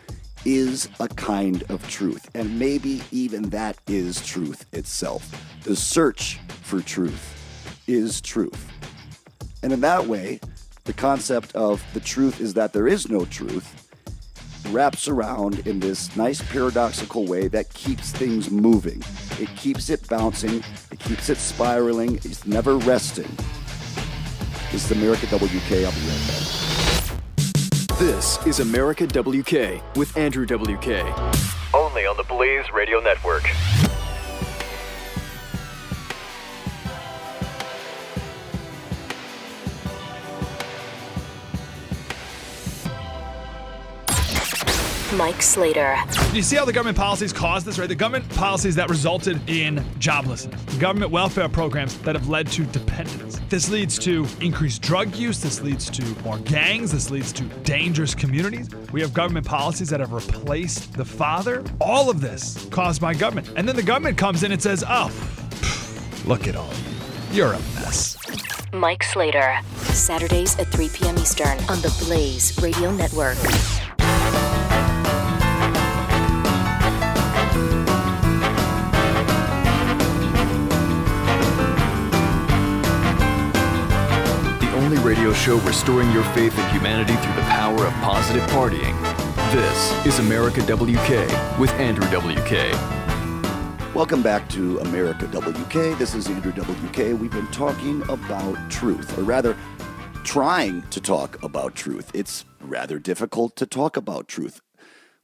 is 0.44 0.88
a 1.00 1.08
kind 1.08 1.62
of 1.68 1.86
truth. 1.88 2.28
And 2.34 2.58
maybe 2.58 3.02
even 3.10 3.50
that 3.50 3.76
is 3.86 4.24
truth 4.24 4.66
itself. 4.72 5.30
The 5.64 5.76
search 5.76 6.38
for 6.62 6.80
truth 6.80 7.82
is 7.86 8.20
truth. 8.20 8.70
And 9.62 9.72
in 9.72 9.80
that 9.80 10.06
way, 10.06 10.40
the 10.84 10.92
concept 10.92 11.54
of 11.54 11.84
the 11.92 12.00
truth 12.00 12.40
is 12.40 12.54
that 12.54 12.72
there 12.72 12.88
is 12.88 13.08
no 13.08 13.24
truth 13.26 13.88
wraps 14.70 15.08
around 15.08 15.66
in 15.66 15.80
this 15.80 16.14
nice 16.16 16.42
paradoxical 16.50 17.26
way 17.26 17.48
that 17.48 17.72
keeps 17.72 18.12
things 18.12 18.50
moving. 18.50 19.02
It 19.40 19.48
keeps 19.56 19.88
it 19.90 20.06
bouncing, 20.08 20.62
it 20.90 20.98
keeps 20.98 21.30
it 21.30 21.38
spiraling, 21.38 22.16
it's 22.16 22.46
never 22.46 22.76
resting. 22.78 23.30
This 24.70 24.90
is 24.90 24.92
America 24.92 25.26
WK. 25.26 25.40
I'll 25.40 25.48
be 25.48 25.84
right 25.84 26.28
back. 26.28 26.77
This 27.98 28.38
is 28.46 28.60
America 28.60 29.08
WK 29.08 29.82
with 29.96 30.16
Andrew 30.16 30.46
WK. 30.46 31.02
Only 31.74 32.06
on 32.06 32.16
the 32.16 32.24
Blaze 32.28 32.70
Radio 32.72 33.00
Network. 33.00 33.42
Mike 45.16 45.40
Slater. 45.42 45.96
You 46.32 46.42
see 46.42 46.56
how 46.56 46.64
the 46.64 46.72
government 46.72 46.96
policies 46.96 47.32
caused 47.32 47.66
this, 47.66 47.78
right? 47.78 47.88
The 47.88 47.94
government 47.94 48.28
policies 48.30 48.74
that 48.74 48.90
resulted 48.90 49.40
in 49.48 49.76
joblessness, 49.98 50.78
government 50.78 51.10
welfare 51.10 51.48
programs 51.48 51.96
that 51.98 52.14
have 52.14 52.28
led 52.28 52.46
to 52.48 52.64
dependence. 52.64 53.40
This 53.48 53.70
leads 53.70 53.98
to 54.00 54.26
increased 54.40 54.82
drug 54.82 55.16
use. 55.16 55.40
This 55.40 55.62
leads 55.62 55.88
to 55.90 56.04
more 56.22 56.38
gangs. 56.38 56.92
This 56.92 57.10
leads 57.10 57.32
to 57.34 57.44
dangerous 57.62 58.14
communities. 58.14 58.68
We 58.92 59.00
have 59.00 59.14
government 59.14 59.46
policies 59.46 59.88
that 59.88 60.00
have 60.00 60.12
replaced 60.12 60.92
the 60.92 61.04
father. 61.04 61.64
All 61.80 62.10
of 62.10 62.20
this 62.20 62.66
caused 62.70 63.00
by 63.00 63.14
government. 63.14 63.50
And 63.56 63.66
then 63.66 63.76
the 63.76 63.82
government 63.82 64.18
comes 64.18 64.42
in 64.42 64.52
and 64.52 64.60
says, 64.60 64.84
oh, 64.86 65.10
look 66.26 66.46
at 66.46 66.56
all 66.56 66.72
you. 66.74 67.36
You're 67.38 67.52
a 67.52 67.60
mess. 67.74 68.16
Mike 68.72 69.02
Slater. 69.02 69.58
Saturdays 69.76 70.58
at 70.58 70.66
3 70.68 70.88
p.m. 70.90 71.18
Eastern 71.18 71.58
on 71.70 71.80
the 71.80 72.04
Blaze 72.04 72.60
Radio 72.62 72.90
Network. 72.90 73.38
Show 85.48 85.56
restoring 85.60 86.12
your 86.12 86.24
faith 86.34 86.58
in 86.58 86.68
humanity 86.68 87.14
through 87.14 87.34
the 87.34 87.48
power 87.48 87.86
of 87.86 87.92
positive 88.02 88.42
partying. 88.50 88.94
This 89.50 90.04
is 90.04 90.18
America 90.18 90.60
WK 90.60 91.58
with 91.58 91.70
Andrew 91.80 92.06
WK. 92.06 92.74
Welcome 93.94 94.22
back 94.22 94.46
to 94.50 94.78
America 94.80 95.26
WK. 95.26 95.98
This 95.98 96.14
is 96.14 96.28
Andrew 96.28 96.52
WK. 96.52 97.18
We've 97.18 97.30
been 97.30 97.46
talking 97.46 98.02
about 98.10 98.58
truth, 98.70 99.16
or 99.16 99.22
rather, 99.22 99.56
trying 100.22 100.82
to 100.90 101.00
talk 101.00 101.42
about 101.42 101.74
truth. 101.74 102.10
It's 102.12 102.44
rather 102.60 102.98
difficult 102.98 103.56
to 103.56 103.64
talk 103.64 103.96
about 103.96 104.28
truth. 104.28 104.60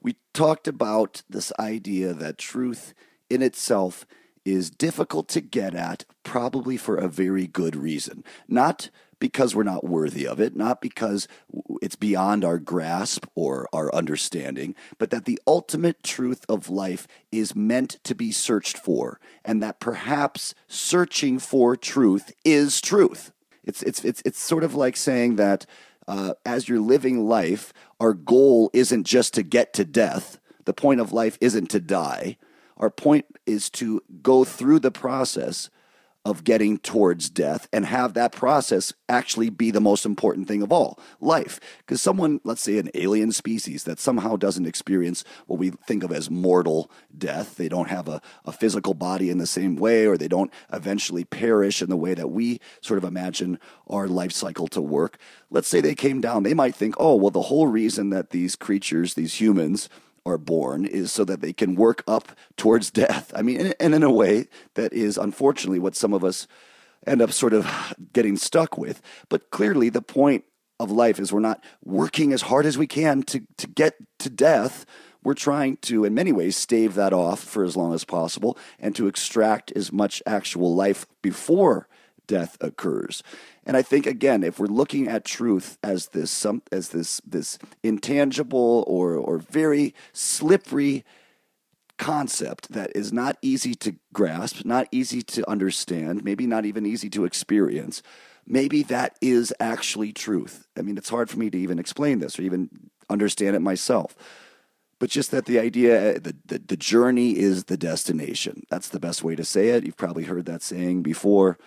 We 0.01 0.17
talked 0.33 0.67
about 0.67 1.23
this 1.29 1.53
idea 1.59 2.15
that 2.15 2.39
truth 2.39 2.95
in 3.29 3.43
itself 3.43 4.07
is 4.47 4.71
difficult 4.71 5.29
to 5.29 5.43
get 5.43 5.75
at, 5.75 6.07
probably 6.23 6.79
for 6.79 6.97
a 6.97 7.09
very 7.09 7.47
good 7.47 7.77
reason. 7.77 8.25
Not 8.49 8.89
because 9.25 9.55
we're 9.55 9.63
not 9.63 9.89
worthy 9.89 10.27
of 10.27 10.39
it, 10.39 10.55
not 10.55 10.83
because 10.83 11.27
it's 11.81 11.97
beyond 11.97 12.45
our 12.45 12.59
grasp 12.59 13.25
or 13.35 13.67
our 13.73 13.91
understanding, 13.95 14.75
but 14.99 15.09
that 15.09 15.25
the 15.25 15.41
ultimate 15.47 16.03
truth 16.03 16.45
of 16.47 16.69
life 16.69 17.09
is 17.33 17.57
meant 17.57 17.97
to 18.05 18.15
be 18.15 18.31
searched 18.31 18.77
for, 18.77 19.19
and 19.43 19.63
that 19.63 19.81
perhaps 19.81 20.55
searching 20.69 21.39
for 21.39 21.75
truth 21.75 22.35
is 22.45 22.83
truth. 22.83 23.33
It's, 23.65 23.83
it's, 23.83 24.05
it's, 24.05 24.21
it's 24.27 24.39
sort 24.39 24.63
of 24.63 24.75
like 24.75 24.95
saying 24.95 25.37
that 25.37 25.65
uh, 26.07 26.35
as 26.45 26.69
you're 26.69 26.79
living 26.79 27.27
life, 27.27 27.73
our 27.99 28.13
goal 28.13 28.69
isn't 28.75 29.05
just 29.05 29.33
to 29.33 29.43
get 29.43 29.73
to 29.73 29.87
death. 29.87 30.39
The 30.67 30.75
point 30.75 31.01
of 31.01 31.15
life 31.15 31.39
isn't 31.41 31.71
to 31.71 31.81
die. 31.81 32.37
Our 32.77 32.91
point 32.91 33.25
is 33.47 33.71
to 33.71 34.03
go 34.21 34.45
through 34.45 34.81
the 34.81 34.91
process 34.91 35.71
of 36.25 36.43
getting 36.43 36.79
towards 36.79 37.29
death 37.29 37.69
and 37.73 37.85
have 37.85 38.15
that 38.15 38.33
process 38.33 38.95
actually 39.09 39.51
be 39.51 39.71
the 39.71 39.81
most 39.81 40.07
important 40.07 40.49
thing 40.49 40.63
of 40.63 40.73
all 40.73 40.99
life. 41.21 41.61
Because 41.79 42.01
someone, 42.01 42.41
let's 42.45 42.63
say 42.63 42.79
an 42.79 42.91
alien 42.95 43.31
species 43.31 43.85
that 43.85 43.99
somehow 43.99 44.37
doesn't 44.37 44.67
experience 44.67 45.23
what 45.47 45.59
we 45.59 45.71
think 45.71 46.03
of 46.03 46.11
as 46.11 46.31
mortal 46.31 46.91
death, 47.17 47.57
they 47.57 47.69
don't 47.69 47.91
have 47.91 48.09
a, 48.09 48.23
a 48.47 48.53
physical 48.53 48.95
body 48.95 49.29
in 49.29 49.39
the 49.39 49.47
same 49.47 49.77
way, 49.77 50.07
or 50.07 50.17
they 50.17 50.29
don't 50.29 50.53
eventually 50.73 51.25
perish 51.25 51.83
in 51.83 51.91
the 51.91 51.97
way 51.97 52.15
that 52.15 52.29
we 52.29 52.59
sort 52.81 52.99
of 52.99 53.05
imagine 53.05 53.59
our 53.89 54.09
life 54.09 54.33
cycle 54.33 54.67
to 54.69 54.81
work. 54.81 55.19
Let's 55.51 55.69
say 55.69 55.83
they 55.83 55.95
came 55.95 56.23
down, 56.23 56.43
they 56.43 56.55
might 56.55 56.75
think, 56.75 56.95
oh, 56.99 57.17
well, 57.17 57.31
the 57.31 57.43
whole 57.43 57.67
reason 57.67 58.09
that 58.11 58.31
these 58.31 58.57
creatures, 58.57 59.13
these 59.13 59.41
humans, 59.41 59.91
are 60.27 60.39
born 60.39 60.85
is 60.85 61.13
so 61.13 61.25
that 61.25 61.41
they 61.41 61.53
can 61.53 61.75
work 61.75 62.03
up 62.07 62.33
towards 62.57 62.91
death. 62.91 63.33
I 63.35 63.43
mean, 63.43 63.73
and 63.79 63.95
in 63.95 64.03
a 64.03 64.11
way 64.11 64.49
that 64.75 64.93
is 64.93 65.19
unfortunately 65.19 65.79
what 65.79 65.97
some 65.97 66.13
of 66.13 66.25
us 66.25 66.47
end 67.07 67.21
up 67.21 67.33
sort 67.33 67.53
of 67.53 67.95
getting 68.13 68.37
stuck 68.37 68.79
with. 68.79 69.03
But 69.29 69.51
clearly, 69.51 69.89
the 69.89 70.03
point 70.03 70.45
of 70.81 70.91
life 70.91 71.21
is 71.21 71.33
we're 71.33 71.41
not 71.41 71.63
working 71.85 72.33
as 72.33 72.43
hard 72.43 72.67
as 72.67 72.79
we 72.79 72.87
can 72.87 73.23
to, 73.25 73.43
to 73.59 73.67
get 73.67 73.95
to 74.21 74.31
death. 74.31 74.87
We're 75.23 75.35
trying 75.35 75.79
to, 75.83 76.05
in 76.05 76.15
many 76.15 76.33
ways, 76.33 76.57
stave 76.57 76.95
that 76.95 77.13
off 77.13 77.41
for 77.41 77.65
as 77.65 77.77
long 77.77 77.95
as 77.95 78.05
possible 78.05 78.59
and 78.79 78.95
to 78.97 79.07
extract 79.07 79.73
as 79.73 79.93
much 79.93 80.23
actual 80.27 80.75
life 80.75 81.07
before 81.23 81.89
death 82.27 82.57
occurs. 82.61 83.23
And 83.67 83.77
I 83.77 83.83
think 83.83 84.07
again, 84.07 84.43
if 84.43 84.59
we're 84.59 84.67
looking 84.67 85.09
at 85.09 85.25
truth 85.25 85.79
as 85.83 86.09
this 86.09 86.31
some 86.31 86.63
as 86.71 86.91
this 86.91 87.21
this 87.27 87.59
intangible 87.83 88.85
or 88.87 89.15
or 89.15 89.39
very 89.39 89.95
slippery 90.13 91.05
concept 91.97 92.73
that 92.73 92.91
is 92.95 93.13
not 93.13 93.37
easy 93.41 93.75
to 93.75 93.97
grasp, 94.13 94.65
not 94.65 94.89
easy 94.91 95.23
to 95.23 95.49
understand, 95.49 96.25
maybe 96.25 96.47
not 96.47 96.67
even 96.67 96.85
easy 96.85 97.09
to 97.11 97.25
experience, 97.25 98.03
maybe 98.47 98.83
that 98.83 99.17
is 99.21 99.55
actually 99.61 100.13
truth. 100.13 100.67
I 100.77 100.83
mean, 100.83 100.99
it's 100.99 101.09
hard 101.09 101.31
for 101.31 101.39
me 101.39 101.51
to 101.51 101.59
even 101.59 101.79
explain 101.79 102.19
this 102.19 102.39
or 102.39 102.43
even 102.43 102.69
understand 103.09 103.57
it 103.57 103.61
myself. 103.61 104.17
But 104.99 105.11
just 105.11 105.31
that 105.33 105.47
the 105.47 105.59
idea, 105.59 106.15
eh, 106.15 106.19
the, 106.23 106.37
the, 106.47 106.59
the 106.59 106.77
journey 106.77 107.39
is 107.39 107.65
the 107.65 107.77
destination. 107.77 108.65
That's 108.71 108.89
the 108.89 109.01
best 109.01 109.23
way 109.23 109.37
to 109.37 109.45
say 109.45 109.69
it. 109.71 109.85
You've 109.85 109.97
probably 109.97 110.25
heard 110.25 110.47
that 110.47 110.63
saying 110.63 111.03
before 111.03 111.59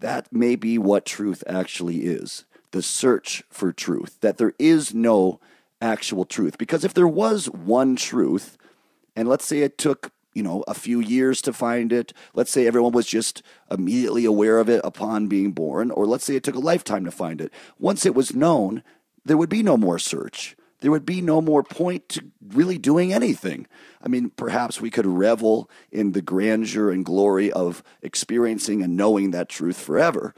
that 0.00 0.32
may 0.32 0.56
be 0.56 0.78
what 0.78 1.06
truth 1.06 1.42
actually 1.46 2.04
is 2.04 2.44
the 2.72 2.82
search 2.82 3.42
for 3.48 3.72
truth, 3.72 4.18
that 4.20 4.36
there 4.36 4.52
is 4.58 4.92
no 4.92 5.40
actual 5.80 6.24
truth. 6.24 6.58
Because 6.58 6.84
if 6.84 6.92
there 6.92 7.08
was 7.08 7.46
one 7.46 7.96
truth, 7.96 8.58
and 9.14 9.28
let's 9.28 9.46
say 9.46 9.60
it 9.60 9.78
took 9.78 10.12
you 10.34 10.42
know 10.42 10.62
a 10.68 10.74
few 10.74 11.00
years 11.00 11.40
to 11.40 11.50
find 11.50 11.94
it 11.94 12.12
let's 12.34 12.50
say 12.50 12.66
everyone 12.66 12.92
was 12.92 13.06
just 13.06 13.42
immediately 13.70 14.26
aware 14.26 14.58
of 14.58 14.68
it 14.68 14.82
upon 14.84 15.28
being 15.28 15.50
born 15.50 15.90
or 15.90 16.04
let's 16.04 16.24
say 16.24 16.36
it 16.36 16.42
took 16.42 16.54
a 16.54 16.58
lifetime 16.58 17.06
to 17.06 17.10
find 17.10 17.40
it 17.40 17.50
once 17.78 18.04
it 18.04 18.14
was 18.14 18.34
known 18.34 18.82
there 19.24 19.38
would 19.38 19.48
be 19.48 19.62
no 19.62 19.78
more 19.78 19.98
search 19.98 20.54
there 20.80 20.90
would 20.90 21.06
be 21.06 21.20
no 21.20 21.40
more 21.40 21.62
point 21.62 22.08
to 22.10 22.24
really 22.48 22.78
doing 22.78 23.12
anything. 23.12 23.66
I 24.02 24.08
mean, 24.08 24.30
perhaps 24.30 24.80
we 24.80 24.90
could 24.90 25.06
revel 25.06 25.70
in 25.90 26.12
the 26.12 26.22
grandeur 26.22 26.90
and 26.90 27.04
glory 27.04 27.50
of 27.50 27.82
experiencing 28.02 28.82
and 28.82 28.96
knowing 28.96 29.30
that 29.30 29.48
truth 29.48 29.78
forever. 29.80 30.34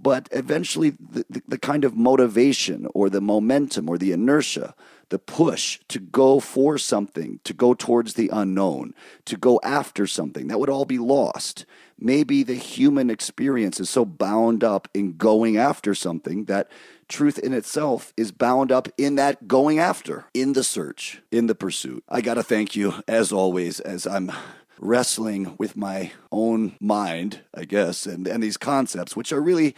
But 0.00 0.28
eventually, 0.32 0.90
the, 0.90 1.24
the, 1.30 1.42
the, 1.46 1.58
kind 1.58 1.84
of 1.84 1.96
motivation 1.96 2.88
or 2.92 3.08
the 3.08 3.20
momentum 3.20 3.88
or 3.88 3.98
the 3.98 4.10
inertia, 4.10 4.74
the 5.10 5.18
push 5.18 5.78
to 5.88 6.00
go 6.00 6.40
for 6.40 6.76
something, 6.76 7.38
to 7.44 7.54
go 7.54 7.72
towards 7.72 8.14
the 8.14 8.28
unknown, 8.32 8.94
to 9.26 9.36
go 9.36 9.60
after 9.62 10.08
something, 10.08 10.48
that 10.48 10.58
would 10.58 10.70
all 10.70 10.84
be 10.84 10.98
lost. 10.98 11.66
Maybe 12.00 12.42
the 12.42 12.54
human 12.54 13.10
experience 13.10 13.78
is 13.78 13.90
so 13.90 14.04
bound 14.04 14.64
up 14.64 14.88
in 14.92 15.16
going 15.16 15.56
after 15.56 15.94
something 15.94 16.46
that 16.46 16.68
truth 17.12 17.38
in 17.38 17.52
itself 17.52 18.12
is 18.16 18.32
bound 18.32 18.72
up 18.72 18.88
in 18.96 19.14
that 19.16 19.46
going 19.46 19.78
after, 19.78 20.24
in 20.34 20.54
the 20.54 20.64
search, 20.64 21.22
in 21.30 21.46
the 21.46 21.54
pursuit. 21.54 22.02
I 22.08 22.20
got 22.20 22.34
to 22.34 22.42
thank 22.42 22.74
you, 22.74 22.94
as 23.06 23.30
always, 23.30 23.78
as 23.78 24.06
I'm 24.06 24.32
wrestling 24.78 25.54
with 25.58 25.76
my 25.76 26.12
own 26.32 26.74
mind, 26.80 27.40
I 27.54 27.64
guess, 27.64 28.06
and, 28.06 28.26
and 28.26 28.42
these 28.42 28.56
concepts, 28.56 29.14
which 29.14 29.32
are 29.32 29.40
really 29.40 29.76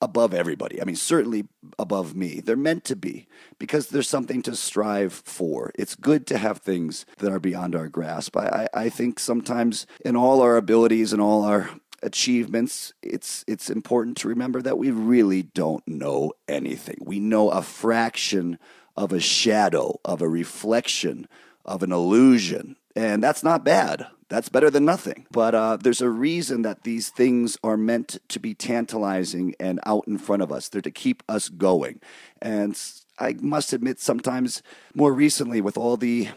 above 0.00 0.34
everybody. 0.34 0.80
I 0.80 0.84
mean, 0.84 0.96
certainly 0.96 1.48
above 1.78 2.14
me. 2.14 2.40
They're 2.40 2.56
meant 2.56 2.84
to 2.84 2.96
be 2.96 3.26
because 3.58 3.88
there's 3.88 4.08
something 4.08 4.42
to 4.42 4.54
strive 4.54 5.12
for. 5.12 5.72
It's 5.76 5.94
good 5.94 6.26
to 6.28 6.38
have 6.38 6.58
things 6.58 7.06
that 7.18 7.32
are 7.32 7.40
beyond 7.40 7.74
our 7.74 7.88
grasp. 7.88 8.36
I, 8.36 8.68
I, 8.74 8.82
I 8.84 8.88
think 8.90 9.18
sometimes 9.18 9.86
in 10.04 10.14
all 10.14 10.42
our 10.42 10.56
abilities 10.56 11.12
and 11.12 11.22
all 11.22 11.44
our 11.44 11.70
achievements, 12.04 12.92
it's 13.02 13.44
it's 13.48 13.70
important 13.70 14.16
to 14.18 14.28
remember 14.28 14.62
that 14.62 14.78
we 14.78 14.90
really 14.90 15.42
don't 15.42 15.86
know 15.88 16.32
anything. 16.46 16.98
We 17.00 17.18
know 17.18 17.50
a 17.50 17.62
fraction 17.62 18.58
of 18.96 19.12
a 19.12 19.20
shadow, 19.20 19.98
of 20.04 20.22
a 20.22 20.28
reflection, 20.28 21.26
of 21.64 21.82
an 21.82 21.90
illusion, 21.90 22.76
and 22.94 23.22
that's 23.22 23.42
not 23.42 23.64
bad. 23.64 24.06
That's 24.28 24.48
better 24.48 24.70
than 24.70 24.84
nothing. 24.84 25.26
But 25.30 25.54
uh, 25.54 25.76
there's 25.76 26.00
a 26.00 26.08
reason 26.08 26.62
that 26.62 26.82
these 26.82 27.10
things 27.10 27.58
are 27.62 27.76
meant 27.76 28.18
to 28.28 28.40
be 28.40 28.54
tantalizing 28.54 29.54
and 29.60 29.80
out 29.84 30.08
in 30.08 30.18
front 30.18 30.42
of 30.42 30.50
us. 30.50 30.68
They're 30.68 30.80
to 30.80 30.90
keep 30.90 31.22
us 31.28 31.48
going. 31.48 32.00
And 32.40 32.80
I 33.18 33.36
must 33.40 33.72
admit, 33.72 34.00
sometimes 34.00 34.62
more 34.94 35.12
recently, 35.12 35.60
with 35.60 35.76
all 35.76 35.96
the 35.96 36.28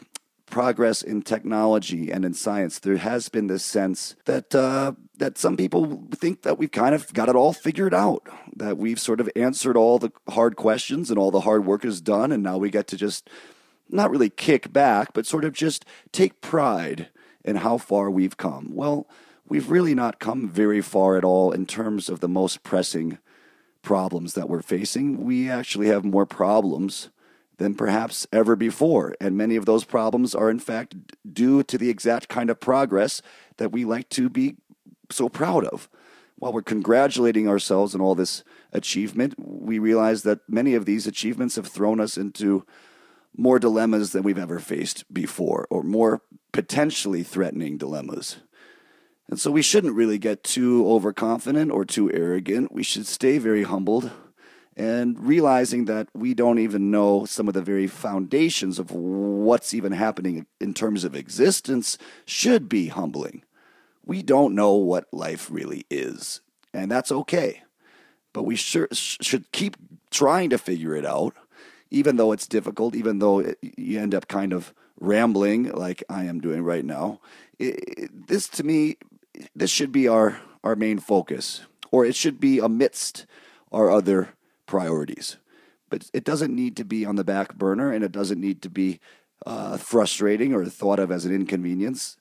progress 0.47 1.01
in 1.01 1.21
technology 1.21 2.11
and 2.11 2.25
in 2.25 2.33
science, 2.33 2.79
there 2.79 2.97
has 2.97 3.29
been 3.29 3.47
this 3.47 3.63
sense 3.63 4.15
that 4.25 4.53
uh, 4.53 4.93
that 5.17 5.37
some 5.37 5.57
people 5.57 6.03
think 6.13 6.43
that 6.43 6.57
we've 6.57 6.71
kind 6.71 6.93
of 6.93 7.11
got 7.13 7.29
it 7.29 7.35
all 7.35 7.53
figured 7.53 7.93
out, 7.93 8.23
that 8.55 8.77
we've 8.77 8.99
sort 8.99 9.19
of 9.19 9.29
answered 9.35 9.75
all 9.75 9.99
the 9.99 10.11
hard 10.29 10.55
questions 10.55 11.09
and 11.09 11.19
all 11.19 11.31
the 11.31 11.41
hard 11.41 11.65
work 11.65 11.83
is 11.83 12.01
done, 12.01 12.31
and 12.31 12.43
now 12.43 12.57
we 12.57 12.69
get 12.69 12.87
to 12.87 12.97
just 12.97 13.29
not 13.89 14.11
really 14.11 14.29
kick 14.29 14.71
back, 14.71 15.13
but 15.13 15.25
sort 15.25 15.45
of 15.45 15.53
just 15.53 15.85
take 16.11 16.41
pride 16.41 17.09
in 17.43 17.57
how 17.57 17.77
far 17.77 18.11
we've 18.11 18.37
come. 18.37 18.75
Well, 18.75 19.07
we've 19.47 19.71
really 19.71 19.95
not 19.95 20.19
come 20.19 20.49
very 20.49 20.81
far 20.81 21.17
at 21.17 21.23
all 21.23 21.51
in 21.51 21.65
terms 21.65 22.09
of 22.09 22.19
the 22.19 22.27
most 22.27 22.63
pressing 22.63 23.17
problems 23.81 24.33
that 24.33 24.49
we're 24.49 24.61
facing. 24.61 25.23
We 25.23 25.49
actually 25.49 25.87
have 25.87 26.03
more 26.03 26.25
problems 26.25 27.09
than 27.57 27.73
perhaps 27.73 28.27
ever 28.31 28.55
before. 28.55 29.15
And 29.19 29.37
many 29.37 29.55
of 29.55 29.65
those 29.65 29.83
problems 29.85 30.35
are, 30.35 30.49
in 30.49 30.59
fact, 30.59 30.95
due 31.33 31.63
to 31.63 31.77
the 31.77 31.89
exact 31.89 32.27
kind 32.27 32.49
of 32.49 32.59
progress 32.59 33.21
that 33.55 33.71
we 33.71 33.85
like 33.85 34.09
to 34.09 34.29
be 34.29 34.57
so 35.09 35.29
proud 35.29 35.65
of. 35.65 35.89
While 36.39 36.53
we're 36.53 36.61
congratulating 36.61 37.47
ourselves 37.47 37.95
on 37.95 38.01
all 38.01 38.13
this 38.13 38.43
achievement, 38.71 39.33
we 39.37 39.79
realize 39.79 40.23
that 40.23 40.41
many 40.47 40.75
of 40.75 40.85
these 40.85 41.07
achievements 41.07 41.55
have 41.55 41.67
thrown 41.67 41.99
us 41.99 42.17
into 42.17 42.65
more 43.35 43.59
dilemmas 43.59 44.11
than 44.11 44.23
we've 44.23 44.37
ever 44.37 44.59
faced 44.59 45.11
before, 45.13 45.67
or 45.69 45.83
more 45.83 46.21
potentially 46.51 47.23
threatening 47.23 47.77
dilemmas. 47.77 48.37
And 49.29 49.39
so 49.39 49.51
we 49.51 49.61
shouldn't 49.61 49.95
really 49.95 50.17
get 50.17 50.43
too 50.43 50.89
overconfident 50.89 51.71
or 51.71 51.85
too 51.85 52.11
arrogant. 52.11 52.71
We 52.71 52.83
should 52.83 53.05
stay 53.05 53.37
very 53.37 53.63
humbled 53.63 54.11
and 54.77 55.19
realizing 55.19 55.85
that 55.85 56.07
we 56.13 56.33
don't 56.33 56.59
even 56.59 56.91
know 56.91 57.25
some 57.25 57.47
of 57.47 57.53
the 57.53 57.61
very 57.61 57.87
foundations 57.87 58.77
of 58.77 58.91
what's 58.91 59.73
even 59.73 59.91
happening 59.91 60.45
in 60.61 60.73
terms 60.73 61.03
of 61.03 61.15
existence 61.15 61.97
should 62.25 62.69
be 62.69 62.87
humbling. 62.87 63.43
We 64.07 64.23
don't 64.23 64.55
know 64.55 64.73
what 64.73 65.13
life 65.13 65.49
really 65.51 65.85
is, 65.91 66.41
and 66.73 66.89
that's 66.89 67.11
okay. 67.11 67.61
but 68.37 68.43
we 68.43 68.55
sure 68.55 68.87
should 68.91 69.51
keep 69.51 69.77
trying 70.11 70.51
to 70.51 70.59
figure 70.59 70.95
it 70.95 71.07
out, 71.07 71.33
even 71.89 72.17
though 72.17 72.31
it's 72.31 72.45
difficult, 72.45 72.95
even 72.95 73.17
though 73.17 73.39
it, 73.39 73.57
you 73.63 73.99
end 73.99 74.13
up 74.13 74.27
kind 74.27 74.53
of 74.53 74.75
rambling 74.99 75.71
like 75.71 76.03
I 76.07 76.25
am 76.25 76.39
doing 76.39 76.61
right 76.61 76.85
now. 76.85 77.19
It, 77.57 77.83
it, 77.97 78.27
this 78.27 78.47
to 78.49 78.63
me, 78.63 78.97
this 79.55 79.71
should 79.71 79.91
be 79.91 80.07
our 80.07 80.39
our 80.63 80.75
main 80.75 80.99
focus, 80.99 81.61
or 81.89 82.05
it 82.05 82.13
should 82.15 82.39
be 82.39 82.59
amidst 82.59 83.25
our 83.71 83.89
other 83.89 84.29
priorities. 84.67 85.37
But 85.89 86.11
it 86.13 86.23
doesn't 86.23 86.55
need 86.55 86.77
to 86.77 86.85
be 86.85 87.05
on 87.07 87.15
the 87.15 87.23
back 87.23 87.55
burner, 87.55 87.91
and 87.91 88.03
it 88.03 88.11
doesn't 88.11 88.39
need 88.39 88.61
to 88.61 88.69
be 88.69 88.99
uh, 89.47 89.77
frustrating 89.77 90.53
or 90.53 90.63
thought 90.65 90.99
of 90.99 91.09
as 91.09 91.25
an 91.25 91.33
inconvenience. 91.33 92.17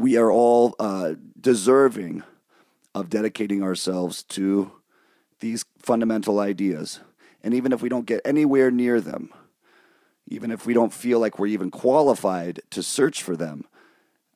We 0.00 0.16
are 0.16 0.32
all 0.32 0.74
uh, 0.78 1.16
deserving 1.38 2.22
of 2.94 3.10
dedicating 3.10 3.62
ourselves 3.62 4.22
to 4.22 4.72
these 5.40 5.66
fundamental 5.78 6.40
ideas. 6.40 7.00
And 7.42 7.52
even 7.52 7.70
if 7.70 7.82
we 7.82 7.90
don't 7.90 8.06
get 8.06 8.22
anywhere 8.24 8.70
near 8.70 9.02
them, 9.02 9.28
even 10.26 10.52
if 10.52 10.64
we 10.64 10.72
don't 10.72 10.94
feel 10.94 11.20
like 11.20 11.38
we're 11.38 11.48
even 11.48 11.70
qualified 11.70 12.62
to 12.70 12.82
search 12.82 13.22
for 13.22 13.36
them, 13.36 13.66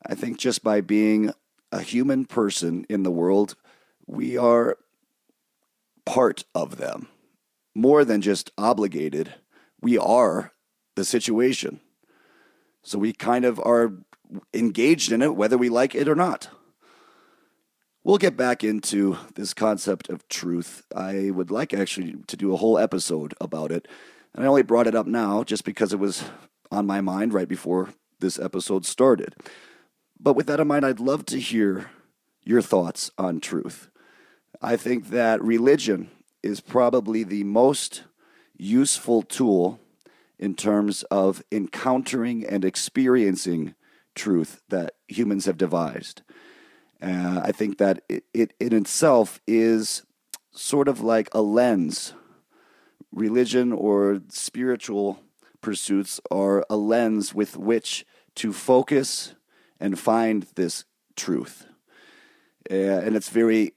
I 0.04 0.14
think 0.14 0.36
just 0.36 0.62
by 0.62 0.82
being 0.82 1.32
a 1.72 1.80
human 1.80 2.26
person 2.26 2.84
in 2.90 3.02
the 3.02 3.10
world, 3.10 3.56
we 4.06 4.36
are 4.36 4.76
part 6.04 6.44
of 6.54 6.76
them. 6.76 7.08
More 7.74 8.04
than 8.04 8.20
just 8.20 8.50
obligated, 8.58 9.36
we 9.80 9.96
are 9.96 10.52
the 10.94 11.06
situation. 11.06 11.80
So 12.82 12.98
we 12.98 13.14
kind 13.14 13.46
of 13.46 13.58
are 13.60 13.94
engaged 14.52 15.12
in 15.12 15.22
it, 15.22 15.34
whether 15.34 15.58
we 15.58 15.68
like 15.68 15.94
it 15.94 16.08
or 16.08 16.14
not. 16.14 16.48
We'll 18.02 18.18
get 18.18 18.36
back 18.36 18.62
into 18.62 19.16
this 19.34 19.54
concept 19.54 20.10
of 20.10 20.28
truth. 20.28 20.82
I 20.94 21.30
would 21.30 21.50
like 21.50 21.72
actually 21.72 22.16
to 22.26 22.36
do 22.36 22.52
a 22.52 22.56
whole 22.56 22.78
episode 22.78 23.34
about 23.40 23.72
it. 23.72 23.88
And 24.34 24.44
I 24.44 24.48
only 24.48 24.62
brought 24.62 24.86
it 24.86 24.94
up 24.94 25.06
now 25.06 25.42
just 25.42 25.64
because 25.64 25.92
it 25.92 25.98
was 25.98 26.24
on 26.70 26.86
my 26.86 27.00
mind 27.00 27.32
right 27.32 27.48
before 27.48 27.90
this 28.20 28.38
episode 28.38 28.84
started. 28.84 29.34
But 30.20 30.34
with 30.34 30.46
that 30.48 30.60
in 30.60 30.68
mind, 30.68 30.84
I'd 30.84 31.00
love 31.00 31.24
to 31.26 31.40
hear 31.40 31.90
your 32.42 32.60
thoughts 32.60 33.10
on 33.16 33.40
truth. 33.40 33.88
I 34.60 34.76
think 34.76 35.08
that 35.08 35.42
religion 35.42 36.10
is 36.42 36.60
probably 36.60 37.22
the 37.22 37.44
most 37.44 38.04
useful 38.56 39.22
tool 39.22 39.80
in 40.38 40.54
terms 40.54 41.04
of 41.04 41.42
encountering 41.50 42.44
and 42.44 42.64
experiencing 42.64 43.74
truth 44.14 44.62
that 44.68 44.94
humans 45.08 45.46
have 45.46 45.56
devised. 45.56 46.22
Uh, 47.02 47.40
I 47.44 47.52
think 47.52 47.78
that 47.78 48.02
it, 48.08 48.24
it 48.32 48.54
in 48.58 48.72
itself 48.72 49.40
is 49.46 50.04
sort 50.52 50.88
of 50.88 51.00
like 51.00 51.28
a 51.32 51.42
lens. 51.42 52.14
Religion 53.12 53.72
or 53.72 54.22
spiritual 54.28 55.20
pursuits 55.60 56.20
are 56.30 56.64
a 56.70 56.76
lens 56.76 57.34
with 57.34 57.56
which 57.56 58.06
to 58.36 58.52
focus 58.52 59.34
and 59.78 59.98
find 59.98 60.46
this 60.54 60.84
truth. 61.16 61.66
Uh, 62.70 62.74
and 62.74 63.16
it's 63.16 63.28
very 63.28 63.74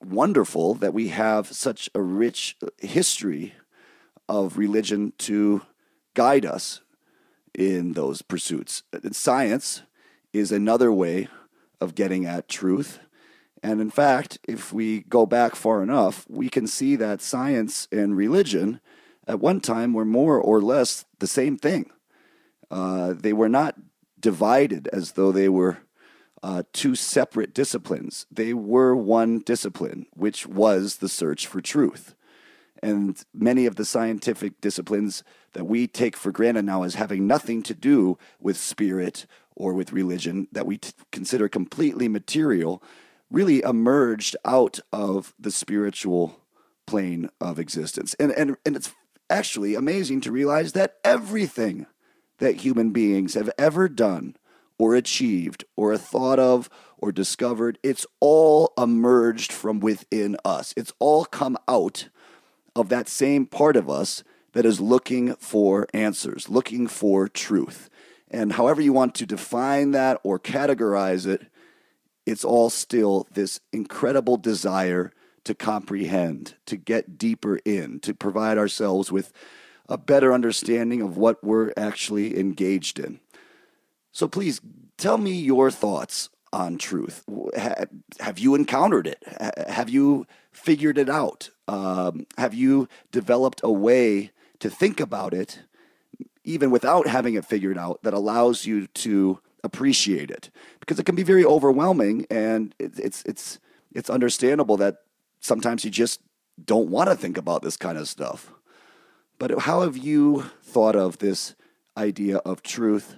wonderful 0.00 0.74
that 0.74 0.94
we 0.94 1.08
have 1.08 1.48
such 1.48 1.90
a 1.94 2.00
rich 2.00 2.56
history 2.78 3.54
of 4.28 4.56
religion 4.56 5.12
to 5.18 5.62
guide 6.14 6.46
us 6.46 6.80
in 7.54 7.92
those 7.92 8.22
pursuits. 8.22 8.82
Science 9.12 9.82
is 10.32 10.52
another 10.52 10.92
way 10.92 11.28
of 11.80 11.94
getting 11.94 12.26
at 12.26 12.48
truth. 12.48 13.00
And 13.62 13.80
in 13.80 13.90
fact, 13.90 14.38
if 14.48 14.72
we 14.72 15.00
go 15.00 15.26
back 15.26 15.54
far 15.54 15.82
enough, 15.82 16.24
we 16.28 16.48
can 16.48 16.66
see 16.66 16.96
that 16.96 17.20
science 17.20 17.88
and 17.92 18.16
religion 18.16 18.80
at 19.26 19.40
one 19.40 19.60
time 19.60 19.92
were 19.92 20.04
more 20.04 20.38
or 20.38 20.60
less 20.60 21.04
the 21.18 21.26
same 21.26 21.56
thing. 21.56 21.90
Uh, 22.70 23.14
they 23.14 23.32
were 23.32 23.48
not 23.48 23.76
divided 24.18 24.88
as 24.92 25.12
though 25.12 25.32
they 25.32 25.48
were 25.48 25.78
uh, 26.42 26.62
two 26.72 26.94
separate 26.94 27.52
disciplines. 27.52 28.26
They 28.30 28.54
were 28.54 28.96
one 28.96 29.40
discipline, 29.40 30.06
which 30.14 30.46
was 30.46 30.96
the 30.96 31.08
search 31.08 31.46
for 31.46 31.60
truth. 31.60 32.14
And 32.82 33.22
many 33.34 33.66
of 33.66 33.76
the 33.76 33.84
scientific 33.84 34.60
disciplines 34.60 35.22
that 35.52 35.66
we 35.66 35.86
take 35.86 36.16
for 36.16 36.32
granted 36.32 36.64
now 36.64 36.82
as 36.82 36.94
having 36.94 37.26
nothing 37.26 37.62
to 37.64 37.74
do 37.74 38.18
with 38.40 38.56
spirit 38.56 39.26
or 39.54 39.74
with 39.74 39.92
religion 39.92 40.48
that 40.52 40.66
we 40.66 40.78
t- 40.78 40.92
consider 41.12 41.48
completely 41.48 42.08
material 42.08 42.82
really 43.30 43.60
emerged 43.62 44.36
out 44.44 44.80
of 44.92 45.34
the 45.38 45.50
spiritual 45.50 46.40
plane 46.86 47.30
of 47.40 47.58
existence. 47.58 48.14
And, 48.14 48.32
and, 48.32 48.56
and 48.66 48.74
it's 48.74 48.92
actually 49.28 49.74
amazing 49.74 50.20
to 50.22 50.32
realize 50.32 50.72
that 50.72 50.96
everything 51.04 51.86
that 52.38 52.56
human 52.56 52.90
beings 52.90 53.34
have 53.34 53.50
ever 53.58 53.88
done 53.88 54.36
or 54.78 54.94
achieved 54.94 55.64
or 55.76 55.96
thought 55.96 56.38
of 56.38 56.68
or 56.98 57.12
discovered, 57.12 57.78
it's 57.82 58.06
all 58.18 58.72
emerged 58.76 59.52
from 59.52 59.78
within 59.78 60.36
us. 60.44 60.74
It's 60.76 60.92
all 60.98 61.24
come 61.24 61.56
out 61.68 62.08
of 62.80 62.88
that 62.88 63.08
same 63.08 63.46
part 63.46 63.76
of 63.76 63.88
us 63.88 64.24
that 64.52 64.66
is 64.66 64.80
looking 64.80 65.34
for 65.36 65.86
answers, 65.94 66.48
looking 66.48 66.86
for 66.86 67.28
truth. 67.28 67.88
And 68.30 68.54
however 68.54 68.80
you 68.80 68.92
want 68.92 69.14
to 69.16 69.26
define 69.26 69.92
that 69.92 70.20
or 70.22 70.38
categorize 70.38 71.26
it, 71.26 71.46
it's 72.26 72.44
all 72.44 72.70
still 72.70 73.26
this 73.32 73.60
incredible 73.72 74.36
desire 74.36 75.12
to 75.44 75.54
comprehend, 75.54 76.54
to 76.66 76.76
get 76.76 77.18
deeper 77.18 77.58
in, 77.64 77.98
to 78.00 78.14
provide 78.14 78.58
ourselves 78.58 79.10
with 79.10 79.32
a 79.88 79.98
better 79.98 80.32
understanding 80.32 81.02
of 81.02 81.16
what 81.16 81.42
we're 81.42 81.72
actually 81.76 82.38
engaged 82.38 82.98
in. 82.98 83.20
So 84.12 84.28
please 84.28 84.60
tell 84.96 85.18
me 85.18 85.32
your 85.32 85.70
thoughts 85.70 86.28
on 86.52 86.78
truth. 86.78 87.24
Have 88.18 88.38
you 88.38 88.54
encountered 88.54 89.06
it? 89.06 89.22
Have 89.68 89.88
you 89.88 90.26
figured 90.52 90.98
it 90.98 91.08
out? 91.08 91.50
Um, 91.68 92.26
have 92.38 92.54
you 92.54 92.88
developed 93.12 93.60
a 93.62 93.70
way 93.70 94.32
to 94.58 94.68
think 94.68 95.00
about 95.00 95.32
it 95.32 95.60
even 96.44 96.70
without 96.70 97.06
having 97.06 97.34
it 97.34 97.44
figured 97.44 97.78
out, 97.78 98.02
that 98.02 98.14
allows 98.14 98.66
you 98.66 98.86
to 98.88 99.40
appreciate 99.62 100.30
it 100.30 100.50
because 100.80 100.98
it 100.98 101.04
can 101.04 101.14
be 101.14 101.22
very 101.22 101.44
overwhelming, 101.44 102.26
and 102.30 102.74
it, 102.78 102.98
it's 102.98 103.22
it's 103.24 103.58
it's 103.92 104.10
understandable 104.10 104.76
that 104.76 104.98
sometimes 105.40 105.84
you 105.84 105.90
just 105.90 106.20
don't 106.62 106.88
want 106.88 107.08
to 107.08 107.16
think 107.16 107.36
about 107.36 107.62
this 107.62 107.76
kind 107.76 107.98
of 107.98 108.08
stuff. 108.08 108.52
But 109.38 109.60
how 109.60 109.82
have 109.82 109.96
you 109.96 110.50
thought 110.62 110.96
of 110.96 111.18
this 111.18 111.54
idea 111.96 112.38
of 112.38 112.62
truth 112.62 113.16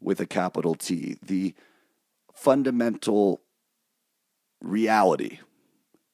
with 0.00 0.20
a 0.20 0.26
capital 0.26 0.74
T, 0.74 1.16
the 1.22 1.54
fundamental 2.42 3.40
reality 4.60 5.38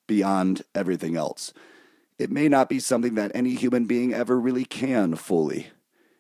beyond 0.06 0.62
everything 0.74 1.16
else? 1.16 1.54
It 2.18 2.30
may 2.30 2.48
not 2.48 2.68
be 2.68 2.80
something 2.80 3.14
that 3.14 3.32
any 3.34 3.54
human 3.54 3.86
being 3.86 4.12
ever 4.12 4.38
really 4.38 4.64
can 4.64 5.14
fully 5.14 5.68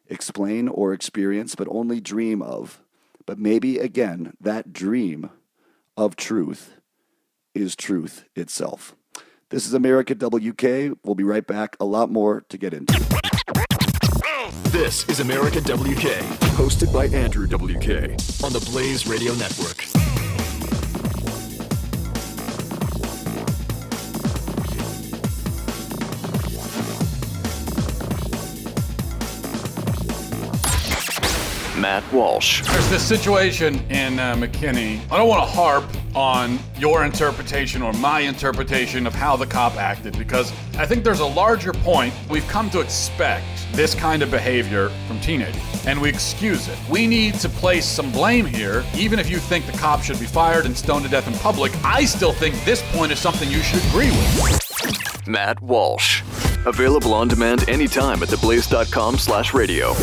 explain 0.06 0.68
or 0.68 0.92
experience, 0.94 1.54
but 1.54 1.68
only 1.70 2.00
dream 2.00 2.40
of. 2.40 2.80
But 3.26 3.38
maybe 3.38 3.78
again, 3.78 4.32
that 4.40 4.72
dream 4.72 5.28
of 5.96 6.16
truth 6.16 6.80
is 7.54 7.76
truth 7.76 8.24
itself. 8.34 8.96
This 9.50 9.66
is 9.66 9.74
America 9.74 10.14
WK. 10.14 10.96
We'll 11.04 11.14
be 11.14 11.24
right 11.24 11.46
back. 11.46 11.76
A 11.80 11.84
lot 11.84 12.10
more 12.10 12.44
to 12.48 12.56
get 12.56 12.72
into. 12.72 12.94
This 14.70 15.08
is 15.08 15.20
America 15.20 15.62
WK, 15.62 16.20
hosted 16.58 16.92
by 16.92 17.06
Andrew 17.06 17.46
WK 17.46 18.12
on 18.44 18.52
the 18.52 18.62
Blaze 18.70 19.06
Radio 19.06 19.32
Network. 19.36 19.86
Matt 31.78 32.04
Walsh. 32.12 32.62
There's 32.70 32.90
this 32.90 33.02
situation 33.02 33.76
in 33.90 34.18
uh, 34.18 34.34
McKinney. 34.34 35.00
I 35.10 35.16
don't 35.16 35.28
want 35.28 35.48
to 35.48 35.50
harp 35.50 35.87
on 36.14 36.58
your 36.78 37.04
interpretation 37.04 37.82
or 37.82 37.92
my 37.94 38.20
interpretation 38.20 39.06
of 39.06 39.14
how 39.14 39.36
the 39.36 39.46
cop 39.46 39.76
acted 39.76 40.16
because 40.18 40.52
I 40.78 40.86
think 40.86 41.04
there's 41.04 41.20
a 41.20 41.26
larger 41.26 41.72
point. 41.72 42.14
We've 42.30 42.46
come 42.48 42.70
to 42.70 42.80
expect 42.80 43.44
this 43.72 43.94
kind 43.94 44.22
of 44.22 44.30
behavior 44.30 44.90
from 45.06 45.20
teenagers 45.20 45.62
and 45.86 46.00
we 46.00 46.08
excuse 46.08 46.68
it. 46.68 46.78
We 46.90 47.06
need 47.06 47.34
to 47.34 47.48
place 47.48 47.86
some 47.86 48.10
blame 48.12 48.46
here. 48.46 48.84
Even 48.94 49.18
if 49.18 49.30
you 49.30 49.38
think 49.38 49.66
the 49.66 49.76
cop 49.78 50.02
should 50.02 50.20
be 50.20 50.26
fired 50.26 50.66
and 50.66 50.76
stoned 50.76 51.04
to 51.04 51.10
death 51.10 51.28
in 51.28 51.34
public, 51.34 51.72
I 51.84 52.04
still 52.04 52.32
think 52.32 52.54
this 52.64 52.82
point 52.92 53.12
is 53.12 53.18
something 53.18 53.50
you 53.50 53.60
should 53.60 53.84
agree 53.86 54.10
with. 54.10 55.26
Matt 55.26 55.60
Walsh. 55.62 56.22
Available 56.66 57.14
on 57.14 57.28
demand 57.28 57.68
anytime 57.68 58.22
at 58.22 58.28
theblaze.com 58.28 59.18
slash 59.18 59.54
radio. 59.54 59.94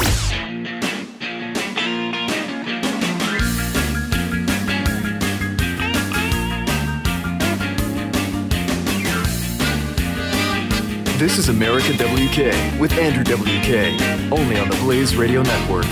This 11.17 11.37
is 11.37 11.47
America 11.47 11.93
WK 11.93 12.77
with 12.77 12.91
Andrew 12.97 13.23
WK, 13.23 14.33
only 14.33 14.59
on 14.59 14.67
the 14.67 14.75
Blaze 14.81 15.15
Radio 15.15 15.43
Network. 15.43 15.85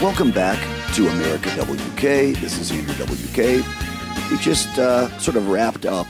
Welcome 0.00 0.30
back 0.30 0.58
to 0.94 1.06
America 1.08 1.50
WK. 1.62 2.40
This 2.40 2.58
is 2.58 2.72
Andrew 2.72 2.94
WK. 2.94 3.62
We 4.30 4.38
just 4.38 4.78
uh, 4.78 5.10
sort 5.18 5.36
of 5.36 5.50
wrapped 5.50 5.84
up 5.84 6.06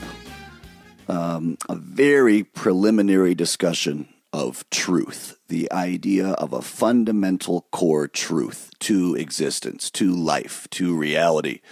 um, 1.08 1.58
a 1.68 1.74
very 1.74 2.44
preliminary 2.44 3.34
discussion 3.34 4.06
of 4.32 4.64
truth, 4.70 5.40
the 5.48 5.70
idea 5.72 6.28
of 6.28 6.52
a 6.52 6.62
fundamental 6.62 7.66
core 7.72 8.06
truth 8.06 8.70
to 8.78 9.16
existence, 9.16 9.90
to 9.90 10.14
life, 10.14 10.68
to 10.70 10.96
reality. 10.96 11.62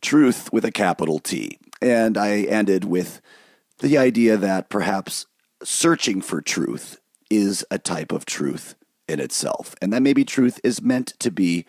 Truth 0.00 0.50
with 0.50 0.64
a 0.64 0.72
capital 0.72 1.18
T. 1.18 1.58
And 1.82 2.16
I 2.16 2.44
ended 2.44 2.84
with 2.84 3.20
the 3.82 3.98
idea 3.98 4.36
that 4.36 4.70
perhaps 4.70 5.26
searching 5.62 6.22
for 6.22 6.40
truth 6.40 7.00
is 7.30 7.64
a 7.70 7.78
type 7.78 8.12
of 8.12 8.24
truth 8.24 8.74
in 9.08 9.20
itself, 9.20 9.74
and 9.82 9.92
that 9.92 10.02
maybe 10.02 10.24
truth 10.24 10.60
is 10.64 10.80
meant 10.80 11.14
to 11.18 11.30
be 11.30 11.66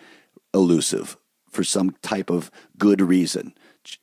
elusive 0.54 1.17
for 1.49 1.63
some 1.63 1.95
type 2.02 2.30
of 2.30 2.52
good 2.78 3.02
reason, 3.02 3.54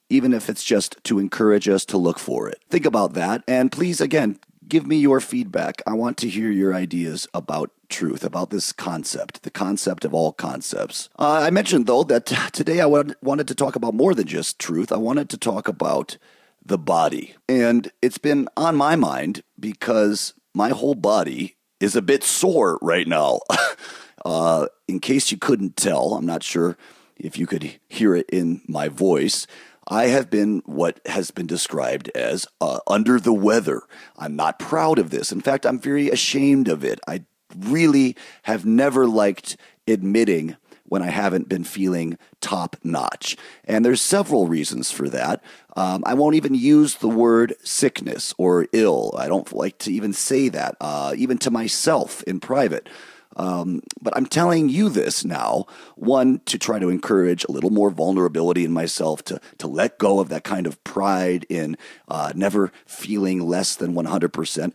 even 0.09 0.33
if 0.33 0.51
it's 0.51 0.65
just 0.65 1.03
to 1.05 1.19
encourage 1.19 1.69
us 1.69 1.85
to 1.85 1.97
look 1.97 2.19
for 2.19 2.49
it. 2.49 2.61
Think 2.69 2.85
about 2.85 3.15
that, 3.15 3.43
and 3.47 3.73
please, 3.73 4.01
again, 4.01 4.39
give 4.67 4.87
me 4.87 4.97
your 4.97 5.21
feedback. 5.21 5.81
I 5.87 5.95
want 5.95 6.17
to 6.19 6.29
hear 6.29 6.51
your 6.51 6.75
ideas 6.75 7.27
about 7.33 7.71
truth, 7.89 8.25
about 8.25 8.51
this 8.51 8.73
concept, 8.73 9.43
the 9.43 9.51
concept 9.51 10.05
of 10.05 10.15
all 10.15 10.33
concepts. 10.33 11.09
Uh, 11.19 11.41
I 11.43 11.51
mentioned, 11.51 11.87
though, 11.87 12.05
that 12.05 12.27
today 12.53 12.81
I 12.81 12.87
wanted 12.87 13.49
to 13.49 13.55
talk 13.55 13.77
about 13.77 13.95
more 13.95 14.15
than 14.15 14.27
just 14.27 14.59
truth. 14.59 14.93
I 14.93 14.97
wanted 14.97 15.29
to 15.31 15.39
talk 15.39 15.69
about 15.69 16.19
the 16.65 16.79
body. 16.79 17.35
And 17.49 17.91
it's 18.03 18.19
been 18.19 18.49
on 18.57 18.77
my 18.77 18.97
mind 18.97 19.43
because 19.59 20.35
my 20.55 20.71
whole 20.71 20.95
body 20.95 21.57
is 21.81 21.97
a 21.97 22.03
bit 22.03 22.23
sore 22.23 22.79
right 22.83 23.09
now. 23.09 23.41
uh, 24.25 24.67
in 24.87 25.01
case 25.01 25.31
you 25.31 25.39
couldn't 25.39 25.77
tell, 25.77 26.15
I'm 26.15 26.27
not 26.27 26.43
sure 26.43 26.77
if 27.17 27.39
you 27.39 27.47
could 27.47 27.79
hear 27.89 28.15
it 28.15 28.29
in 28.31 28.63
my 28.67 28.89
voice. 28.89 29.47
I 29.89 30.05
have 30.05 30.31
been 30.31 30.63
what 30.67 31.01
has 31.07 31.31
been 31.31 31.47
described 31.47 32.11
as 32.15 32.47
uh, 32.61 32.81
under 32.87 33.19
the 33.19 33.33
weather. 33.33 33.83
I'm 34.17 34.37
not 34.37 34.59
proud 34.59 34.99
of 34.99 35.11
this. 35.11 35.33
In 35.33 35.41
fact, 35.41 35.67
I'm 35.67 35.81
very 35.81 36.11
ashamed 36.11 36.69
of 36.69 36.85
it. 36.85 37.01
I 37.09 37.25
really 37.57 38.17
have 38.45 38.65
never 38.65 39.07
liked 39.07 39.57
admitting 39.89 40.57
when 40.91 41.03
I 41.03 41.11
haven't 41.11 41.49
been 41.49 41.63
feeling 41.63 42.19
top 42.41 42.77
notch. 42.83 43.37
And 43.65 43.85
there's 43.85 44.03
several 44.03 44.49
reasons 44.49 44.91
for 44.91 45.09
that. 45.09 45.43
Um, 45.77 46.03
I 46.05 46.15
won't 46.15 46.35
even 46.35 46.55
use 46.55 46.97
the 46.97 47.09
word 47.09 47.55
sickness 47.63 48.35
or 48.39 48.67
ill. 48.73 49.15
I 49.17 49.29
don't 49.29 49.51
like 49.53 49.79
to 49.79 49.93
even 49.93 50.13
say 50.13 50.49
that, 50.49 50.77
uh, 50.81 51.15
even 51.17 51.39
to 51.39 51.51
myself 51.51 52.25
in 52.25 52.41
private. 52.41 52.89
Um, 53.37 53.83
but 54.03 54.17
I'm 54.17 54.27
telling 54.27 54.69
you 54.69 54.89
this 54.89 55.25
now, 55.25 55.67
one, 55.95 56.41
to 56.47 56.59
try 56.59 56.81
to 56.81 56.89
encourage 56.89 57.45
a 57.45 57.53
little 57.53 57.71
more 57.71 57.91
vulnerability 57.91 58.65
in 58.65 58.73
myself, 58.73 59.23
to, 59.27 59.41
to 59.59 59.69
let 59.69 59.99
go 59.99 60.19
of 60.19 60.29
that 60.31 60.43
kind 60.43 60.67
of 60.67 60.83
pride 60.83 61.47
in 61.49 61.79
uh, 62.09 62.33
never 62.35 62.73
feeling 62.85 63.47
less 63.47 63.77
than 63.77 63.95
100%, 63.95 64.73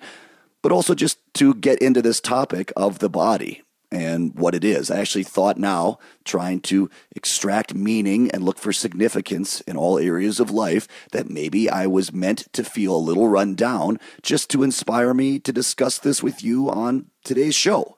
but 0.62 0.72
also 0.72 0.96
just 0.96 1.20
to 1.34 1.54
get 1.56 1.80
into 1.80 2.02
this 2.02 2.22
topic 2.22 2.72
of 2.78 3.00
the 3.00 3.10
body 3.10 3.65
and 3.92 4.34
what 4.36 4.56
it 4.56 4.64
is. 4.64 4.90
I 4.90 5.00
actually 5.00 5.24
thought 5.24 5.58
now, 5.58 6.00
trying 6.24 6.62
to 6.62 6.90
extract 7.16 7.74
meaning 7.74 8.30
and 8.32 8.44
look 8.44 8.58
for 8.58 8.74
significance 8.74 9.62
in 9.62 9.78
all 9.78 9.98
areas 9.98 10.40
of 10.40 10.52
life, 10.52 10.88
that 11.12 11.30
maybe 11.30 11.70
I 11.70 11.88
was 11.88 12.14
meant 12.14 12.52
to 12.54 12.64
feel 12.64 12.96
a 12.96 12.98
little 12.98 13.28
run 13.28 13.56
down 13.56 14.00
just 14.22 14.50
to 14.52 14.64
inspire 14.64 15.14
me 15.14 15.40
to 15.40 15.52
discuss 15.52 15.98
this 15.98 16.22
with 16.22 16.44
you 16.44 16.70
on 16.70 17.08
today's 17.24 17.56
show. 17.56 17.98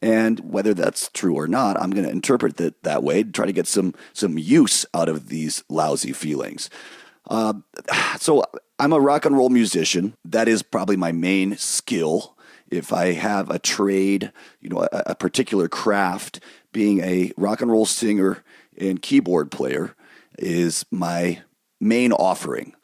And 0.00 0.40
whether 0.40 0.74
that's 0.74 1.10
true 1.12 1.34
or 1.34 1.48
not, 1.48 1.80
I'm 1.80 1.90
going 1.90 2.06
to 2.06 2.12
interpret 2.12 2.60
it 2.60 2.82
that 2.84 3.02
way, 3.02 3.24
to 3.24 3.32
try 3.32 3.46
to 3.46 3.52
get 3.52 3.66
some 3.66 3.94
some 4.12 4.38
use 4.38 4.86
out 4.94 5.08
of 5.08 5.28
these 5.28 5.64
lousy 5.68 6.12
feelings. 6.12 6.70
Uh, 7.28 7.54
so 8.18 8.44
I'm 8.78 8.92
a 8.92 9.00
rock 9.00 9.24
and 9.24 9.36
roll 9.36 9.50
musician. 9.50 10.14
That 10.24 10.48
is 10.48 10.62
probably 10.62 10.96
my 10.96 11.12
main 11.12 11.56
skill 11.56 12.36
if 12.70 12.92
I 12.92 13.12
have 13.12 13.50
a 13.50 13.58
trade, 13.58 14.32
you 14.60 14.68
know, 14.68 14.86
a, 14.92 15.02
a 15.06 15.14
particular 15.14 15.68
craft, 15.68 16.40
being 16.72 17.00
a 17.00 17.32
rock 17.36 17.60
and 17.60 17.70
roll 17.70 17.86
singer 17.86 18.42
and 18.78 19.02
keyboard 19.02 19.50
player 19.50 19.94
is 20.38 20.84
my 20.90 21.42
main 21.80 22.12
offering. 22.12 22.74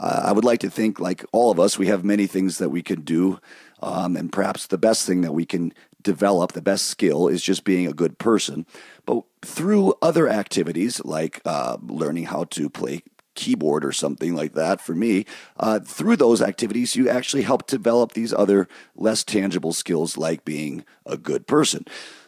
Uh, 0.00 0.22
I 0.24 0.32
would 0.32 0.44
like 0.44 0.60
to 0.60 0.70
think, 0.70 0.98
like 0.98 1.24
all 1.32 1.50
of 1.50 1.60
us, 1.60 1.78
we 1.78 1.86
have 1.86 2.04
many 2.04 2.26
things 2.26 2.58
that 2.58 2.70
we 2.70 2.82
can 2.82 3.02
do. 3.02 3.38
Um, 3.80 4.16
and 4.16 4.32
perhaps 4.32 4.66
the 4.66 4.78
best 4.78 5.06
thing 5.06 5.22
that 5.22 5.32
we 5.32 5.44
can 5.44 5.72
develop, 6.02 6.52
the 6.52 6.62
best 6.62 6.86
skill, 6.86 7.28
is 7.28 7.42
just 7.42 7.64
being 7.64 7.86
a 7.86 7.92
good 7.92 8.18
person. 8.18 8.66
But 9.06 9.22
through 9.42 9.94
other 10.02 10.28
activities 10.28 11.04
like 11.04 11.40
uh, 11.44 11.76
learning 11.82 12.24
how 12.24 12.44
to 12.44 12.70
play 12.70 13.02
keyboard 13.34 13.84
or 13.84 13.92
something 13.92 14.34
like 14.34 14.52
that 14.54 14.80
for 14.80 14.94
me. 14.94 15.24
Uh, 15.58 15.80
through 15.80 16.16
those 16.16 16.42
activities 16.42 16.96
you 16.96 17.08
actually 17.08 17.42
help 17.42 17.66
develop 17.66 18.12
these 18.12 18.32
other 18.32 18.68
less 18.96 19.24
tangible 19.24 19.72
skills 19.72 20.16
like 20.16 20.44
being 20.44 20.84
a 21.06 21.16
good 21.16 21.46
person. 21.46 21.84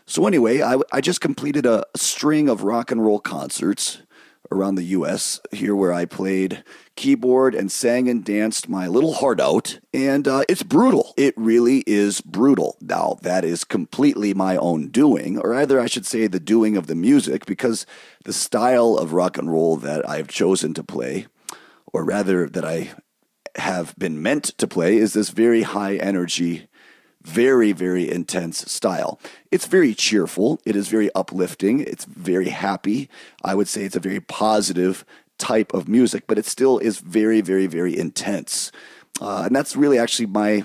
So 0.07 0.27
anyway 0.27 0.63
i, 0.63 0.77
I 0.93 1.01
just 1.01 1.21
completed 1.21 1.67
a 1.67 1.85
string 1.97 2.49
of 2.49 2.63
rock 2.63 2.91
and 2.91 3.05
roll 3.05 3.21
concerts 3.21 4.03
around 4.51 4.75
the 4.75 4.85
US 4.85 5.41
here 5.53 5.75
where 5.75 5.93
I 5.93 6.05
played 6.05 6.63
keyboard 6.97 7.55
and 7.55 7.71
sang 7.71 8.09
and 8.09 8.25
danced 8.25 8.69
my 8.69 8.87
little 8.87 9.15
heart 9.15 9.41
out. 9.41 9.81
And 9.93 10.29
uh, 10.29 10.45
it's 10.49 10.63
brutal. 10.63 11.15
It 11.17 11.35
really 11.37 11.83
is 11.87 12.21
brutal. 12.21 12.77
Now, 12.81 13.19
that 13.23 13.45
is 13.45 13.65
completely 13.65 14.35
my 14.35 14.57
own 14.57 14.89
doing, 14.89 15.39
or 15.39 15.55
either 15.55 15.81
I 15.81 15.87
should 15.87 16.07
say 16.07 16.27
the 16.27 16.41
doing 16.41 16.77
of 16.77 16.87
the 16.87 16.95
music, 16.95 17.47
because 17.47 17.87
the 18.25 18.33
style 18.33 18.97
of 18.97 19.13
rock 19.13 19.37
and 19.39 19.51
roll 19.51 19.77
that 19.79 20.09
I've 20.09 20.29
chosen 20.29 20.75
to 20.75 20.85
play, 20.85 21.27
or 21.93 22.05
rather 22.05 22.49
that 22.49 22.65
I 22.65 22.93
have 23.57 23.95
been 23.97 24.23
meant 24.23 24.45
to 24.59 24.67
play, 24.67 24.97
is 24.97 25.13
this 25.13 25.31
very 25.31 25.63
high 25.63 25.97
energy 25.97 26.69
very, 27.25 27.73
very 27.73 28.11
intense 28.11 28.71
style. 28.71 29.19
It's 29.51 29.67
very 29.67 29.95
cheerful. 29.95 30.61
It 30.65 30.77
is 30.77 30.89
very 30.89 31.13
uplifting. 31.15 31.81
It's 31.81 32.05
very 32.05 32.51
happy. 32.51 33.09
I 33.43 33.55
would 33.55 33.69
say 33.69 33.85
it's 33.85 33.97
a 33.97 34.01
very 34.01 34.21
positive 34.21 35.05
type 35.39 35.73
of 35.75 35.89
music, 35.89 36.25
but 36.27 36.39
it 36.39 36.47
still 36.47 36.79
is 36.79 36.99
very, 36.99 37.41
very, 37.41 37.67
very 37.67 37.97
intense. 37.97 38.71
Uh, 39.21 39.45
and 39.47 39.57
that's 39.57 39.77
really 39.77 39.99
actually 39.99 40.27
my 40.27 40.65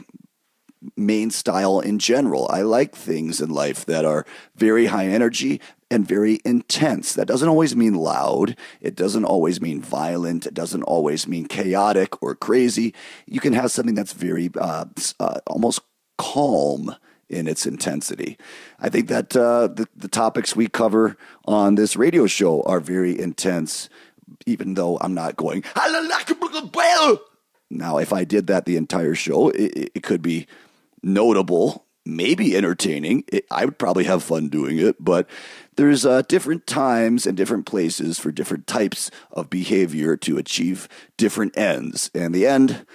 main 0.95 1.30
style 1.30 1.80
in 1.80 2.00
general. 2.00 2.48
I 2.50 2.62
like 2.62 2.95
things 2.95 3.41
in 3.41 3.50
life 3.50 3.86
that 3.86 4.06
are 4.06 4.26
very 4.56 4.88
high 4.88 5.08
energy 5.08 5.60
and 5.91 6.08
very 6.08 6.39
intense. 6.45 7.13
That 7.13 7.28
doesn't 7.28 7.50
always 7.50 7.76
mean 7.76 7.95
loud. 7.95 8.56
It 8.80 8.95
doesn't 8.95 9.26
always 9.26 9.60
mean 9.60 9.82
violent. 9.82 10.45
It 10.45 10.54
doesn't 10.54 10.84
always 10.84 11.28
mean 11.28 11.48
chaotic 11.48 12.22
or 12.22 12.36
crazy. 12.36 12.93
You 13.26 13.39
can 13.39 13.54
have 13.54 13.72
something 13.72 13.95
that's 13.95 14.13
very 14.13 14.50
uh, 14.60 14.86
uh, 15.19 15.39
almost 15.48 15.82
calm 16.19 16.95
in 17.29 17.47
its 17.47 17.65
intensity. 17.65 18.38
I 18.79 18.89
think 18.89 19.08
that 19.08 19.36
uh, 19.36 19.67
the, 19.67 19.88
the 19.95 20.08
topics 20.08 20.55
we 20.55 20.67
cover 20.67 21.17
on 21.45 21.75
this 21.75 21.95
radio 21.95 22.27
show 22.27 22.62
are 22.63 22.79
very 22.79 23.19
intense, 23.19 23.89
even 24.45 24.75
though 24.75 24.97
I'm 24.99 25.13
not 25.13 25.36
going, 25.36 25.63
now, 27.69 27.97
if 27.99 28.12
I 28.12 28.23
did 28.23 28.47
that 28.47 28.65
the 28.65 28.77
entire 28.77 29.15
show, 29.15 29.49
it, 29.49 29.91
it 29.93 30.03
could 30.03 30.21
be 30.21 30.47
notable, 31.03 31.86
maybe 32.03 32.58
entertaining. 32.58 33.23
It, 33.27 33.45
I 33.51 33.65
would 33.65 33.77
probably 33.77 34.05
have 34.05 34.23
fun 34.23 34.49
doing 34.49 34.79
it, 34.79 34.95
but 34.99 35.29
there's 35.75 36.05
uh, 36.05 36.23
different 36.23 36.65
times 36.65 37.27
and 37.27 37.38
different 37.38 37.67
places 37.67 38.17
for 38.17 38.32
different 38.32 38.65
types 38.65 39.12
of 39.32 39.49
behavior 39.49 40.17
to 40.17 40.38
achieve 40.38 40.89
different 41.15 41.55
ends. 41.58 42.10
And 42.15 42.34
the 42.34 42.47
end 42.47 42.86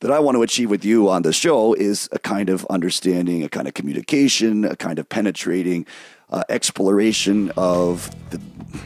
that 0.00 0.12
I 0.12 0.20
want 0.20 0.36
to 0.36 0.42
achieve 0.42 0.70
with 0.70 0.84
you 0.84 1.08
on 1.08 1.22
the 1.22 1.32
show 1.32 1.74
is 1.74 2.08
a 2.12 2.18
kind 2.18 2.50
of 2.50 2.64
understanding, 2.66 3.42
a 3.42 3.48
kind 3.48 3.66
of 3.66 3.74
communication, 3.74 4.64
a 4.64 4.76
kind 4.76 4.98
of 4.98 5.08
penetrating 5.08 5.86
uh, 6.30 6.44
exploration 6.48 7.50
of 7.56 8.10
the 8.30 8.40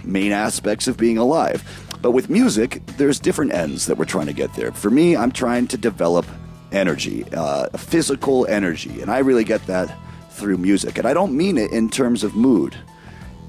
main 0.05 0.33
aspects 0.33 0.89
of 0.89 0.97
being 0.97 1.19
alive. 1.19 1.63
But 2.01 2.13
with 2.13 2.31
music, 2.31 2.81
there's 2.97 3.21
different 3.21 3.53
ends 3.53 3.87
that 3.87 3.99
we're 3.99 4.07
trying 4.07 4.27
to 4.27 4.33
get 4.33 4.55
there. 4.55 4.73
For 4.73 4.91
me, 4.91 5.17
I'm 5.17 5.33
trying 5.33 5.67
to 5.69 5.77
develop 5.77 6.25
energy, 6.73 7.27
uh, 7.33 7.69
physical 7.77 8.47
energy, 8.47 9.03
and 9.03 9.11
I 9.11 9.19
really 9.19 9.45
get 9.45 9.65
that 9.67 9.95
through 10.31 10.57
music. 10.57 10.97
And 10.97 11.07
I 11.07 11.13
don't 11.13 11.37
mean 11.37 11.59
it 11.59 11.73
in 11.73 11.91
terms 11.91 12.25
of 12.25 12.35
mood. 12.35 12.75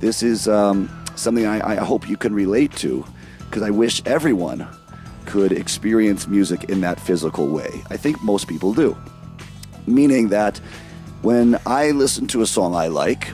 This 0.02 0.22
is 0.22 0.50
um, 0.50 0.90
something 1.16 1.46
I, 1.46 1.72
I 1.72 1.76
hope 1.76 2.10
you 2.10 2.18
can 2.18 2.34
relate 2.34 2.74
to 2.78 3.06
because 3.40 3.62
I 3.62 3.70
wish 3.70 4.02
everyone 4.06 4.68
could 5.34 5.52
experience 5.52 6.28
music 6.28 6.66
in 6.66 6.82
that 6.82 7.00
physical 7.00 7.48
way. 7.48 7.82
I 7.90 7.98
think 7.98 8.22
most 8.22 8.48
people 8.48 8.72
do. 8.72 8.96
Meaning 9.88 10.30
that 10.30 10.60
when 11.24 11.60
I 11.66 11.90
listen 11.90 12.28
to 12.28 12.44
a 12.44 12.46
song 12.46 12.76
I 12.76 12.86
like, 12.86 13.30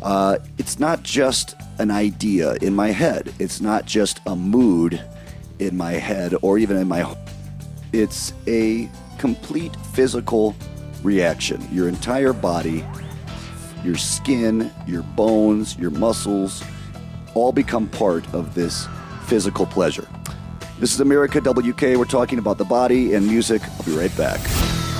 uh, 0.00 0.38
it's 0.56 0.78
not 0.78 1.02
just 1.02 1.56
an 1.78 1.90
idea 1.90 2.54
in 2.62 2.74
my 2.74 2.88
head. 2.88 3.34
It's 3.38 3.60
not 3.60 3.84
just 3.84 4.20
a 4.26 4.34
mood 4.34 4.98
in 5.58 5.76
my 5.76 5.92
head 5.92 6.36
or 6.40 6.56
even 6.56 6.78
in 6.78 6.88
my. 6.88 7.14
It's 7.92 8.32
a 8.46 8.88
complete 9.18 9.76
physical 9.92 10.56
reaction. 11.02 11.60
Your 11.70 11.86
entire 11.86 12.32
body, 12.32 12.82
your 13.84 13.98
skin, 13.98 14.70
your 14.86 15.02
bones, 15.02 15.76
your 15.76 15.90
muscles, 15.90 16.64
all 17.34 17.52
become 17.52 17.88
part 17.90 18.24
of 18.32 18.54
this 18.54 18.88
physical 19.26 19.66
pleasure. 19.66 20.08
This 20.80 20.94
is 20.94 21.00
America 21.00 21.42
WK. 21.42 21.82
We're 21.82 22.06
talking 22.06 22.38
about 22.38 22.56
the 22.56 22.64
body 22.64 23.12
and 23.12 23.26
music. 23.26 23.60
I'll 23.62 23.84
be 23.84 23.92
right 23.92 24.16
back. 24.16 24.40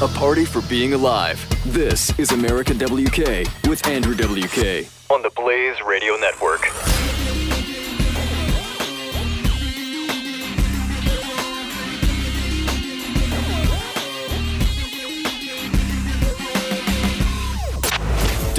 A 0.02 0.08
party 0.08 0.44
for 0.44 0.60
being 0.68 0.92
alive. 0.92 1.42
This 1.64 2.12
is 2.18 2.32
America 2.32 2.74
WK 2.74 3.48
with 3.66 3.86
Andrew 3.86 4.14
WK. 4.14 4.86
On 5.10 5.22
the 5.22 5.30
Blaze 5.34 5.80
Radio 5.86 6.16
Network. 6.16 6.68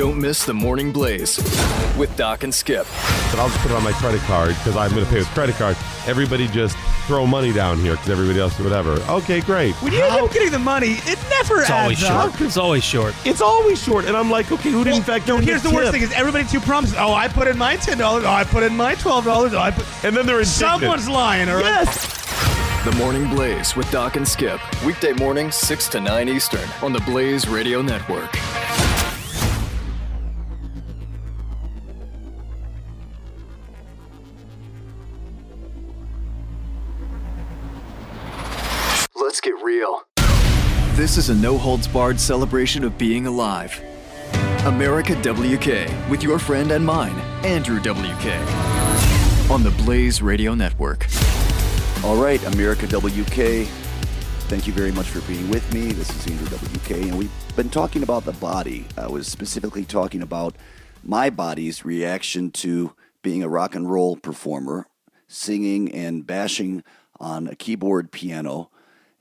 Don't 0.02 0.20
miss 0.20 0.46
the 0.46 0.54
Morning 0.56 0.92
Blaze 0.92 1.38
with 1.96 2.12
Doc 2.18 2.44
and 2.44 2.52
Skip. 2.52 2.88
But 3.30 3.40
I'll 3.40 3.50
just 3.50 3.60
put 3.60 3.70
it 3.70 3.76
on 3.76 3.84
my 3.84 3.92
credit 3.92 4.20
card 4.22 4.56
because 4.56 4.76
I'm 4.76 4.90
going 4.90 5.06
to 5.06 5.12
pay 5.12 5.20
with 5.20 5.28
credit 5.28 5.54
card. 5.58 5.78
Everybody 6.08 6.48
just 6.48 6.76
throw 7.06 7.28
money 7.28 7.54
down 7.54 7.78
here 7.78 7.92
because 7.92 8.10
everybody 8.10 8.40
else 8.40 8.58
whatever. 8.60 8.94
Okay, 9.08 9.42
great. 9.42 9.76
When 9.76 9.94
you 9.94 10.02
end 10.02 10.16
up 10.16 10.32
getting 10.34 10.50
the 10.50 10.58
money, 10.58 10.94
it 11.04 11.20
never 11.30 11.62
It's 11.62 11.70
adds 11.70 11.84
always 11.84 12.04
up. 12.04 12.32
short. 12.32 12.42
It's 12.42 12.58
always 12.58 12.84
short. 12.84 13.14
It's 13.26 13.42
always 13.42 13.80
short, 13.84 14.06
and 14.06 14.18
I'm 14.18 14.32
like, 14.32 14.52
okay, 14.52 14.72
who 14.72 14.84
didn't 14.84 15.06
Well, 15.08 15.20
factor 15.20 15.34
no, 15.34 15.38
in 15.38 15.44
here's 15.44 15.62
the, 15.62 15.70
worst 15.70 15.92
thing: 15.92 16.02
is 16.02 16.12
everybody 16.14 16.46
too 16.48 16.62
promises. 16.62 16.96
Oh, 16.98 17.14
I 17.14 17.28
put 17.28 17.48
in 17.48 17.56
my 17.60 17.76
ten 17.76 18.00
dollars. 18.00 18.24
Oh, 18.26 18.32
I 18.32 18.44
put 18.44 18.64
in 18.64 18.76
my 18.76 18.96
twelve 18.96 19.26
dollars. 19.26 19.54
Oh, 19.54 19.60
I 19.60 19.70
put. 19.70 19.86
And 20.04 20.18
then 20.18 20.26
they're 20.26 20.40
indignant. 20.42 20.48
Someone's 20.82 21.10
lying, 21.10 21.48
all 21.48 21.58
right? 21.58 21.66
Yes. 21.86 22.22
The 22.86 22.92
Morning 22.94 23.30
Blaze 23.30 23.76
with 23.76 23.92
Doc 23.92 24.16
and 24.16 24.28
Skip. 24.28 24.60
Weekday 24.84 25.14
mornings, 25.14 25.54
6 25.54 25.88
to 25.90 26.02
9 26.02 26.28
Eastern 26.28 26.68
on 26.82 26.92
the 26.92 27.00
Blaze 27.02 27.48
Radio 27.48 27.84
Network. 27.84 28.36
This 41.12 41.30
is 41.30 41.30
a 41.30 41.42
no 41.42 41.58
holds 41.58 41.90
barred 41.90 42.18
celebration 42.22 42.86
of 42.86 42.98
being 42.98 43.28
alive. 43.28 43.78
America 44.64 45.14
WK 45.16 46.10
with 46.10 46.24
your 46.24 46.40
friend 46.40 46.72
and 46.72 46.86
mine, 46.86 47.20
Andrew 47.44 47.82
WK. 47.82 48.28
On 49.52 49.62
the 49.62 49.74
Blaze 49.84 50.22
Radio 50.22 50.54
Network. 50.54 51.08
All 52.06 52.16
right, 52.16 52.42
America 52.54 52.88
WK. 52.88 53.68
Thank 54.48 54.68
you 54.68 54.72
very 54.72 54.94
much 54.94 55.08
for 55.08 55.20
being 55.30 55.50
with 55.50 55.74
me. 55.74 55.92
This 55.92 56.10
is 56.16 56.28
Andrew 56.28 56.58
WK, 56.58 56.92
and 56.92 57.18
we've 57.18 57.56
been 57.58 57.70
talking 57.70 58.04
about 58.04 58.24
the 58.24 58.32
body. 58.32 58.86
I 58.98 59.08
was 59.08 59.28
specifically 59.28 59.84
talking 59.84 60.22
about 60.22 60.56
my 61.04 61.30
body's 61.30 61.84
reaction 61.84 62.52
to 62.52 62.96
being 63.22 63.44
a 63.44 63.50
rock 63.50 63.76
and 63.76 63.92
roll 63.92 64.16
performer, 64.16 64.88
singing 65.28 65.92
and 65.92 66.26
bashing 66.26 66.86
on 67.20 67.50
a 67.50 67.56
keyboard 67.56 68.14
piano 68.14 68.70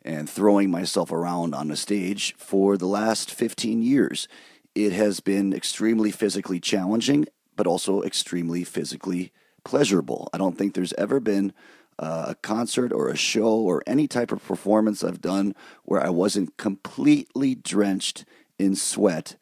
and 0.03 0.29
throwing 0.29 0.71
myself 0.71 1.13
around 1.13 1.55
on 1.55 1.71
a 1.71 1.77
stage 1.77 2.35
for 2.37 2.77
the 2.77 2.87
last 2.87 3.31
15 3.31 3.83
years. 3.83 4.29
It 4.75 4.93
has 4.93 5.21
been 5.21 5.53
extremely 5.53 6.11
physically 6.11 6.61
challenging, 6.61 7.27
but 7.57 7.67
also 7.67 8.03
extremely 8.03 8.65
physically 8.65 9.33
pleasurable. 9.65 10.31
I 10.33 10.39
don't 10.39 10.57
think 10.57 10.75
there's 10.75 10.95
ever 10.95 11.21
been 11.21 11.53
uh, 11.99 12.27
a 12.29 12.35
concert 12.37 12.93
or 12.93 13.09
a 13.09 13.17
show 13.17 13.59
or 13.59 13.83
any 13.87 14.09
type 14.09 14.33
of 14.33 14.43
performance 14.43 15.05
I've 15.05 15.21
done 15.21 15.55
where 15.85 16.03
I 16.03 16.09
wasn't 16.09 16.57
completely 16.57 17.55
drenched 17.55 18.25
in 18.59 18.75
sweat. 18.75 19.37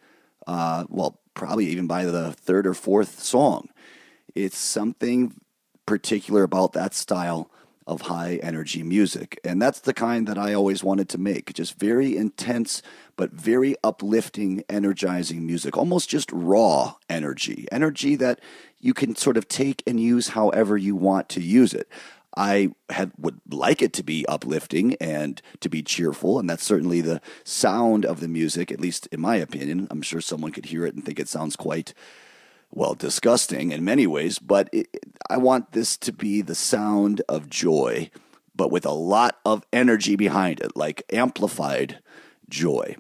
Uh, 0.47 0.85
well, 0.89 1.21
probably 1.35 1.67
even 1.67 1.87
by 1.87 2.05
the 2.05 2.33
third 2.33 2.67
or 2.67 2.75
fourth 2.75 3.21
song. 3.21 3.69
It's 4.35 4.59
something 4.59 5.35
particular 5.87 6.43
about 6.43 6.73
that 6.73 6.95
style 6.95 7.51
of 7.89 8.03
high 8.03 8.39
energy 8.43 8.83
music. 8.83 9.41
And 9.43 9.61
that's 9.61 9.81
the 9.81 9.95
kind 9.95 10.29
that 10.29 10.39
I 10.39 10.53
always 10.53 10.85
wanted 10.85 11.09
to 11.09 11.19
make. 11.19 11.55
Just 11.55 11.79
very 11.79 12.17
intense, 12.17 12.83
but 13.17 13.33
very 13.33 13.75
uplifting, 13.83 14.63
energizing 14.69 15.47
music. 15.47 15.77
Almost 15.77 16.11
just 16.11 16.31
raw 16.31 16.95
energy. 17.09 17.67
Energy 17.73 18.15
that 18.17 18.41
you 18.79 18.95
can 18.95 19.17
sort 19.17 19.37
of 19.37 19.49
take 19.49 19.83
and 19.87 19.99
use 19.99 20.29
however 20.29 20.77
you 20.77 20.95
want 20.95 21.29
to 21.31 21.41
use 21.41 21.73
it. 21.73 21.89
I 22.37 22.71
had 22.91 23.11
would 23.19 23.41
like 23.51 23.83
it 23.83 23.93
to 23.95 24.05
be 24.05 24.25
uplifting 24.27 24.95
and 25.01 25.43
to 25.61 25.69
be 25.69 25.83
cheerful, 25.83 26.39
and 26.39 26.49
that's 26.49 26.63
certainly 26.63 27.01
the 27.01 27.21
sound 27.43 28.05
of 28.05 28.21
the 28.21 28.29
music, 28.29 28.71
at 28.71 28.81
least 28.81 29.09
in 29.09 29.21
my 29.21 29.37
opinion. 29.37 29.89
I'm 29.91 30.03
sure 30.03 30.21
someone 30.21 30.53
could 30.53 30.67
hear 30.67 30.87
it 30.87 30.95
and 30.95 31.05
think 31.05 31.19
it 31.19 31.29
sounds 31.29 31.57
quite 31.57 31.95
well, 32.71 32.95
disgusting 32.95 33.73
in 33.73 33.85
many 33.85 34.07
ways, 34.07 34.39
but 34.39 34.69
it, 34.73 34.89
I 35.29 35.37
want 35.37 35.73
this 35.73 35.97
to 35.99 36.13
be 36.13 36.43
the 36.43 36.55
sound 36.55 37.23
of 37.29 37.49
joy, 37.49 38.11
but 38.55 38.71
with 38.71 38.85
a 38.85 38.93
lot 38.93 39.39
of 39.45 39.65
energy 39.73 40.17
behind 40.17 40.61
it, 40.61 40.77
like 40.77 41.03
amplified 41.13 42.01
joy. 42.49 42.97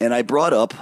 And 0.00 0.14
I 0.14 0.22
brought 0.22 0.52
up 0.52 0.74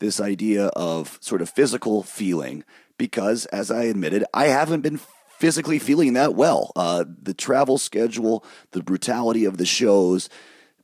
this 0.00 0.20
idea 0.20 0.66
of 0.68 1.18
sort 1.20 1.42
of 1.42 1.50
physical 1.50 2.02
feeling 2.02 2.64
because, 2.98 3.46
as 3.46 3.70
I 3.70 3.84
admitted, 3.84 4.24
I 4.34 4.46
haven't 4.46 4.80
been 4.80 5.00
physically 5.38 5.78
feeling 5.78 6.12
that 6.14 6.34
well. 6.34 6.72
Uh, 6.76 7.04
the 7.22 7.34
travel 7.34 7.78
schedule, 7.78 8.44
the 8.72 8.82
brutality 8.82 9.44
of 9.44 9.56
the 9.56 9.66
shows, 9.66 10.28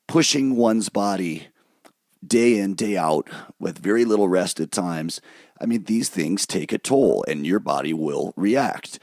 pushing 0.06 0.56
one's 0.56 0.88
body 0.88 1.48
day 2.26 2.58
in, 2.58 2.74
day 2.74 2.96
out 2.96 3.28
with 3.58 3.78
very 3.78 4.04
little 4.04 4.28
rest 4.28 4.60
at 4.60 4.70
times. 4.70 5.20
I 5.60 5.66
mean, 5.66 5.84
these 5.84 6.08
things 6.08 6.46
take 6.46 6.72
a 6.72 6.78
toll 6.78 7.24
and 7.26 7.46
your 7.46 7.60
body 7.60 7.92
will 7.92 8.32
react. 8.36 8.98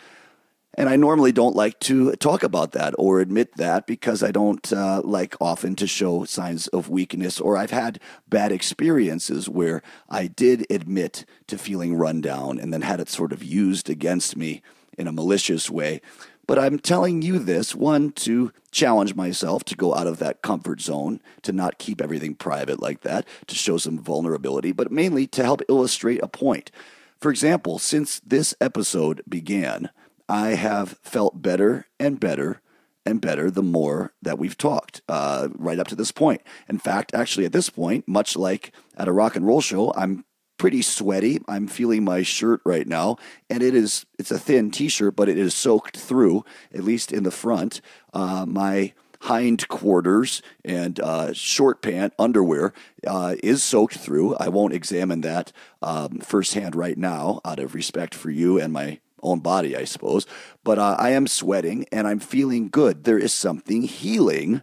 And 0.75 0.89
I 0.89 0.95
normally 0.95 1.31
don't 1.31 1.55
like 1.55 1.79
to 1.81 2.13
talk 2.13 2.41
about 2.41 2.71
that 2.71 2.95
or 2.97 3.19
admit 3.19 3.57
that 3.57 3.85
because 3.85 4.23
I 4.23 4.31
don't 4.31 4.73
uh, 4.73 5.01
like 5.03 5.35
often 5.39 5.75
to 5.75 5.85
show 5.85 6.23
signs 6.23 6.67
of 6.67 6.89
weakness, 6.89 7.39
or 7.39 7.57
I've 7.57 7.69
had 7.69 7.99
bad 8.27 8.51
experiences 8.51 9.47
where 9.47 9.83
I 10.09 10.25
did 10.25 10.65
admit 10.71 11.25
to 11.47 11.59
feeling 11.59 11.95
run 11.95 12.21
down 12.21 12.57
and 12.57 12.73
then 12.73 12.81
had 12.81 12.99
it 12.99 13.09
sort 13.09 13.33
of 13.33 13.43
used 13.43 13.87
against 13.87 14.35
me 14.35 14.63
in 14.97 15.07
a 15.07 15.11
malicious 15.11 15.69
way. 15.69 16.01
But 16.45 16.59
I'm 16.59 16.77
telling 16.79 17.21
you 17.21 17.39
this 17.39 17.73
one, 17.73 18.11
to 18.11 18.51
challenge 18.71 19.15
myself 19.15 19.63
to 19.65 19.75
go 19.75 19.95
out 19.95 20.07
of 20.07 20.19
that 20.19 20.41
comfort 20.41 20.81
zone, 20.81 21.21
to 21.43 21.51
not 21.53 21.77
keep 21.77 22.01
everything 22.01 22.35
private 22.35 22.81
like 22.81 23.01
that, 23.01 23.25
to 23.47 23.55
show 23.55 23.77
some 23.77 23.97
vulnerability, 23.97 24.71
but 24.71 24.91
mainly 24.91 25.25
to 25.27 25.43
help 25.43 25.61
illustrate 25.69 26.21
a 26.21 26.27
point. 26.27 26.71
For 27.19 27.31
example, 27.31 27.79
since 27.79 28.19
this 28.19 28.53
episode 28.59 29.21
began, 29.27 29.89
I 30.27 30.49
have 30.49 30.97
felt 31.01 31.41
better 31.41 31.87
and 31.99 32.19
better 32.19 32.59
and 33.05 33.21
better 33.21 33.51
the 33.51 33.63
more 33.63 34.13
that 34.21 34.39
we've 34.39 34.57
talked 34.57 35.01
uh, 35.07 35.49
right 35.55 35.79
up 35.79 35.87
to 35.89 35.95
this 35.95 36.11
point. 36.11 36.41
In 36.67 36.79
fact, 36.79 37.13
actually, 37.13 37.45
at 37.45 37.51
this 37.51 37.69
point, 37.69 38.07
much 38.07 38.35
like 38.35 38.71
at 38.97 39.07
a 39.07 39.13
rock 39.13 39.35
and 39.35 39.45
roll 39.45 39.61
show, 39.61 39.93
I'm 39.95 40.25
pretty 40.63 40.81
sweaty. 40.81 41.41
I'm 41.45 41.67
feeling 41.67 42.05
my 42.05 42.23
shirt 42.23 42.61
right 42.63 42.87
now, 42.87 43.17
and 43.49 43.61
it 43.61 43.75
is 43.75 44.05
it's 44.17 44.31
a 44.31 44.39
thin 44.39 44.71
T-shirt, 44.71 45.13
but 45.13 45.27
it 45.27 45.37
is 45.37 45.53
soaked 45.53 45.97
through, 45.97 46.45
at 46.73 46.85
least 46.85 47.11
in 47.11 47.23
the 47.23 47.31
front. 47.31 47.81
Uh, 48.13 48.45
my 48.47 48.93
hind 49.23 49.67
quarters 49.67 50.41
and 50.63 51.01
uh, 51.01 51.33
short 51.33 51.81
pant 51.81 52.13
underwear 52.17 52.71
uh, 53.05 53.35
is 53.43 53.61
soaked 53.61 53.97
through. 53.97 54.35
I 54.35 54.47
won't 54.47 54.73
examine 54.73 55.19
that 55.19 55.51
um, 55.81 56.19
firsthand 56.19 56.77
right 56.77 56.97
now, 56.97 57.41
out 57.43 57.59
of 57.59 57.75
respect 57.75 58.15
for 58.15 58.29
you 58.29 58.57
and 58.57 58.71
my 58.71 59.01
own 59.21 59.41
body, 59.41 59.75
I 59.75 59.83
suppose. 59.83 60.25
But 60.63 60.79
uh, 60.79 60.95
I 60.97 61.09
am 61.09 61.27
sweating 61.27 61.87
and 61.91 62.07
I'm 62.07 62.19
feeling 62.19 62.69
good. 62.69 63.03
There 63.03 63.19
is 63.19 63.33
something 63.33 63.81
healing 63.81 64.61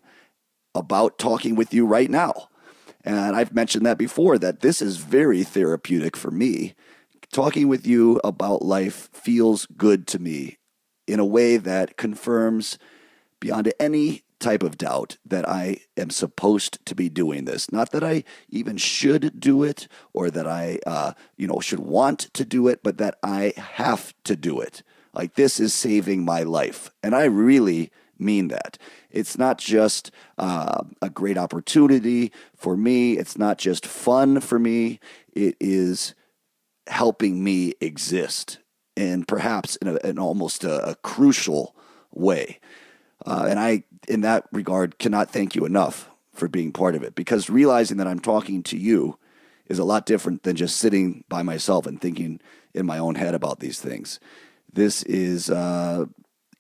about 0.75 1.19
talking 1.19 1.57
with 1.57 1.75
you 1.75 1.85
right 1.85 2.11
now. 2.11 2.49
And 3.05 3.35
I've 3.37 3.55
mentioned 3.55 3.87
that 3.87 3.99
before 3.99 4.39
that 4.39 4.61
this 4.61 4.83
is 4.83 4.99
very 4.99 5.43
therapeutic 5.43 6.17
for 6.17 6.31
me. 6.31 6.75
Talking 7.33 7.69
with 7.69 7.87
you 7.87 8.21
about 8.25 8.63
life 8.63 9.09
feels 9.13 9.67
good 9.67 10.07
to 10.09 10.19
me 10.19 10.59
in 11.07 11.21
a 11.21 11.25
way 11.25 11.57
that 11.57 11.97
confirms 11.97 12.79
beyond 13.41 13.73
any 13.81 14.23
type 14.41 14.63
of 14.63 14.79
doubt 14.79 15.19
that 15.25 15.49
I 15.49 15.79
am 15.97 16.11
supposed 16.11 16.85
to 16.87 16.95
be 16.95 17.09
doing 17.09 17.45
this. 17.45 17.71
Not 17.71 17.93
that 17.93 18.03
I 18.03 18.25
even 18.49 18.77
should 18.79 19.39
do 19.39 19.63
it 19.63 19.87
or 20.13 20.31
that 20.31 20.47
I, 20.47 20.79
uh, 20.87 21.13
you 21.37 21.47
know, 21.47 21.61
should 21.61 21.81
want 21.81 22.21
to 22.21 22.45
do 22.45 22.67
it, 22.67 22.83
but 22.83 22.99
that 22.99 23.19
I 23.23 23.53
have 23.57 24.15
to 24.25 24.35
do 24.35 24.61
it. 24.61 24.83
Like 25.13 25.35
this 25.35 25.61
is 25.61 25.75
saving 25.75 26.25
my 26.25 26.43
life. 26.43 26.91
And 27.03 27.15
I 27.15 27.25
really 27.25 27.91
mean 28.21 28.49
that. 28.49 28.79
It's 29.11 29.39
not 29.39 29.59
just 29.59 30.11
uh, 30.39 30.85
a 31.03 31.11
great 31.11 31.39
opportunity 31.39 32.33
for 32.57 32.77
me, 32.77 33.19
it's 33.19 33.39
not 33.39 33.59
just 33.59 33.87
fun 33.87 34.41
for 34.41 34.59
me, 34.59 35.01
it 35.33 35.57
is 35.61 36.15
helping 36.87 37.43
me 37.43 37.75
exist 37.81 38.59
and 38.97 39.27
perhaps 39.27 39.77
in, 39.77 39.89
a, 39.89 39.97
in 40.05 40.19
almost 40.19 40.65
a, 40.65 40.91
a 40.91 40.95
crucial 40.97 41.75
way. 42.13 42.59
Uh, 43.25 43.47
and 43.49 43.59
I, 43.59 43.85
in 44.09 44.23
that 44.23 44.47
regard, 44.53 44.99
cannot 44.99 45.31
thank 45.31 45.55
you 45.55 45.65
enough 45.65 46.11
for 46.35 46.49
being 46.49 46.73
part 46.73 46.95
of 46.95 47.03
it 47.03 47.15
because 47.15 47.51
realizing 47.51 47.99
that 47.99 48.07
I'm 48.07 48.21
talking 48.21 48.63
to 48.65 48.77
you 48.77 49.19
is 49.67 49.79
a 49.79 49.85
lot 49.85 50.07
different 50.07 50.43
than 50.43 50.57
just 50.57 50.77
sitting 50.77 51.25
by 51.29 51.43
myself 51.43 51.87
and 51.87 52.01
thinking 52.01 52.41
in 52.75 52.87
my 52.87 52.99
own 52.99 53.15
head 53.15 53.35
about 53.35 53.61
these 53.61 53.81
things. 53.81 54.19
This 54.73 55.03
is, 55.05 55.51
uh, 55.51 56.07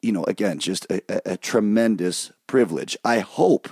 you 0.03 0.13
know, 0.13 0.25
again, 0.25 0.59
just 0.59 0.87
a, 0.91 1.01
a, 1.09 1.33
a 1.33 1.37
tremendous 1.37 2.33
privilege. 2.47 2.97
I 3.05 3.21
hope 3.21 3.69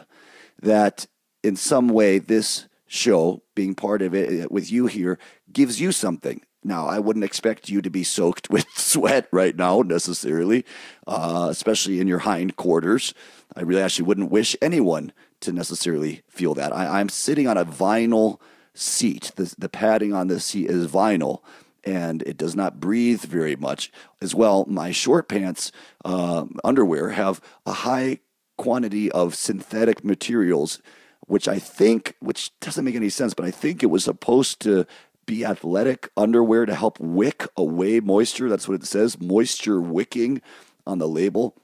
that 0.60 1.06
in 1.42 1.56
some 1.56 1.88
way 1.88 2.18
this 2.18 2.66
show, 2.86 3.42
being 3.54 3.74
part 3.74 4.02
of 4.02 4.14
it 4.14 4.44
uh, 4.44 4.48
with 4.50 4.70
you 4.70 4.86
here, 4.86 5.18
gives 5.52 5.80
you 5.80 5.92
something. 5.92 6.42
Now, 6.64 6.86
I 6.86 6.98
wouldn't 6.98 7.24
expect 7.24 7.68
you 7.68 7.80
to 7.82 7.90
be 7.90 8.02
soaked 8.04 8.50
with 8.50 8.66
sweat 8.74 9.28
right 9.32 9.56
now 9.56 9.82
necessarily, 9.82 10.64
uh, 11.06 11.48
especially 11.50 12.00
in 12.00 12.08
your 12.08 12.20
hindquarters. 12.20 13.14
I 13.54 13.62
really 13.62 13.82
actually 13.82 14.06
wouldn't 14.06 14.30
wish 14.30 14.56
anyone 14.60 15.12
to 15.40 15.52
necessarily 15.52 16.22
feel 16.28 16.54
that. 16.54 16.74
I, 16.74 17.00
I'm 17.00 17.08
sitting 17.08 17.46
on 17.46 17.56
a 17.56 17.64
vinyl 17.64 18.40
seat. 18.74 19.32
The, 19.36 19.54
the 19.56 19.68
padding 19.68 20.12
on 20.12 20.26
this 20.26 20.44
seat 20.44 20.68
is 20.68 20.88
vinyl 20.88 21.40
and 21.88 22.22
it 22.22 22.36
does 22.36 22.54
not 22.54 22.80
breathe 22.80 23.22
very 23.22 23.56
much. 23.56 23.90
As 24.20 24.34
well, 24.34 24.66
my 24.68 24.90
short 24.90 25.26
pants 25.26 25.72
uh, 26.04 26.44
underwear 26.62 27.10
have 27.10 27.40
a 27.64 27.72
high 27.72 28.20
quantity 28.58 29.10
of 29.12 29.34
synthetic 29.34 30.04
materials, 30.04 30.82
which 31.26 31.48
I 31.48 31.58
think, 31.58 32.14
which 32.20 32.50
doesn't 32.60 32.84
make 32.84 32.94
any 32.94 33.08
sense, 33.08 33.32
but 33.32 33.46
I 33.46 33.50
think 33.50 33.82
it 33.82 33.86
was 33.86 34.04
supposed 34.04 34.60
to 34.60 34.86
be 35.24 35.46
athletic 35.46 36.10
underwear 36.14 36.66
to 36.66 36.74
help 36.74 37.00
wick 37.00 37.46
away 37.56 38.00
moisture. 38.00 38.50
That's 38.50 38.68
what 38.68 38.82
it 38.82 38.86
says, 38.86 39.18
moisture 39.18 39.80
wicking 39.80 40.42
on 40.86 40.98
the 40.98 41.08
label. 41.08 41.54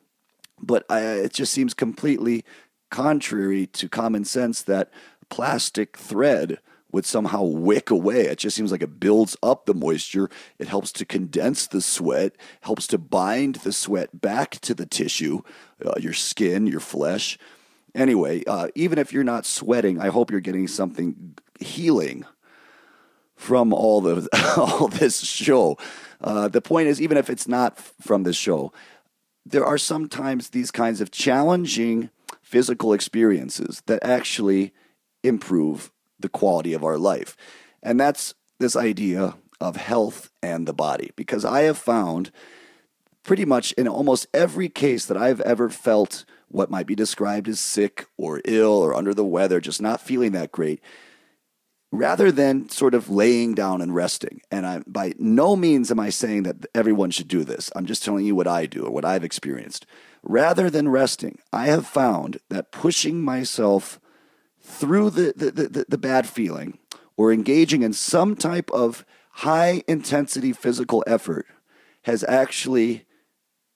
But 0.59 0.87
I, 0.89 1.01
it 1.01 1.35
just 1.35 1.53
seems 1.53 1.75
completely 1.75 2.45
contrary 2.91 3.67
to 3.67 3.89
common 3.91 4.25
sense 4.25 4.63
that 4.63 4.91
plastic 5.29 5.99
thread 5.99 6.61
would 6.95 7.05
somehow 7.05 7.43
wick 7.43 7.91
away. 7.91 8.21
It 8.27 8.39
just 8.39 8.55
seems 8.55 8.71
like 8.71 8.81
it 8.81 9.01
builds 9.01 9.37
up 9.43 9.67
the 9.67 9.75
moisture. 9.75 10.31
It 10.61 10.69
helps 10.69 10.93
to 10.93 11.05
condense 11.05 11.67
the 11.67 11.81
sweat, 11.81 12.37
helps 12.61 12.87
to 12.87 12.99
bind 12.99 13.57
the 13.57 13.73
sweat 13.73 14.21
back 14.21 14.53
to 14.61 14.75
the 14.75 14.87
tissue, 14.87 15.43
uh, 15.85 15.95
your 15.99 16.13
skin, 16.13 16.69
your 16.69 16.79
flesh. 16.79 17.37
Anyway, 17.97 18.45
uh, 18.47 18.69
even 18.77 18.99
if 18.99 19.13
you're 19.13 19.25
not 19.25 19.45
sweating, 19.45 20.01
I 20.01 20.07
hope 20.07 20.31
you're 20.31 20.39
getting 20.39 20.69
something 20.69 21.35
healing 21.59 22.27
from 23.35 23.73
all 23.73 24.01
the 24.01 24.29
all 24.57 24.87
this 24.87 25.21
show. 25.21 25.77
Uh, 26.21 26.47
the 26.47 26.63
point 26.63 26.87
is, 26.87 27.03
even 27.03 27.17
if 27.17 27.29
it's 27.29 27.49
not 27.49 27.77
from 27.77 28.23
this 28.23 28.37
show, 28.37 28.73
there 29.45 29.67
are 29.67 29.79
sometimes 29.79 30.51
these 30.51 30.71
kinds 30.71 31.01
of 31.01 31.11
challenging 31.11 32.11
physical 32.41 32.93
experiences 32.93 33.83
that 33.87 33.99
actually 34.05 34.73
improve 35.25 35.91
the 36.25 36.29
quality 36.31 36.73
of 36.73 36.83
our 36.83 36.97
life. 36.97 37.37
And 37.83 38.01
that's 38.01 38.35
this 38.59 38.75
idea 38.75 39.37
of 39.61 39.77
health 39.77 40.31
and 40.43 40.67
the 40.67 40.73
body. 40.73 41.13
Because 41.17 41.45
I 41.45 41.61
have 41.63 41.79
found 41.79 42.33
pretty 43.23 43.45
much 43.45 43.73
in 43.73 43.87
almost 43.87 44.27
every 44.33 44.71
case 44.71 45.05
that 45.05 45.19
I've 45.19 45.43
ever 45.43 45.69
felt 45.69 46.25
what 46.49 46.71
might 46.71 46.87
be 46.87 46.95
described 46.95 47.47
as 47.47 47.61
sick 47.61 48.07
or 48.17 48.41
ill 48.47 48.73
or 48.73 48.95
under 48.95 49.13
the 49.13 49.25
weather, 49.25 49.61
just 49.61 49.83
not 49.83 50.01
feeling 50.01 50.33
that 50.33 50.51
great, 50.51 50.81
rather 51.93 52.33
than 52.33 52.69
sort 52.71 52.95
of 52.95 53.11
laying 53.11 53.55
down 53.55 53.83
and 53.83 53.95
resting. 53.95 54.41
And 54.51 54.67
I, 54.67 54.83
by 54.87 55.13
no 55.19 55.57
means 55.57 55.91
am 55.91 56.01
I 56.01 56.11
saying 56.11 56.45
that 56.45 56.67
everyone 56.75 57.11
should 57.11 57.29
do 57.29 57.45
this. 57.45 57.71
I'm 57.77 57.87
just 57.87 58.03
telling 58.03 58.25
you 58.25 58.35
what 58.35 58.49
I 58.49 58.67
do 58.67 58.85
or 58.85 58.91
what 58.91 59.05
I've 59.05 59.25
experienced. 59.25 59.85
Rather 60.23 60.71
than 60.71 60.89
resting, 60.89 61.39
I 61.53 61.67
have 61.67 61.87
found 61.87 62.39
that 62.49 62.73
pushing 62.73 63.21
myself 63.21 64.01
through 64.65 65.11
the, 65.11 65.33
the, 65.37 65.51
the, 65.51 65.87
the 65.89 65.99
bad 65.99 66.27
feeling 66.27 66.79
or 67.17 67.33
engaging 67.33 67.83
in 67.83 67.93
some 67.93 68.35
type 68.35 68.71
of 68.71 69.05
high 69.31 69.83
intensity 69.87 70.53
physical 70.53 71.05
effort 71.07 71.47
has 72.03 72.25
actually 72.25 73.05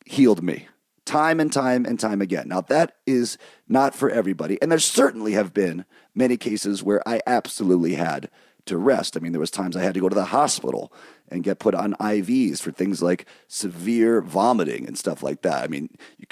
healed 0.07 0.43
me 0.43 0.67
time 1.05 1.41
and 1.41 1.53
time 1.53 1.85
and 1.85 1.99
time 1.99 2.21
again. 2.21 2.49
Now, 2.49 2.61
that 2.63 2.97
is 3.07 3.39
not 3.67 3.95
for 3.95 4.11
everybody. 4.11 4.61
And 4.61 4.71
there 4.71 4.79
certainly 4.79 5.33
have 5.33 5.55
been 5.55 5.85
many 6.15 6.37
cases 6.37 6.83
where 6.83 7.07
I 7.09 7.21
absolutely 7.27 7.95
had 7.95 8.29
to 8.69 8.79
rest. 8.79 9.17
I 9.17 9.21
mean, 9.21 9.33
there 9.33 9.41
was 9.41 9.51
times 9.51 9.77
I 9.77 9.83
had 9.83 9.95
to 9.95 10.01
go 10.01 10.09
to 10.09 10.15
the 10.15 10.27
hospital 10.27 10.93
and 11.29 11.43
get 11.43 11.59
put 11.59 11.75
on 11.75 11.95
IVs 11.95 12.61
for 12.61 12.71
things 12.71 13.03
like 13.03 13.27
severe 13.49 14.21
vomiting 14.21 14.87
and 14.87 14.97
stuff 14.97 15.23
like 15.23 15.43
that. 15.43 15.65
I 15.65 15.67
mean, 15.67 15.91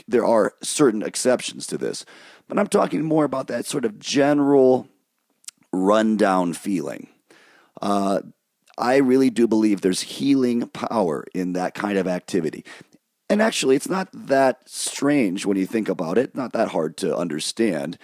there 0.09 0.25
are 0.25 0.55
certain 0.63 1.03
exceptions 1.03 1.67
to 1.69 1.79
this. 1.79 2.05
But 2.49 2.59
I'm 2.59 2.69
talking 2.69 3.05
more 3.05 3.25
about 3.25 3.49
that 3.49 3.67
sort 3.67 3.85
of 3.85 3.99
general 3.99 4.89
rundown 5.73 6.53
feeling. 6.53 7.09
Uh, 7.83 8.21
I 8.79 8.97
really 8.97 9.31
do 9.31 9.47
believe 9.47 9.81
there's 9.81 10.03
healing 10.03 10.69
power 10.69 11.27
in 11.35 11.55
that 11.55 11.75
kind 11.75 11.99
of 11.99 12.07
activity. 12.07 12.65
And 13.29 13.43
actually, 13.43 13.75
it's 13.75 13.89
not 13.89 14.09
that 14.13 14.69
strange 14.69 15.47
when 15.47 15.57
you 15.57 15.67
think 15.67 15.89
about 15.89 16.19
it, 16.19 16.35
not 16.35 16.53
that 16.53 16.69
hard 16.69 16.97
to 16.99 17.17
understand. 17.17 17.99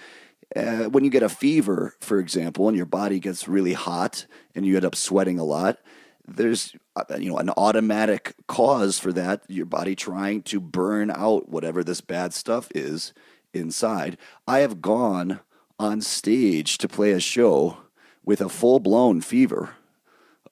Uh, 0.55 0.85
when 0.85 1.03
you 1.03 1.09
get 1.09 1.23
a 1.23 1.29
fever, 1.29 1.95
for 1.99 2.19
example, 2.19 2.67
and 2.67 2.77
your 2.77 2.85
body 2.85 3.19
gets 3.19 3.47
really 3.47 3.73
hot 3.73 4.25
and 4.53 4.65
you 4.65 4.75
end 4.75 4.85
up 4.85 4.95
sweating 4.95 5.39
a 5.39 5.43
lot, 5.43 5.79
there's 6.27 6.75
uh, 6.95 7.03
you 7.17 7.29
know 7.29 7.37
an 7.37 7.49
automatic 7.57 8.35
cause 8.47 8.99
for 8.99 9.11
that 9.11 9.41
your 9.47 9.65
body 9.65 9.95
trying 9.95 10.41
to 10.41 10.59
burn 10.59 11.11
out 11.11 11.49
whatever 11.49 11.83
this 11.83 12.01
bad 12.01 12.33
stuff 12.33 12.69
is 12.73 13.13
inside. 13.53 14.17
I 14.47 14.59
have 14.59 14.81
gone 14.81 15.39
on 15.79 16.01
stage 16.01 16.77
to 16.77 16.87
play 16.87 17.11
a 17.11 17.19
show 17.19 17.77
with 18.23 18.41
a 18.41 18.49
full 18.49 18.79
blown 18.79 19.21
fever. 19.21 19.75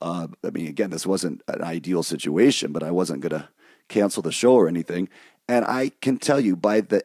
Uh, 0.01 0.27
I 0.43 0.49
mean, 0.49 0.67
again, 0.67 0.89
this 0.89 1.05
wasn't 1.05 1.43
an 1.47 1.61
ideal 1.61 2.03
situation, 2.03 2.71
but 2.71 2.83
I 2.83 2.91
wasn't 2.91 3.21
going 3.21 3.39
to 3.39 3.49
cancel 3.87 4.23
the 4.23 4.31
show 4.31 4.53
or 4.53 4.67
anything. 4.67 5.09
And 5.47 5.63
I 5.65 5.91
can 6.01 6.17
tell 6.17 6.39
you 6.39 6.55
by 6.55 6.81
the 6.81 7.03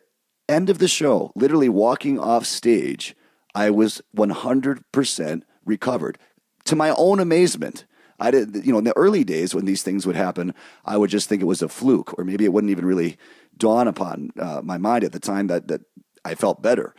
end 0.49 0.71
of 0.71 0.79
the 0.79 0.89
show, 0.89 1.33
literally 1.35 1.69
walking 1.69 2.19
off 2.19 2.47
stage, 2.47 3.15
I 3.55 3.71
was 3.71 4.03
100% 4.17 5.43
recovered. 5.65 6.19
To 6.65 6.77
my 6.77 6.91
own 6.91 7.21
amazement, 7.21 7.85
I 8.19 8.31
did, 8.31 8.65
you 8.65 8.73
know, 8.73 8.79
in 8.79 8.85
the 8.85 8.97
early 8.97 9.25
days 9.25 9.55
when 9.55 9.65
these 9.65 9.83
things 9.83 10.07
would 10.07 10.17
happen, 10.17 10.55
I 10.85 10.97
would 10.97 11.11
just 11.11 11.29
think 11.29 11.43
it 11.43 11.47
was 11.47 11.63
a 11.63 11.69
fluke, 11.69 12.19
or 12.19 12.25
maybe 12.25 12.45
it 12.45 12.53
wouldn't 12.53 12.71
even 12.71 12.85
really 12.85 13.19
dawn 13.57 13.89
upon 13.89 14.31
uh, 14.39 14.61
my 14.63 14.79
mind 14.79 15.05
at 15.05 15.13
the 15.13 15.21
time 15.21 15.47
that 15.49 15.69
that 15.69 15.83
I 16.25 16.35
felt 16.35 16.63
better. 16.63 16.95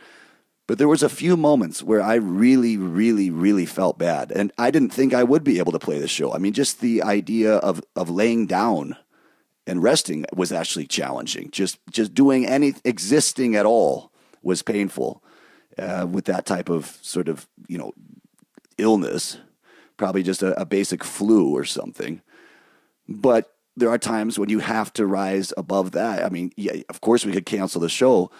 But 0.66 0.78
there 0.78 0.88
was 0.88 1.02
a 1.02 1.08
few 1.08 1.36
moments 1.36 1.82
where 1.82 2.02
I 2.02 2.14
really, 2.14 2.76
really, 2.76 3.30
really 3.30 3.66
felt 3.66 3.98
bad, 3.98 4.30
and 4.30 4.52
I 4.58 4.70
didn't 4.70 4.92
think 4.92 5.14
I 5.14 5.24
would 5.24 5.42
be 5.42 5.58
able 5.58 5.72
to 5.72 5.78
play 5.78 5.98
the 5.98 6.08
show. 6.08 6.32
I 6.32 6.38
mean, 6.38 6.52
just 6.52 6.80
the 6.80 7.02
idea 7.02 7.56
of 7.56 7.82
of 7.96 8.10
laying 8.10 8.46
down 8.46 8.96
and 9.68 9.82
resting 9.82 10.24
was 10.34 10.50
actually 10.50 10.86
challenging. 10.86 11.50
Just 11.50 11.78
just 11.90 12.14
doing 12.14 12.46
any 12.46 12.74
existing 12.84 13.54
at 13.54 13.66
all 13.66 14.10
was 14.42 14.62
painful 14.62 15.22
uh, 15.78 16.06
with 16.10 16.24
that 16.24 16.46
type 16.46 16.68
of 16.68 16.98
sort 17.02 17.28
of 17.28 17.46
you 17.68 17.78
know 17.78 17.92
illness. 18.78 19.38
Probably 19.96 20.22
just 20.22 20.42
a, 20.42 20.58
a 20.60 20.64
basic 20.64 21.04
flu 21.04 21.54
or 21.54 21.64
something. 21.64 22.22
But 23.08 23.52
there 23.76 23.90
are 23.90 23.98
times 23.98 24.38
when 24.38 24.48
you 24.48 24.60
have 24.60 24.92
to 24.94 25.06
rise 25.06 25.52
above 25.56 25.92
that. 25.92 26.24
I 26.24 26.28
mean, 26.28 26.52
yeah, 26.56 26.82
of 26.88 27.00
course 27.00 27.24
we 27.24 27.32
could 27.32 27.46
cancel 27.46 27.80
the 27.80 27.88
show, 27.88 28.30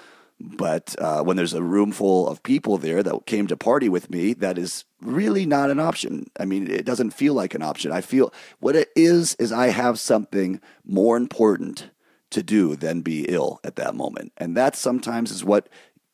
but 0.40 0.94
uh, 0.98 1.22
when 1.22 1.36
there's 1.36 1.54
a 1.54 1.62
room 1.62 1.90
full 1.90 2.28
of 2.28 2.42
people 2.42 2.78
there 2.78 3.02
that 3.02 3.26
came 3.26 3.46
to 3.48 3.56
party 3.56 3.88
with 3.88 4.08
me, 4.08 4.34
that 4.34 4.56
is 4.56 4.84
really 5.00 5.46
not 5.46 5.70
an 5.70 5.80
option. 5.80 6.30
I 6.38 6.44
mean, 6.44 6.70
it 6.70 6.84
doesn't 6.84 7.10
feel 7.10 7.34
like 7.34 7.54
an 7.54 7.62
option. 7.62 7.90
I 7.90 8.00
feel 8.00 8.32
what 8.60 8.76
it 8.76 8.88
is 8.94 9.34
is 9.36 9.52
I 9.52 9.68
have 9.68 9.98
something 9.98 10.60
more 10.84 11.16
important 11.16 11.90
to 12.30 12.42
do 12.42 12.76
than 12.76 13.00
be 13.00 13.24
ill 13.28 13.58
at 13.64 13.76
that 13.76 13.94
moment, 13.94 14.32
and 14.36 14.56
that 14.56 14.76
sometimes 14.76 15.30
is 15.30 15.44
what 15.44 15.68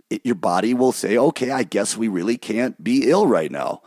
it, 0.08 0.24
your 0.24 0.36
body 0.36 0.72
will 0.72 0.92
say. 0.92 1.18
Okay, 1.18 1.50
I 1.50 1.62
guess 1.64 1.96
we 1.96 2.08
really 2.08 2.38
can't 2.38 2.82
be 2.82 3.10
ill 3.10 3.26
right 3.26 3.50
now. 3.50 3.82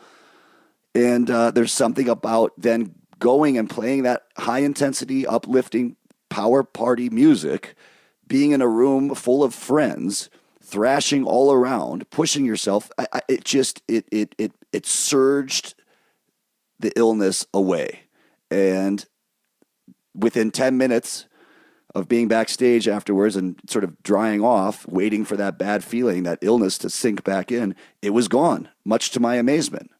And 0.93 1.29
uh, 1.29 1.51
there's 1.51 1.73
something 1.73 2.09
about 2.09 2.53
then 2.57 2.95
going 3.19 3.57
and 3.57 3.69
playing 3.69 4.03
that 4.03 4.23
high 4.37 4.59
intensity, 4.59 5.25
uplifting 5.25 5.95
power 6.29 6.63
party 6.63 7.09
music, 7.09 7.75
being 8.27 8.51
in 8.51 8.61
a 8.61 8.67
room 8.67 9.13
full 9.15 9.43
of 9.43 9.53
friends, 9.53 10.29
thrashing 10.61 11.23
all 11.23 11.51
around, 11.51 12.09
pushing 12.09 12.45
yourself, 12.45 12.91
I, 12.97 13.07
I, 13.13 13.21
it 13.27 13.43
just 13.43 13.81
it 13.87 14.05
it 14.11 14.35
it 14.37 14.51
it 14.71 14.85
surged 14.85 15.75
the 16.79 16.91
illness 16.95 17.45
away. 17.53 18.01
And 18.51 19.05
within 20.13 20.51
10 20.51 20.77
minutes 20.77 21.25
of 21.95 22.07
being 22.07 22.27
backstage 22.27 22.87
afterwards 22.87 23.35
and 23.35 23.59
sort 23.67 23.83
of 23.83 24.01
drying 24.03 24.43
off, 24.43 24.87
waiting 24.87 25.25
for 25.25 25.35
that 25.37 25.57
bad 25.57 25.83
feeling, 25.83 26.23
that 26.23 26.39
illness 26.41 26.77
to 26.79 26.89
sink 26.89 27.23
back 27.23 27.51
in, 27.51 27.75
it 28.01 28.11
was 28.11 28.27
gone, 28.27 28.69
much 28.85 29.11
to 29.11 29.19
my 29.19 29.35
amazement. 29.35 29.91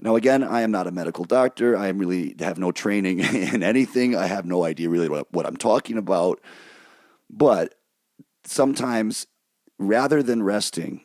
Now, 0.00 0.16
again, 0.16 0.42
I 0.42 0.62
am 0.62 0.70
not 0.70 0.86
a 0.86 0.90
medical 0.90 1.24
doctor. 1.24 1.76
I 1.76 1.88
really 1.90 2.34
have 2.40 2.58
no 2.58 2.72
training 2.72 3.20
in 3.54 3.62
anything. 3.62 4.16
I 4.16 4.26
have 4.26 4.44
no 4.44 4.64
idea 4.64 4.88
really 4.88 5.08
what, 5.08 5.32
what 5.32 5.46
I'm 5.46 5.56
talking 5.56 5.96
about. 5.96 6.40
But 7.36 7.74
sometimes, 8.44 9.26
rather 9.78 10.22
than 10.22 10.42
resting, 10.42 11.02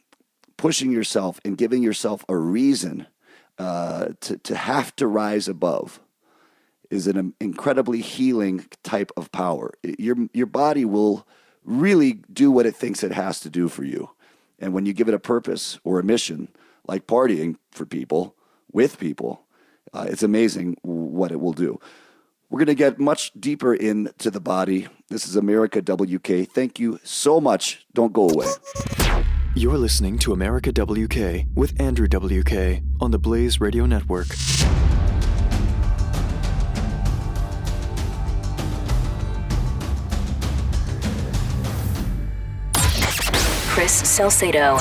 pushing 0.57 0.91
yourself 0.91 1.39
and 1.43 1.57
giving 1.57 1.81
yourself 1.81 2.23
a 2.29 2.37
reason 2.37 3.07
uh, 3.57 4.09
to, 4.21 4.37
to 4.37 4.55
have 4.55 4.95
to 4.97 5.07
rise 5.07 5.47
above 5.47 5.99
is 6.91 7.07
an 7.07 7.33
incredibly 7.39 8.01
healing 8.01 8.65
type 8.83 9.11
of 9.17 9.31
power. 9.31 9.73
Your, 9.97 10.17
your 10.33 10.45
body 10.45 10.85
will 10.85 11.27
really 11.63 12.21
do 12.31 12.51
what 12.51 12.65
it 12.65 12.75
thinks 12.75 13.03
it 13.03 13.11
has 13.11 13.39
to 13.41 13.49
do 13.49 13.67
for 13.67 13.83
you. 13.83 14.11
And 14.59 14.73
when 14.73 14.85
you 14.85 14.93
give 14.93 15.07
it 15.07 15.13
a 15.15 15.19
purpose 15.19 15.79
or 15.83 15.99
a 15.99 16.03
mission, 16.03 16.49
like 16.87 17.07
partying 17.07 17.55
for 17.71 17.85
people, 17.85 18.35
with 18.71 18.99
people, 18.99 19.45
uh, 19.93 20.05
it's 20.07 20.23
amazing 20.23 20.77
what 20.83 21.31
it 21.31 21.39
will 21.39 21.53
do. 21.53 21.79
We're 22.51 22.57
going 22.57 22.65
to 22.65 22.73
get 22.75 22.97
much 22.97 23.31
deeper 23.39 23.75
into 23.75 24.31
the 24.31 24.39
body. 24.39 24.87
This 25.09 25.27
is 25.27 25.35
America 25.35 25.83
WK. 25.83 26.49
Thank 26.51 26.79
you 26.79 26.99
so 27.03 27.39
much. 27.39 27.85
Don't 27.93 28.11
go 28.11 28.27
away. 28.27 28.47
You're 29.53 29.77
listening 29.77 30.17
to 30.19 30.33
America 30.33 30.71
WK 30.71 31.45
with 31.53 31.79
Andrew 31.79 32.07
WK 32.07 32.81
on 32.99 33.11
the 33.11 33.19
Blaze 33.19 33.61
Radio 33.61 33.85
Network. 33.85 34.29
Chris 43.67 43.93
Salcedo. 44.09 44.79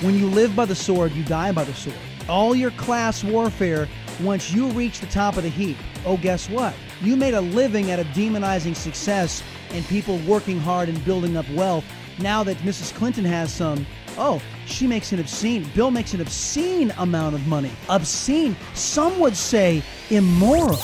When 0.00 0.14
you 0.14 0.28
live 0.28 0.54
by 0.54 0.66
the 0.66 0.76
sword, 0.76 1.10
you 1.10 1.24
die 1.24 1.50
by 1.50 1.64
the 1.64 1.74
sword. 1.74 1.96
All 2.28 2.54
your 2.54 2.70
class 2.72 3.24
warfare, 3.24 3.88
once 4.20 4.52
you 4.52 4.68
reach 4.68 5.00
the 5.00 5.06
top 5.06 5.36
of 5.36 5.42
the 5.42 5.48
heap, 5.48 5.76
oh, 6.04 6.16
guess 6.16 6.48
what? 6.48 6.74
You 7.02 7.16
made 7.16 7.34
a 7.34 7.40
living 7.40 7.90
out 7.90 7.98
of 7.98 8.06
demonizing 8.08 8.74
success 8.74 9.42
and 9.70 9.84
people 9.86 10.18
working 10.26 10.58
hard 10.58 10.88
and 10.88 11.04
building 11.04 11.36
up 11.36 11.48
wealth. 11.50 11.84
Now 12.18 12.42
that 12.44 12.56
Mrs. 12.58 12.94
Clinton 12.94 13.24
has 13.24 13.52
some, 13.52 13.86
oh, 14.16 14.40
she 14.64 14.86
makes 14.86 15.12
an 15.12 15.20
obscene, 15.20 15.68
Bill 15.74 15.90
makes 15.90 16.14
an 16.14 16.20
obscene 16.20 16.92
amount 16.98 17.34
of 17.34 17.46
money. 17.46 17.70
Obscene. 17.88 18.56
Some 18.74 19.18
would 19.18 19.36
say 19.36 19.82
immoral. 20.10 20.78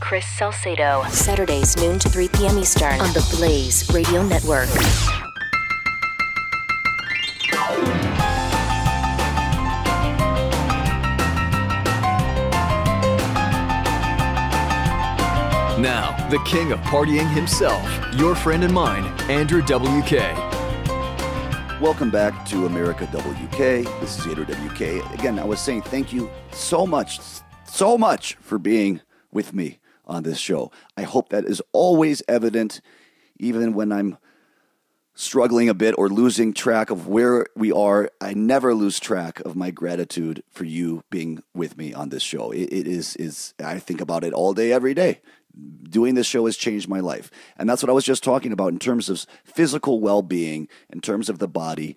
Chris 0.00 0.26
Salcedo. 0.38 1.04
Saturdays, 1.08 1.76
noon 1.78 1.98
to 1.98 2.08
3 2.08 2.28
p.m. 2.28 2.58
Eastern 2.58 3.00
on 3.00 3.12
the 3.14 3.36
Blaze 3.36 3.90
Radio 3.92 4.22
Network. 4.22 4.68
The 16.34 16.40
king 16.40 16.72
of 16.72 16.80
partying 16.80 17.32
himself, 17.32 17.88
your 18.16 18.34
friend 18.34 18.64
and 18.64 18.74
mine, 18.74 19.04
Andrew 19.30 19.62
WK. 19.62 20.10
Welcome 21.80 22.10
back 22.10 22.44
to 22.46 22.66
America 22.66 23.06
WK. 23.12 23.56
This 24.00 24.18
is 24.18 24.26
Andrew 24.26 24.44
WK. 24.44 25.14
Again, 25.14 25.38
I 25.38 25.44
was 25.44 25.60
saying 25.60 25.82
thank 25.82 26.12
you 26.12 26.28
so 26.50 26.88
much, 26.88 27.20
so 27.66 27.96
much 27.96 28.34
for 28.40 28.58
being 28.58 29.00
with 29.30 29.54
me 29.54 29.78
on 30.06 30.24
this 30.24 30.38
show. 30.38 30.72
I 30.96 31.02
hope 31.02 31.28
that 31.28 31.44
is 31.44 31.62
always 31.70 32.20
evident, 32.26 32.80
even 33.38 33.72
when 33.72 33.92
I'm 33.92 34.18
struggling 35.14 35.68
a 35.68 35.74
bit 35.74 35.94
or 35.96 36.08
losing 36.08 36.52
track 36.52 36.90
of 36.90 37.06
where 37.06 37.46
we 37.54 37.70
are. 37.70 38.10
I 38.20 38.34
never 38.34 38.74
lose 38.74 38.98
track 38.98 39.38
of 39.42 39.54
my 39.54 39.70
gratitude 39.70 40.42
for 40.50 40.64
you 40.64 41.04
being 41.10 41.44
with 41.54 41.78
me 41.78 41.94
on 41.94 42.08
this 42.08 42.24
show. 42.24 42.50
it, 42.50 42.72
it 42.72 42.88
is 42.88 43.14
is 43.14 43.54
I 43.64 43.78
think 43.78 44.00
about 44.00 44.24
it 44.24 44.32
all 44.32 44.52
day, 44.52 44.72
every 44.72 44.94
day 44.94 45.20
doing 45.82 46.14
this 46.14 46.26
show 46.26 46.46
has 46.46 46.56
changed 46.56 46.88
my 46.88 47.00
life. 47.00 47.30
And 47.56 47.68
that's 47.68 47.82
what 47.82 47.90
I 47.90 47.94
was 47.94 48.04
just 48.04 48.24
talking 48.24 48.52
about 48.52 48.72
in 48.72 48.78
terms 48.78 49.08
of 49.08 49.26
physical 49.44 50.00
well 50.00 50.22
being, 50.22 50.68
in 50.90 51.00
terms 51.00 51.28
of 51.28 51.38
the 51.38 51.48
body. 51.48 51.96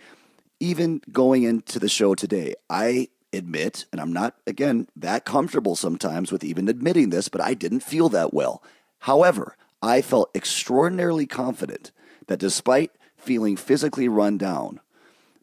Even 0.59 1.01
going 1.11 1.43
into 1.43 1.79
the 1.79 1.89
show 1.89 2.15
today, 2.15 2.55
I 2.69 3.09
admit, 3.33 3.85
and 3.91 4.01
I'm 4.01 4.13
not, 4.13 4.35
again, 4.47 4.87
that 4.95 5.25
comfortable 5.25 5.75
sometimes 5.75 6.31
with 6.31 6.43
even 6.43 6.67
admitting 6.67 7.09
this, 7.09 7.29
but 7.29 7.41
I 7.41 7.53
didn't 7.53 7.81
feel 7.81 8.09
that 8.09 8.33
well. 8.33 8.63
However, 8.99 9.55
I 9.81 10.01
felt 10.01 10.35
extraordinarily 10.35 11.27
confident 11.27 11.91
that 12.27 12.39
despite 12.39 12.91
feeling 13.15 13.55
physically 13.55 14.07
run 14.07 14.37
down, 14.37 14.79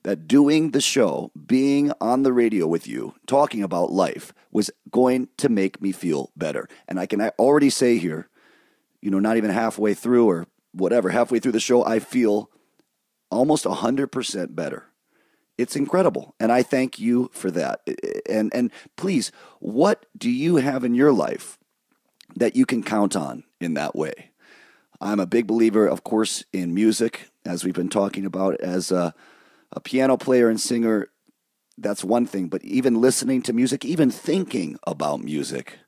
that 0.05 0.29
doing 0.29 0.71
the 0.71 0.81
show, 0.81 1.33
being 1.47 1.91
on 2.01 2.23
the 2.23 2.33
radio 2.33 2.67
with 2.67 2.87
you, 2.87 3.15
talking 3.27 3.63
about 3.63 3.91
life, 3.91 4.33
was 4.53 4.71
going 4.91 5.29
to 5.39 5.49
make 5.49 5.83
me 5.83 5.93
feel 5.93 6.31
better. 6.37 6.69
And 6.87 7.01
I 7.01 7.07
can 7.07 7.21
already 7.39 7.71
say 7.71 7.99
here, 7.99 8.29
you 9.01 9.11
know, 9.11 9.19
not 9.19 9.37
even 9.37 9.51
halfway 9.51 9.95
through 9.95 10.29
or 10.29 10.47
whatever, 10.73 11.11
halfway 11.11 11.39
through 11.39 11.53
the 11.53 11.61
show, 11.61 11.85
I 11.85 11.99
feel 11.99 12.51
almost 13.31 13.65
100% 13.65 14.55
better. 14.55 14.85
It's 15.57 15.77
incredible. 15.77 16.35
And 16.39 16.53
I 16.53 16.63
thank 16.63 16.99
you 16.99 17.31
for 17.33 17.51
that. 17.53 17.81
And, 18.29 18.55
and 18.55 18.71
please, 18.97 19.33
what 19.61 20.07
do 20.17 20.31
you 20.31 20.57
have 20.57 20.85
in 20.85 20.95
your 20.95 21.13
life 21.13 21.59
that 22.37 22.57
you 22.57 22.67
can 22.67 22.83
count 22.83 23.17
on 23.17 23.45
in 23.61 23.75
that 23.75 23.97
way? 23.97 24.31
I'm 25.01 25.21
a 25.21 25.27
big 25.27 25.47
believer, 25.47 25.87
of 25.87 26.05
course, 26.05 26.45
in 26.53 26.75
music, 26.75 27.31
as 27.45 27.65
we've 27.65 27.75
been 27.75 27.89
talking 27.89 28.27
about, 28.27 28.61
as 28.61 28.91
a 28.91 29.15
a 29.75 29.81
piano 29.81 30.17
player 30.17 30.49
and 30.49 30.61
singer, 30.61 31.09
that's 31.77 32.05
one 32.05 32.27
thing, 32.27 32.49
but 32.49 32.63
even 32.65 33.01
listening 33.01 33.43
to 33.43 33.53
music, 33.53 33.85
even 33.85 34.11
thinking 34.11 34.79
about 34.87 35.21
music 35.21 35.79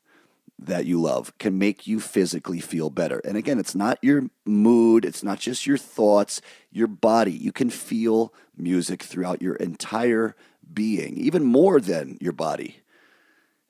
that 0.58 0.86
you 0.86 1.00
love 1.00 1.36
can 1.38 1.58
make 1.58 1.86
you 1.86 2.00
physically 2.00 2.60
feel 2.60 2.90
better. 2.90 3.20
And 3.20 3.36
again, 3.36 3.58
it's 3.58 3.74
not 3.74 3.98
your 4.02 4.24
mood, 4.44 5.04
it's 5.04 5.22
not 5.22 5.38
just 5.38 5.66
your 5.66 5.76
thoughts, 5.78 6.40
your 6.70 6.86
body. 6.86 7.32
You 7.32 7.52
can 7.52 7.70
feel 7.70 8.32
music 8.56 9.02
throughout 9.02 9.42
your 9.42 9.56
entire 9.56 10.34
being, 10.72 11.16
even 11.18 11.44
more 11.44 11.80
than 11.80 12.18
your 12.20 12.32
body. 12.32 12.80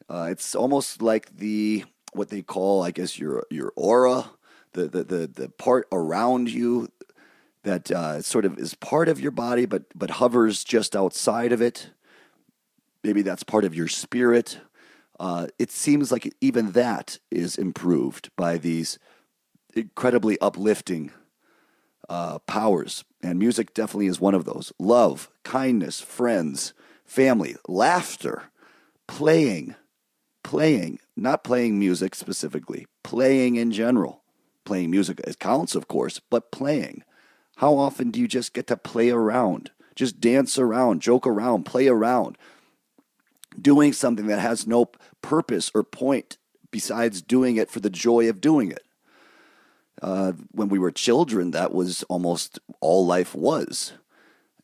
Uh, 0.09 0.29
it's 0.31 0.55
almost 0.55 1.03
like 1.03 1.37
the 1.37 1.85
what 2.13 2.31
they 2.31 2.43
call, 2.43 2.83
I 2.83 2.93
guess, 2.93 3.19
your 3.19 3.45
your 3.51 3.73
aura, 3.77 4.31
the 4.73 4.87
the 4.87 5.05
the, 5.05 5.27
the 5.27 5.49
part 5.49 5.89
around 5.91 6.51
you, 6.51 6.89
that 7.67 7.91
uh, 7.91 8.23
sort 8.23 8.45
of 8.45 8.59
is 8.59 8.75
part 8.75 9.09
of 9.09 9.21
your 9.21 9.33
body, 9.33 9.67
but 9.67 9.83
but 9.95 10.13
hovers 10.13 10.63
just 10.65 10.95
outside 10.95 11.53
of 11.53 11.61
it. 11.61 11.91
Maybe 13.03 13.23
that's 13.23 13.43
part 13.43 13.65
of 13.65 13.75
your 13.75 13.89
spirit. 13.89 14.61
Uh, 15.19 15.49
it 15.59 15.71
seems 15.71 16.13
like 16.13 16.33
even 16.41 16.73
that 16.73 17.19
is 17.31 17.57
improved 17.57 18.31
by 18.37 18.57
these 18.57 18.99
incredibly 19.75 20.39
uplifting 20.41 21.11
uh, 22.09 22.39
powers, 22.41 23.05
and 23.21 23.39
music 23.39 23.75
definitely 23.75 24.07
is 24.07 24.21
one 24.21 24.35
of 24.35 24.45
those. 24.45 24.73
Love, 24.79 25.29
kindness, 25.43 26.01
friends, 26.01 26.73
family, 27.05 27.57
laughter, 27.67 28.45
playing, 29.09 29.75
playing, 30.45 31.01
not 31.17 31.43
playing 31.43 31.81
music 31.81 32.15
specifically, 32.15 32.87
playing 33.03 33.57
in 33.57 33.73
general. 33.73 34.23
Playing 34.65 34.91
music 34.91 35.21
counts, 35.39 35.77
of 35.77 35.87
course, 35.87 36.21
but 36.29 36.51
playing 36.51 37.05
how 37.57 37.79
often 37.79 38.11
do 38.11 38.21
you 38.21 38.29
just 38.29 38.53
get 38.53 38.67
to 38.69 38.77
play 38.77 39.11
around? 39.11 39.71
Just 39.95 40.21
dance 40.21 40.59
around, 40.59 41.01
joke 41.01 41.27
around, 41.27 41.65
play 41.65 41.89
around, 41.89 42.37
doing 43.61 43.95
something 43.95 44.27
that 44.27 44.41
has 44.41 44.67
no 44.67 44.91
purpose 45.23 45.71
or 45.75 45.83
point 45.83 46.37
besides 46.71 47.23
doing 47.23 47.57
it 47.57 47.71
for 47.71 47.81
the 47.81 47.89
joy 47.89 48.29
of 48.29 48.43
doing 48.43 48.71
it. 48.71 48.85
Uh, 50.03 50.33
when 50.53 50.69
we 50.69 50.79
were 50.79 50.91
children, 50.91 51.53
that 51.53 51.73
was 51.73 52.03
almost 52.05 52.59
all 52.81 53.07
life 53.07 53.35
was. 53.35 53.95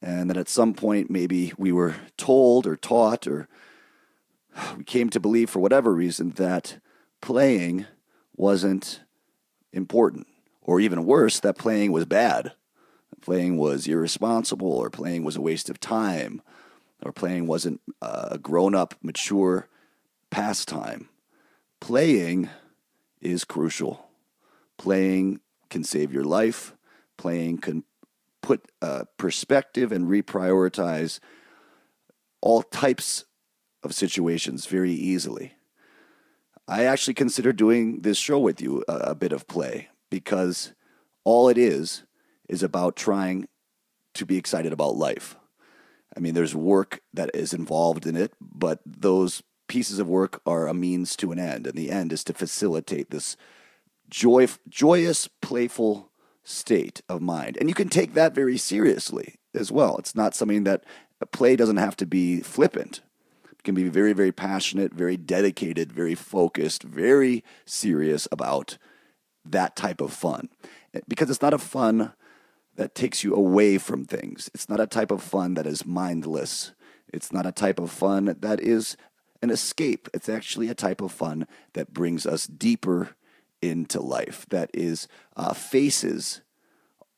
And 0.02 0.28
then 0.28 0.36
at 0.36 0.50
some 0.50 0.74
point, 0.74 1.08
maybe 1.08 1.54
we 1.56 1.72
were 1.72 1.94
told 2.18 2.66
or 2.66 2.76
taught 2.76 3.26
or 3.26 3.48
we 4.76 4.84
came 4.84 5.08
to 5.08 5.20
believe 5.20 5.48
for 5.48 5.60
whatever 5.60 5.94
reason 5.94 6.30
that 6.32 6.78
playing 7.22 7.86
wasn't 8.36 9.00
important, 9.72 10.26
or 10.60 10.78
even 10.78 11.06
worse, 11.06 11.40
that 11.40 11.56
playing 11.56 11.90
was 11.90 12.04
bad 12.04 12.52
playing 13.22 13.56
was 13.56 13.86
irresponsible 13.86 14.72
or 14.72 14.90
playing 14.90 15.24
was 15.24 15.36
a 15.36 15.40
waste 15.40 15.70
of 15.70 15.80
time 15.80 16.42
or 17.02 17.12
playing 17.12 17.46
wasn't 17.46 17.80
a 18.00 18.38
grown 18.38 18.74
up, 18.74 18.94
mature 19.02 19.68
pastime. 20.30 21.08
Playing 21.80 22.48
is 23.20 23.44
crucial. 23.44 24.08
Playing 24.78 25.40
can 25.70 25.84
save 25.84 26.12
your 26.12 26.24
life. 26.24 26.74
Playing 27.16 27.58
can 27.58 27.84
put 28.40 28.70
uh, 28.80 29.04
perspective 29.16 29.92
and 29.92 30.06
reprioritize 30.06 31.20
all 32.40 32.62
types 32.62 33.24
of 33.82 33.94
situations 33.94 34.66
very 34.66 34.92
easily. 34.92 35.54
I 36.68 36.84
actually 36.84 37.14
consider 37.14 37.52
doing 37.52 38.00
this 38.02 38.18
show 38.18 38.38
with 38.38 38.60
you 38.60 38.84
a, 38.88 38.92
a 38.92 39.14
bit 39.14 39.32
of 39.32 39.48
play 39.48 39.88
because 40.10 40.72
all 41.24 41.48
it 41.48 41.58
is 41.58 42.02
is 42.48 42.62
about 42.62 42.96
trying 42.96 43.48
to 44.14 44.26
be 44.26 44.36
excited 44.36 44.72
about 44.72 44.96
life. 44.96 45.36
I 46.16 46.20
mean, 46.20 46.34
there's 46.34 46.54
work 46.54 47.00
that 47.14 47.30
is 47.34 47.54
involved 47.54 48.06
in 48.06 48.16
it, 48.16 48.32
but 48.40 48.80
those 48.84 49.42
pieces 49.68 49.98
of 49.98 50.08
work 50.08 50.42
are 50.44 50.66
a 50.66 50.74
means 50.74 51.16
to 51.16 51.32
an 51.32 51.38
end, 51.38 51.66
and 51.66 51.76
the 51.76 51.90
end 51.90 52.12
is 52.12 52.22
to 52.24 52.34
facilitate 52.34 53.10
this 53.10 53.36
joy, 54.10 54.46
joyous, 54.68 55.28
playful 55.40 56.10
state 56.44 57.00
of 57.08 57.22
mind. 57.22 57.56
And 57.58 57.68
you 57.68 57.74
can 57.74 57.88
take 57.88 58.14
that 58.14 58.34
very 58.34 58.58
seriously 58.58 59.36
as 59.54 59.72
well. 59.72 59.96
It's 59.96 60.14
not 60.14 60.34
something 60.34 60.64
that 60.64 60.84
play 61.32 61.56
doesn't 61.56 61.78
have 61.78 61.96
to 61.96 62.06
be 62.06 62.40
flippant. 62.40 63.00
It 63.50 63.62
can 63.62 63.74
be 63.74 63.88
very, 63.88 64.12
very 64.12 64.32
passionate, 64.32 64.92
very 64.92 65.16
dedicated, 65.16 65.92
very 65.92 66.14
focused, 66.14 66.82
very 66.82 67.44
serious 67.64 68.28
about 68.30 68.76
that 69.44 69.76
type 69.76 70.00
of 70.00 70.12
fun. 70.12 70.48
Because 71.08 71.30
it's 71.30 71.40
not 71.40 71.54
a 71.54 71.58
fun 71.58 72.12
that 72.76 72.94
takes 72.94 73.22
you 73.22 73.34
away 73.34 73.78
from 73.78 74.04
things. 74.04 74.50
It's 74.54 74.68
not 74.68 74.80
a 74.80 74.86
type 74.86 75.10
of 75.10 75.22
fun 75.22 75.54
that 75.54 75.66
is 75.66 75.84
mindless. 75.84 76.72
It's 77.12 77.32
not 77.32 77.46
a 77.46 77.52
type 77.52 77.78
of 77.78 77.90
fun 77.90 78.36
that 78.40 78.60
is 78.60 78.96
an 79.42 79.50
escape. 79.50 80.08
It's 80.14 80.28
actually 80.28 80.68
a 80.68 80.74
type 80.74 81.00
of 81.00 81.12
fun 81.12 81.46
that 81.74 81.92
brings 81.92 82.26
us 82.26 82.46
deeper 82.46 83.10
into 83.60 84.00
life, 84.00 84.46
that 84.50 84.70
is 84.72 85.06
uh, 85.36 85.52
faces 85.52 86.40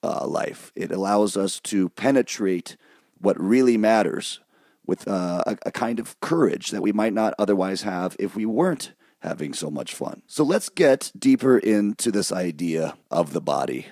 uh, 0.02 0.26
life. 0.26 0.72
It 0.74 0.90
allows 0.90 1.36
us 1.36 1.60
to 1.60 1.88
penetrate 1.90 2.76
what 3.18 3.40
really 3.40 3.78
matters 3.78 4.40
with 4.86 5.08
uh, 5.08 5.42
a, 5.46 5.56
a 5.66 5.72
kind 5.72 5.98
of 5.98 6.20
courage 6.20 6.70
that 6.70 6.82
we 6.82 6.92
might 6.92 7.14
not 7.14 7.32
otherwise 7.38 7.82
have 7.82 8.16
if 8.18 8.36
we 8.36 8.44
weren't 8.44 8.92
having 9.20 9.54
so 9.54 9.70
much 9.70 9.94
fun. 9.94 10.20
So 10.26 10.44
let's 10.44 10.68
get 10.68 11.10
deeper 11.18 11.56
into 11.56 12.10
this 12.10 12.30
idea 12.30 12.94
of 13.10 13.32
the 13.32 13.40
body 13.40 13.86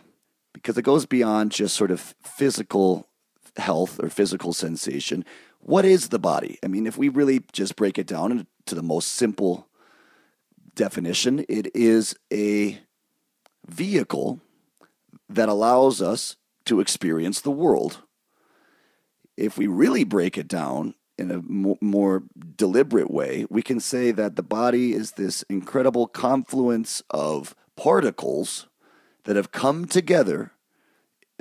because 0.52 0.76
it 0.78 0.82
goes 0.82 1.06
beyond 1.06 1.52
just 1.52 1.76
sort 1.76 1.90
of 1.90 2.14
physical 2.22 3.08
health 3.56 4.00
or 4.02 4.08
physical 4.08 4.52
sensation. 4.52 5.24
What 5.60 5.84
is 5.84 6.08
the 6.08 6.18
body? 6.18 6.58
I 6.62 6.68
mean, 6.68 6.86
if 6.86 6.96
we 6.96 7.08
really 7.08 7.44
just 7.52 7.76
break 7.76 7.98
it 7.98 8.06
down 8.06 8.46
to 8.66 8.74
the 8.74 8.82
most 8.82 9.12
simple 9.12 9.68
definition, 10.74 11.44
it 11.48 11.74
is 11.74 12.14
a 12.32 12.80
vehicle 13.66 14.40
that 15.28 15.48
allows 15.48 16.02
us 16.02 16.36
to 16.64 16.80
experience 16.80 17.40
the 17.40 17.50
world. 17.50 18.02
If 19.36 19.56
we 19.56 19.66
really 19.66 20.04
break 20.04 20.36
it 20.36 20.48
down 20.48 20.94
in 21.18 21.30
a 21.30 21.42
more 21.84 22.24
deliberate 22.56 23.10
way, 23.10 23.46
we 23.50 23.62
can 23.62 23.80
say 23.80 24.10
that 24.12 24.36
the 24.36 24.42
body 24.42 24.92
is 24.92 25.12
this 25.12 25.42
incredible 25.44 26.06
confluence 26.06 27.02
of 27.10 27.54
particles 27.76 28.66
that 29.24 29.36
have 29.36 29.52
come 29.52 29.86
together 29.86 30.52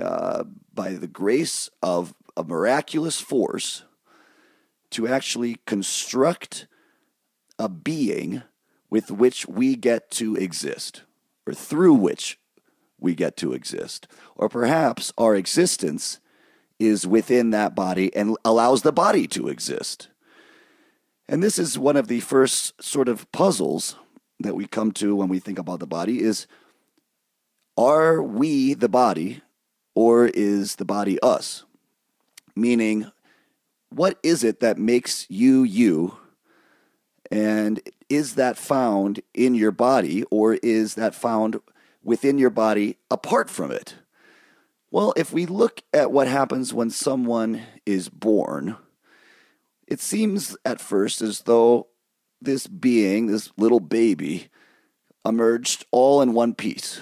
uh, 0.00 0.44
by 0.72 0.92
the 0.94 1.06
grace 1.06 1.68
of 1.82 2.14
a 2.36 2.44
miraculous 2.44 3.20
force 3.20 3.84
to 4.90 5.06
actually 5.06 5.56
construct 5.66 6.66
a 7.58 7.68
being 7.68 8.42
with 8.90 9.10
which 9.10 9.46
we 9.46 9.74
get 9.74 10.10
to 10.10 10.36
exist, 10.36 11.02
or 11.46 11.54
through 11.54 11.94
which 11.94 12.38
we 12.98 13.14
get 13.14 13.36
to 13.38 13.52
exist. 13.52 14.06
Or 14.36 14.48
perhaps 14.48 15.12
our 15.16 15.34
existence 15.34 16.20
is 16.78 17.06
within 17.06 17.50
that 17.50 17.74
body 17.74 18.14
and 18.14 18.36
allows 18.44 18.82
the 18.82 18.92
body 18.92 19.26
to 19.28 19.48
exist. 19.48 20.08
And 21.28 21.42
this 21.42 21.58
is 21.58 21.78
one 21.78 21.96
of 21.96 22.08
the 22.08 22.20
first 22.20 22.82
sort 22.82 23.08
of 23.08 23.30
puzzles 23.32 23.96
that 24.40 24.54
we 24.54 24.66
come 24.66 24.92
to 24.92 25.14
when 25.14 25.28
we 25.28 25.38
think 25.38 25.58
about 25.58 25.78
the 25.78 25.86
body 25.86 26.20
is 26.20 26.46
are 27.76 28.22
we 28.22 28.74
the 28.74 28.88
body 28.88 29.42
or 29.94 30.26
is 30.26 30.76
the 30.76 30.84
body 30.84 31.18
us? 31.22 31.64
Meaning, 32.54 33.10
what 33.90 34.18
is 34.22 34.44
it 34.44 34.60
that 34.60 34.78
makes 34.78 35.26
you 35.28 35.62
you? 35.62 36.16
And 37.30 37.80
is 38.08 38.34
that 38.34 38.58
found 38.58 39.22
in 39.32 39.54
your 39.54 39.70
body 39.70 40.22
or 40.24 40.54
is 40.54 40.94
that 40.96 41.14
found 41.14 41.60
within 42.04 42.38
your 42.38 42.50
body 42.50 42.98
apart 43.10 43.48
from 43.48 43.70
it? 43.70 43.94
Well, 44.90 45.14
if 45.16 45.32
we 45.32 45.46
look 45.46 45.82
at 45.94 46.12
what 46.12 46.28
happens 46.28 46.74
when 46.74 46.90
someone 46.90 47.62
is 47.86 48.10
born, 48.10 48.76
it 49.86 50.00
seems 50.00 50.56
at 50.66 50.80
first 50.80 51.22
as 51.22 51.40
though 51.40 51.86
this 52.42 52.66
being, 52.66 53.26
this 53.26 53.50
little 53.56 53.80
baby, 53.80 54.48
emerged 55.24 55.86
all 55.90 56.20
in 56.20 56.34
one 56.34 56.54
piece, 56.54 57.00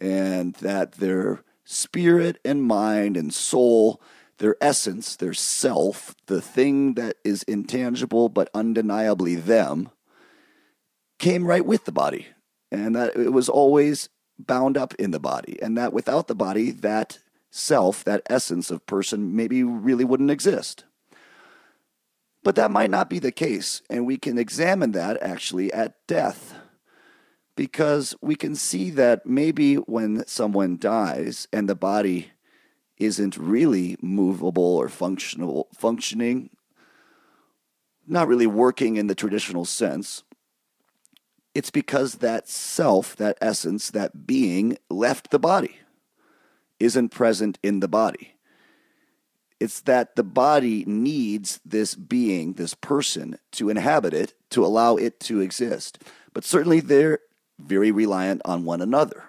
and 0.00 0.54
that 0.54 0.92
their 0.92 1.42
spirit 1.64 2.38
and 2.44 2.64
mind 2.64 3.16
and 3.16 3.32
soul, 3.32 4.00
their 4.38 4.56
essence, 4.60 5.16
their 5.16 5.34
self, 5.34 6.14
the 6.26 6.40
thing 6.40 6.94
that 6.94 7.16
is 7.24 7.42
intangible 7.44 8.28
but 8.28 8.50
undeniably 8.54 9.34
them, 9.34 9.90
came 11.18 11.46
right 11.46 11.66
with 11.66 11.84
the 11.84 11.92
body, 11.92 12.28
and 12.72 12.96
that 12.96 13.14
it 13.14 13.32
was 13.32 13.48
always 13.48 14.08
bound 14.38 14.76
up 14.76 14.94
in 14.94 15.10
the 15.10 15.20
body, 15.20 15.58
and 15.62 15.76
that 15.76 15.92
without 15.92 16.26
the 16.26 16.34
body, 16.34 16.70
that 16.70 17.18
self, 17.50 18.02
that 18.04 18.22
essence 18.30 18.70
of 18.70 18.86
person, 18.86 19.36
maybe 19.36 19.62
really 19.62 20.04
wouldn't 20.04 20.30
exist. 20.30 20.84
But 22.42 22.54
that 22.56 22.70
might 22.70 22.90
not 22.90 23.10
be 23.10 23.18
the 23.18 23.32
case, 23.32 23.82
and 23.90 24.06
we 24.06 24.16
can 24.16 24.38
examine 24.38 24.92
that 24.92 25.22
actually 25.22 25.70
at 25.72 25.94
death. 26.06 26.54
Because 27.56 28.14
we 28.20 28.36
can 28.36 28.54
see 28.54 28.90
that 28.90 29.26
maybe 29.26 29.74
when 29.74 30.26
someone 30.26 30.78
dies 30.78 31.46
and 31.52 31.68
the 31.68 31.74
body 31.74 32.32
isn't 32.96 33.36
really 33.36 33.96
movable 34.00 34.76
or 34.76 34.88
functional, 34.88 35.68
functioning, 35.74 36.50
not 38.06 38.28
really 38.28 38.46
working 38.46 38.96
in 38.96 39.06
the 39.06 39.14
traditional 39.14 39.64
sense, 39.64 40.22
it's 41.54 41.70
because 41.70 42.16
that 42.16 42.48
self, 42.48 43.16
that 43.16 43.36
essence, 43.40 43.90
that 43.90 44.26
being 44.26 44.78
left 44.88 45.30
the 45.30 45.38
body, 45.38 45.78
isn't 46.78 47.10
present 47.10 47.58
in 47.62 47.80
the 47.80 47.88
body. 47.88 48.34
It's 49.58 49.80
that 49.82 50.16
the 50.16 50.24
body 50.24 50.84
needs 50.86 51.60
this 51.64 51.94
being, 51.94 52.54
this 52.54 52.74
person, 52.74 53.38
to 53.52 53.68
inhabit 53.68 54.14
it, 54.14 54.32
to 54.50 54.64
allow 54.64 54.96
it 54.96 55.20
to 55.20 55.40
exist. 55.40 56.02
But 56.32 56.44
certainly 56.44 56.80
they're 56.80 57.18
very 57.60 57.90
reliant 57.90 58.42
on 58.44 58.64
one 58.64 58.80
another. 58.80 59.24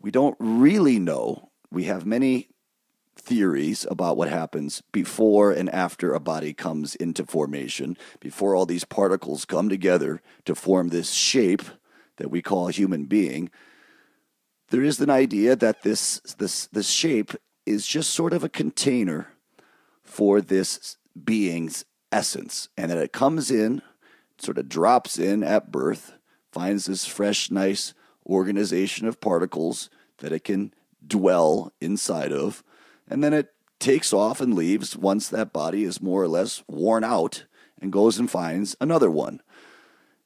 We 0.00 0.10
don't 0.10 0.36
really 0.38 0.98
know. 0.98 1.50
We 1.70 1.84
have 1.84 2.04
many 2.04 2.48
theories 3.16 3.86
about 3.90 4.16
what 4.16 4.28
happens 4.28 4.82
before 4.92 5.52
and 5.52 5.70
after 5.70 6.12
a 6.12 6.20
body 6.20 6.52
comes 6.52 6.94
into 6.96 7.24
formation, 7.24 7.96
before 8.20 8.54
all 8.54 8.66
these 8.66 8.84
particles 8.84 9.44
come 9.44 9.68
together 9.68 10.20
to 10.44 10.54
form 10.54 10.88
this 10.88 11.12
shape 11.12 11.62
that 12.16 12.30
we 12.30 12.42
call 12.42 12.68
a 12.68 12.72
human 12.72 13.04
being. 13.04 13.50
There 14.70 14.82
is 14.82 15.00
an 15.00 15.10
idea 15.10 15.56
that 15.56 15.82
this, 15.82 16.20
this, 16.38 16.66
this 16.66 16.88
shape 16.88 17.32
is 17.66 17.86
just 17.86 18.10
sort 18.10 18.32
of 18.32 18.44
a 18.44 18.48
container 18.48 19.28
for 20.02 20.40
this 20.40 20.96
being's 21.24 21.84
essence, 22.12 22.68
and 22.76 22.90
that 22.90 22.98
it 22.98 23.12
comes 23.12 23.50
in, 23.50 23.82
sort 24.38 24.58
of 24.58 24.68
drops 24.68 25.18
in 25.18 25.42
at 25.42 25.72
birth, 25.72 26.14
finds 26.54 26.86
this 26.86 27.04
fresh, 27.04 27.50
nice 27.50 27.92
organization 28.24 29.06
of 29.06 29.20
particles 29.20 29.90
that 30.18 30.32
it 30.32 30.44
can 30.44 30.72
dwell 31.06 31.72
inside 31.80 32.32
of 32.32 32.62
and 33.08 33.22
then 33.22 33.32
it 33.32 33.52
takes 33.78 34.12
off 34.12 34.40
and 34.40 34.54
leaves 34.54 34.96
once 34.96 35.28
that 35.28 35.52
body 35.52 35.84
is 35.84 36.00
more 36.00 36.22
or 36.22 36.28
less 36.28 36.62
worn 36.68 37.04
out 37.04 37.44
and 37.80 37.92
goes 37.92 38.18
and 38.18 38.30
finds 38.30 38.76
another 38.80 39.10
one. 39.10 39.40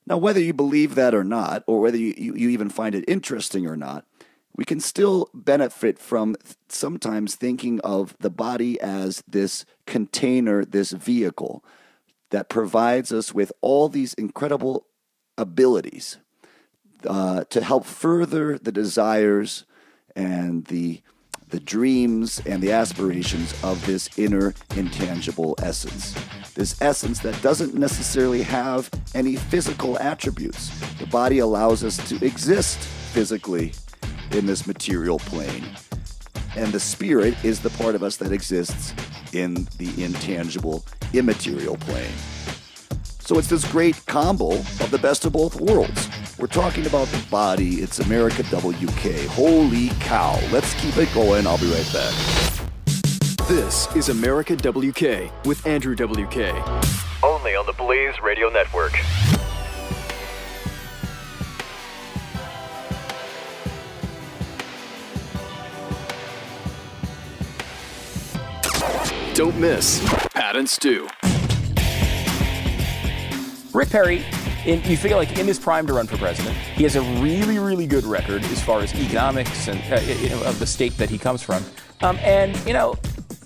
Now, 0.07 0.17
whether 0.17 0.41
you 0.41 0.53
believe 0.53 0.95
that 0.95 1.15
or 1.15 1.25
not, 1.25 1.65
or 1.67 1.81
whether 1.81 1.97
you, 1.97 2.15
you, 2.17 2.35
you 2.35 2.49
even 2.51 2.71
find 2.71 2.95
it 2.95 3.05
interesting 3.09 3.67
or 3.67 3.77
not, 3.77 4.07
we 4.57 4.65
can 4.65 4.81
still 4.81 5.29
benefit 5.35 5.99
from 5.99 6.37
sometimes 6.69 7.35
thinking 7.35 7.81
of 7.81 8.17
the 8.19 8.31
body 8.31 8.81
as 8.81 9.23
this 9.29 9.65
container, 9.87 10.65
this 10.65 10.93
vehicle 10.93 11.65
that 12.31 12.49
provides 12.49 13.13
us 13.13 13.35
with 13.35 13.53
all 13.61 13.89
these 13.89 14.15
incredible 14.15 14.87
abilities 15.39 16.19
uh, 17.07 17.45
to 17.45 17.63
help 17.63 17.87
further 17.87 18.59
the 18.59 18.73
desires 18.73 19.65
and 20.15 20.67
the 20.67 21.01
the 21.49 21.61
dreams 21.61 22.43
and 22.45 22.63
the 22.63 22.73
aspirations 22.73 23.55
of 23.65 23.85
this 23.87 24.11
inner 24.19 24.53
intangible 24.77 25.55
essence. 25.63 26.15
This 26.55 26.81
essence 26.83 27.21
that 27.21 27.41
doesn't 27.41 27.75
necessarily 27.75 28.43
have 28.43 28.91
any 29.15 29.37
physical 29.37 29.99
attributes. 29.99 30.69
The 30.99 31.07
body 31.07 31.39
allows 31.39 31.85
us 31.85 31.97
to 32.09 32.23
exist 32.23 32.79
physically 32.79 33.73
in 34.33 34.45
this 34.45 34.67
material 34.67 35.19
plane. 35.21 35.65
And 36.57 36.73
the 36.73 36.81
spirit 36.81 37.35
is 37.45 37.61
the 37.61 37.71
part 37.71 37.95
of 37.95 38.03
us 38.03 38.17
that 38.17 38.33
exists 38.33 38.93
in 39.33 39.67
the 39.79 40.05
intangible, 40.05 40.85
immaterial 41.13 41.77
plane. 41.77 42.13
So 43.29 43.39
it's 43.39 43.49
this 43.49 43.71
great 43.71 44.07
combo 44.07 44.53
of 44.53 44.91
the 44.91 44.97
best 44.97 45.27
of 45.27 45.35
both 45.35 45.61
worlds. 45.61 46.09
We're 46.39 46.47
talking 46.47 46.87
about 46.87 47.09
the 47.09 47.23
body. 47.31 47.83
It's 47.83 47.99
America 47.99 48.43
WK. 48.45 49.27
Holy 49.33 49.89
cow. 50.01 50.41
Let's 50.51 50.73
keep 50.81 50.97
it 50.97 51.13
going. 51.13 51.47
I'll 51.47 51.59
be 51.59 51.71
right 51.71 51.93
back. 51.93 52.15
This 53.47 53.95
is 53.95 54.09
America 54.09 54.57
WK 54.57 55.31
with 55.45 55.67
Andrew 55.67 55.95
WK. 55.95 56.55
Only 57.23 57.55
on 57.55 57.67
the 57.67 57.75
Blaze 57.77 58.15
Radio 58.23 58.49
Network. 58.49 58.95
Don't 69.35 69.59
miss 69.61 70.03
Pat 70.33 70.57
and 70.57 70.67
Stu. 70.67 71.07
Rick 73.75 73.91
Perry, 73.91 74.25
in, 74.65 74.83
you 74.85 74.97
feel 74.97 75.17
like 75.17 75.39
in 75.39 75.47
his 75.47 75.59
prime 75.59 75.87
to 75.87 75.93
run 75.93 76.07
for 76.07 76.17
president, 76.17 76.57
he 76.57 76.83
has 76.85 76.97
a 76.97 77.03
really, 77.21 77.59
really 77.59 77.87
good 77.87 78.05
record 78.05 78.43
as 78.45 78.63
far 78.63 78.81
as 78.81 78.95
economics 78.95 79.69
and 79.69 79.81
uh, 79.93 80.01
you 80.01 80.31
know, 80.31 80.43
of 80.45 80.59
the 80.59 80.67
state 80.67 80.97
that 80.97 81.11
he 81.11 81.19
comes 81.19 81.43
from. 81.43 81.63
Um, 82.01 82.17
and, 82.19 82.57
you 82.67 82.73
know, 82.73 82.97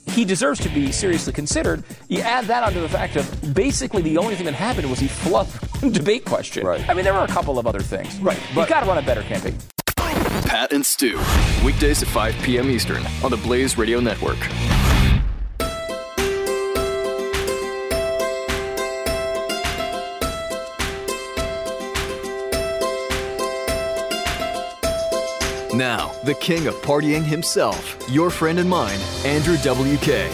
he 0.07 0.25
deserves 0.25 0.61
to 0.61 0.69
be 0.69 0.93
seriously 0.93 1.33
considered. 1.33 1.83
You 2.09 2.21
add 2.21 2.45
that 2.47 2.63
onto 2.63 2.81
the 2.81 2.89
fact 2.89 3.17
of 3.17 3.55
basically 3.55 4.03
the 4.03 4.19
only 4.19 4.37
thing 4.37 4.45
that 4.47 4.55
happened 4.55 4.89
was 4.91 4.99
he 4.99 5.09
flubbed 5.09 5.83
one 5.83 5.93
debate 5.93 6.25
question. 6.25 6.67
Right. 6.67 6.87
I 6.89 6.95
mean, 6.95 7.05
there 7.05 7.15
were 7.15 7.25
a 7.25 7.29
couple 7.29 7.59
of 7.59 7.67
other 7.67 7.81
things. 7.81 8.19
Right. 8.21 8.39
He's 8.39 8.67
got 8.67 8.81
to 8.81 8.87
run 8.87 8.99
a 8.99 9.03
better 9.03 9.23
campaign. 9.23 9.57
Pat 10.47 10.73
and 10.73 10.85
Stu, 10.85 11.19
weekdays 11.65 12.03
at 12.03 12.09
5 12.09 12.35
p.m. 12.43 12.69
Eastern 12.69 13.03
on 13.25 13.31
the 13.31 13.39
Blaze 13.39 13.79
Radio 13.79 14.01
Network. 14.01 14.39
Now, 25.75 26.13
the 26.25 26.35
king 26.35 26.67
of 26.67 26.75
partying 26.83 27.25
himself, 27.25 27.97
your 28.11 28.29
friend 28.29 28.59
and 28.59 28.69
mine, 28.69 28.99
Andrew 29.25 29.57
WK. 29.57 30.31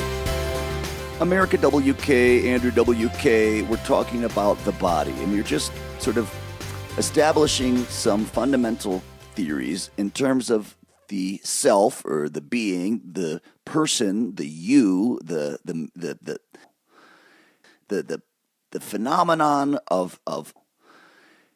America 1.20 1.56
WK, 1.56 2.10
Andrew 2.10 2.72
WK, 2.72 3.68
we're 3.70 3.80
talking 3.84 4.24
about 4.24 4.58
the 4.64 4.72
body, 4.72 5.12
and 5.12 5.32
we're 5.32 5.44
just 5.44 5.70
sort 6.00 6.16
of 6.16 6.28
establishing 6.98 7.84
some 7.84 8.24
fundamental 8.24 9.00
theories 9.36 9.90
in 9.96 10.10
terms 10.10 10.50
of 10.50 10.76
the 11.06 11.40
self 11.44 12.04
or 12.04 12.28
the 12.28 12.40
being, 12.40 13.00
the 13.08 13.40
person, 13.64 14.34
the 14.34 14.46
you, 14.46 15.20
the 15.22 15.60
the 15.64 15.88
the 15.94 16.18
the 16.20 16.40
the, 17.86 18.02
the, 18.02 18.22
the 18.72 18.80
phenomenon 18.80 19.78
of 19.86 20.18
of 20.26 20.52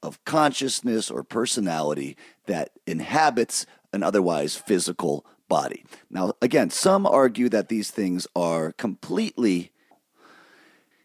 of 0.03 0.25
consciousness 0.25 1.11
or 1.11 1.23
personality 1.23 2.17
that 2.47 2.71
inhabits 2.87 3.67
an 3.93 4.03
otherwise 4.03 4.57
physical 4.57 5.25
body. 5.49 5.85
Now, 6.11 6.33
again, 6.41 6.71
some 6.71 7.07
argue 7.07 7.49
that 7.51 7.69
these 7.69 7.91
things 7.91 8.27
are 8.35 8.73
completely 8.73 9.73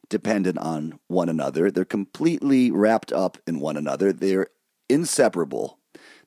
dependent 0.09 0.57
on 0.57 0.99
one 1.07 1.29
another. 1.29 1.69
They're 1.69 1.85
completely 1.85 2.71
wrapped 2.71 3.11
up 3.11 3.37
in 3.45 3.59
one 3.59 3.75
another. 3.75 4.13
They're 4.13 4.47
inseparable. 4.89 5.79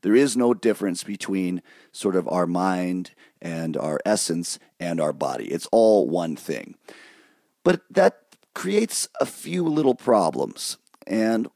There 0.03 0.15
is 0.15 0.37
no 0.37 0.55
difference 0.55 1.03
between 1.03 1.63
sort 1.93 2.17
of 2.17 2.29
our 2.29 2.47
mind 2.47 3.13
and 3.41 3.77
our 3.77 4.01
essence 4.05 4.59
and 4.79 5.01
our 5.01 5.13
body. 5.13 5.47
It's 5.47 5.69
all 5.73 6.09
one 6.09 6.37
thing. 6.37 6.75
But 7.65 7.83
that 7.91 8.37
creates 8.55 9.09
a 9.21 9.27
few 9.27 9.65
little 9.65 9.95
problems. 9.95 10.79
And 11.07 11.49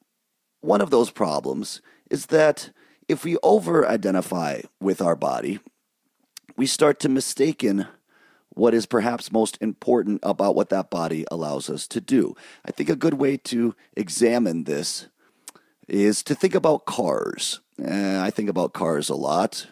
one 0.60 0.80
of 0.80 0.90
those 0.90 1.10
problems 1.10 1.82
is 2.10 2.26
that 2.26 2.70
if 3.08 3.24
we 3.24 3.36
over 3.42 3.86
identify 3.86 4.62
with 4.80 5.00
our 5.00 5.16
body, 5.16 5.60
we 6.56 6.66
start 6.66 7.00
to 7.00 7.08
mistaken 7.08 7.86
what 8.50 8.74
is 8.74 8.86
perhaps 8.86 9.32
most 9.32 9.58
important 9.60 10.20
about 10.22 10.54
what 10.54 10.68
that 10.68 10.90
body 10.90 11.24
allows 11.30 11.68
us 11.68 11.88
to 11.88 12.00
do. 12.00 12.36
I 12.64 12.70
think 12.70 12.88
a 12.88 12.96
good 12.96 13.14
way 13.14 13.36
to 13.38 13.74
examine 13.96 14.64
this 14.64 15.08
is 15.88 16.22
to 16.22 16.34
think 16.34 16.54
about 16.54 16.86
cars. 16.86 17.60
Uh, 17.78 18.20
I 18.20 18.30
think 18.30 18.48
about 18.48 18.72
cars 18.72 19.08
a 19.08 19.16
lot. 19.16 19.66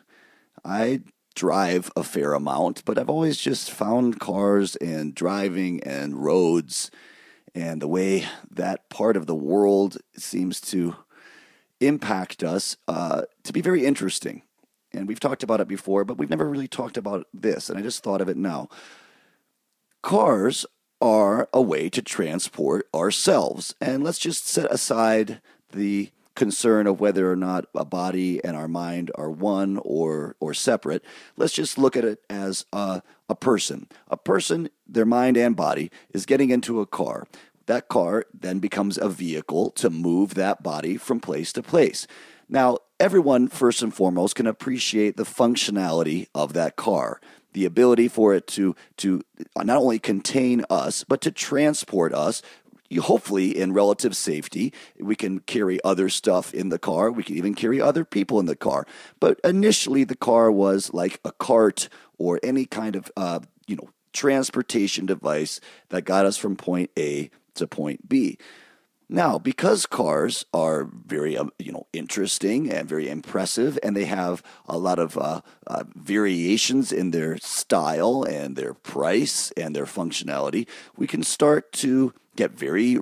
I 0.64 1.02
drive 1.34 1.90
a 1.96 2.02
fair 2.02 2.34
amount, 2.34 2.84
but 2.84 2.98
I've 2.98 3.08
always 3.08 3.38
just 3.38 3.70
found 3.70 4.20
cars 4.20 4.76
and 4.76 5.14
driving 5.14 5.82
and 5.84 6.22
roads 6.22 6.90
and 7.54 7.80
the 7.82 7.88
way 7.88 8.26
that 8.50 8.88
part 8.88 9.16
of 9.16 9.26
the 9.26 9.34
world 9.34 9.98
seems 10.16 10.60
to 10.60 10.96
impact 11.82 12.42
us 12.42 12.76
uh, 12.88 13.22
to 13.44 13.52
be 13.52 13.60
very 13.60 13.84
interesting. 13.84 14.42
And 14.92 15.08
we've 15.08 15.20
talked 15.20 15.42
about 15.42 15.60
it 15.60 15.68
before, 15.68 16.04
but 16.04 16.18
we've 16.18 16.30
never 16.30 16.48
really 16.48 16.68
talked 16.68 16.96
about 16.96 17.26
this. 17.32 17.70
And 17.70 17.78
I 17.78 17.82
just 17.82 18.02
thought 18.02 18.20
of 18.20 18.28
it 18.28 18.36
now. 18.36 18.68
Cars 20.02 20.66
are 21.00 21.48
a 21.52 21.60
way 21.60 21.88
to 21.88 22.02
transport 22.02 22.88
ourselves. 22.94 23.74
And 23.80 24.04
let's 24.04 24.18
just 24.18 24.46
set 24.46 24.70
aside 24.70 25.40
the 25.72 26.10
concern 26.34 26.86
of 26.86 27.00
whether 27.00 27.30
or 27.30 27.36
not 27.36 27.66
a 27.74 27.84
body 27.84 28.42
and 28.42 28.56
our 28.56 28.68
mind 28.68 29.10
are 29.14 29.30
one 29.30 29.78
or 29.82 30.36
or 30.40 30.54
separate. 30.54 31.04
Let's 31.36 31.52
just 31.52 31.76
look 31.76 31.96
at 31.96 32.04
it 32.04 32.20
as 32.30 32.64
a, 32.72 33.02
a 33.28 33.34
person. 33.34 33.88
A 34.08 34.16
person, 34.16 34.70
their 34.86 35.04
mind 35.04 35.36
and 35.36 35.54
body, 35.54 35.90
is 36.14 36.26
getting 36.26 36.50
into 36.50 36.80
a 36.80 36.86
car. 36.86 37.26
That 37.66 37.88
car 37.88 38.26
then 38.32 38.58
becomes 38.58 38.98
a 38.98 39.08
vehicle 39.08 39.70
to 39.72 39.90
move 39.90 40.34
that 40.34 40.62
body 40.62 40.96
from 40.96 41.20
place 41.20 41.52
to 41.54 41.62
place. 41.62 42.06
Now, 42.48 42.78
everyone, 42.98 43.48
first 43.48 43.82
and 43.82 43.94
foremost, 43.94 44.34
can 44.34 44.46
appreciate 44.46 45.16
the 45.16 45.24
functionality 45.24 46.26
of 46.34 46.52
that 46.54 46.76
car 46.76 47.20
the 47.54 47.64
ability 47.66 48.08
for 48.08 48.32
it 48.34 48.46
to 48.46 48.74
to 48.96 49.20
not 49.56 49.76
only 49.76 49.98
contain 49.98 50.64
us 50.70 51.04
but 51.04 51.20
to 51.20 51.30
transport 51.30 52.14
us 52.14 52.40
hopefully 53.00 53.56
in 53.56 53.72
relative 53.72 54.16
safety. 54.16 54.72
We 54.98 55.16
can 55.16 55.40
carry 55.40 55.82
other 55.82 56.08
stuff 56.08 56.52
in 56.52 56.68
the 56.68 56.78
car. 56.78 57.10
We 57.10 57.22
can 57.22 57.36
even 57.36 57.54
carry 57.54 57.80
other 57.80 58.04
people 58.04 58.38
in 58.40 58.46
the 58.46 58.56
car. 58.56 58.86
But 59.20 59.40
initially 59.44 60.04
the 60.04 60.16
car 60.16 60.50
was 60.50 60.92
like 60.92 61.20
a 61.24 61.32
cart 61.32 61.88
or 62.18 62.38
any 62.42 62.66
kind 62.66 62.96
of 62.96 63.10
uh, 63.16 63.40
you 63.66 63.76
know 63.76 63.90
transportation 64.12 65.06
device 65.06 65.60
that 65.88 66.02
got 66.02 66.26
us 66.26 66.36
from 66.36 66.56
point 66.56 66.90
a 66.98 67.30
to 67.54 67.66
point 67.66 68.08
b 68.08 68.38
now, 69.12 69.38
because 69.38 69.84
cars 69.84 70.46
are 70.54 70.84
very, 70.84 71.36
um, 71.36 71.52
you 71.58 71.70
know, 71.70 71.86
interesting 71.92 72.72
and 72.72 72.88
very 72.88 73.10
impressive, 73.10 73.78
and 73.82 73.94
they 73.94 74.06
have 74.06 74.42
a 74.66 74.78
lot 74.78 74.98
of 74.98 75.18
uh, 75.18 75.42
uh, 75.66 75.84
variations 75.94 76.92
in 76.92 77.10
their 77.10 77.36
style 77.36 78.22
and 78.22 78.56
their 78.56 78.72
price 78.72 79.50
and 79.50 79.76
their 79.76 79.84
functionality, 79.84 80.66
we 80.96 81.06
can 81.06 81.22
start 81.22 81.72
to 81.72 82.14
get 82.36 82.52
very 82.52 83.00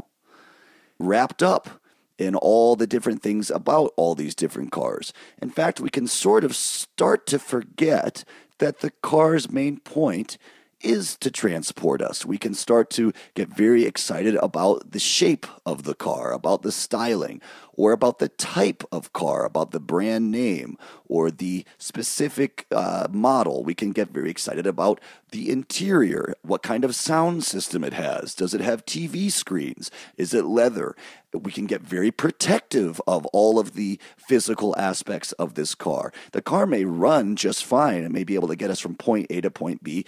wrapped 0.99 1.45
up 1.45 1.81
in 2.19 2.35
all 2.35 2.75
the 2.75 2.89
different 2.89 3.23
things 3.23 3.49
about 3.49 3.93
all 3.97 4.17
these 4.17 4.35
different 4.35 4.73
cars. 4.73 5.13
In 5.41 5.51
fact, 5.51 5.79
we 5.79 5.91
can 5.91 6.09
sort 6.09 6.43
of 6.43 6.57
start 6.57 7.25
to 7.29 7.39
forget 7.39 8.25
that 8.59 8.81
the 8.81 8.91
car's 9.01 9.49
main 9.49 9.79
point 9.79 10.39
is 10.81 11.17
to 11.19 11.31
transport 11.31 12.03
us. 12.03 12.25
We 12.25 12.39
can 12.39 12.55
start 12.55 12.91
to 12.91 13.13
get 13.35 13.49
very 13.49 13.85
excited 13.85 14.37
about 14.37 14.93
the 14.93 14.99
shape 14.99 15.47
of 15.67 15.85
the 15.85 15.95
car, 15.95 16.33
about 16.33 16.63
the 16.63 16.73
styling, 16.73 17.41
or 17.81 17.93
about 17.93 18.19
the 18.19 18.29
type 18.29 18.85
of 18.93 19.11
car, 19.15 19.47
about 19.47 19.71
the 19.71 19.81
brand 19.81 20.31
name, 20.31 20.77
or 21.09 21.31
the 21.31 21.65
specific 21.79 22.67
uh, 22.71 23.09
model. 23.11 23.65
We 23.65 23.75
can 23.75 23.93
get 23.93 24.11
very 24.11 24.29
excited 24.29 24.67
about 24.67 25.01
the 25.31 25.51
interior, 25.51 26.35
what 26.43 26.63
kind 26.63 26.85
of 26.85 26.95
sound 26.95 27.43
system 27.43 27.83
it 27.83 27.95
has. 27.95 28.35
Does 28.35 28.53
it 28.53 28.61
have 28.61 28.85
TV 28.85 29.33
screens? 29.33 29.91
Is 30.19 30.35
it 30.35 30.45
leather? 30.45 30.95
We 31.33 31.53
can 31.53 31.65
get 31.65 31.81
very 31.81 32.11
protective 32.11 33.01
of 33.07 33.25
all 33.27 33.59
of 33.59 33.73
the 33.73 33.99
physical 34.15 34.77
aspects 34.77 35.33
of 35.33 35.55
this 35.55 35.75
car. 35.75 36.13
The 36.33 36.43
car 36.43 36.67
may 36.67 36.85
run 36.85 37.35
just 37.35 37.65
fine 37.65 38.05
and 38.05 38.13
may 38.13 38.25
be 38.25 38.35
able 38.35 38.49
to 38.49 38.57
get 38.57 38.71
us 38.71 38.81
from 38.81 38.95
point 38.95 39.29
A 39.31 39.41
to 39.41 39.51
point 39.51 39.83
B 39.83 40.05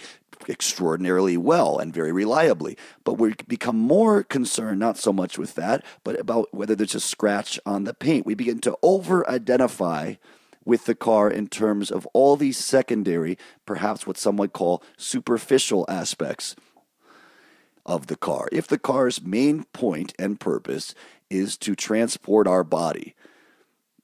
extraordinarily 0.49 1.37
well 1.37 1.79
and 1.79 1.93
very 1.93 2.11
reliably. 2.11 2.77
But 3.03 3.13
we 3.13 3.35
become 3.47 3.77
more 3.77 4.23
concerned 4.23 4.79
not 4.79 4.97
so 4.97 5.13
much 5.13 5.37
with 5.37 5.55
that, 5.55 5.83
but 6.03 6.19
about 6.19 6.53
whether 6.53 6.75
there's 6.75 6.95
a 6.95 6.99
scratch 6.99 7.59
on 7.65 7.83
the 7.83 7.93
paint. 7.93 8.25
We 8.25 8.35
begin 8.35 8.59
to 8.59 8.77
over 8.81 9.27
identify 9.29 10.15
with 10.65 10.85
the 10.85 10.95
car 10.95 11.29
in 11.29 11.47
terms 11.47 11.91
of 11.91 12.07
all 12.13 12.35
these 12.35 12.57
secondary, 12.57 13.37
perhaps 13.65 14.07
what 14.07 14.17
some 14.17 14.37
would 14.37 14.53
call 14.53 14.81
superficial 14.97 15.85
aspects 15.89 16.55
of 17.85 18.07
the 18.07 18.15
car. 18.15 18.47
If 18.51 18.67
the 18.67 18.79
car's 18.79 19.21
main 19.21 19.65
point 19.73 20.13
and 20.17 20.39
purpose 20.39 20.95
is 21.29 21.57
to 21.57 21.75
transport 21.75 22.47
our 22.47 22.63
body, 22.63 23.15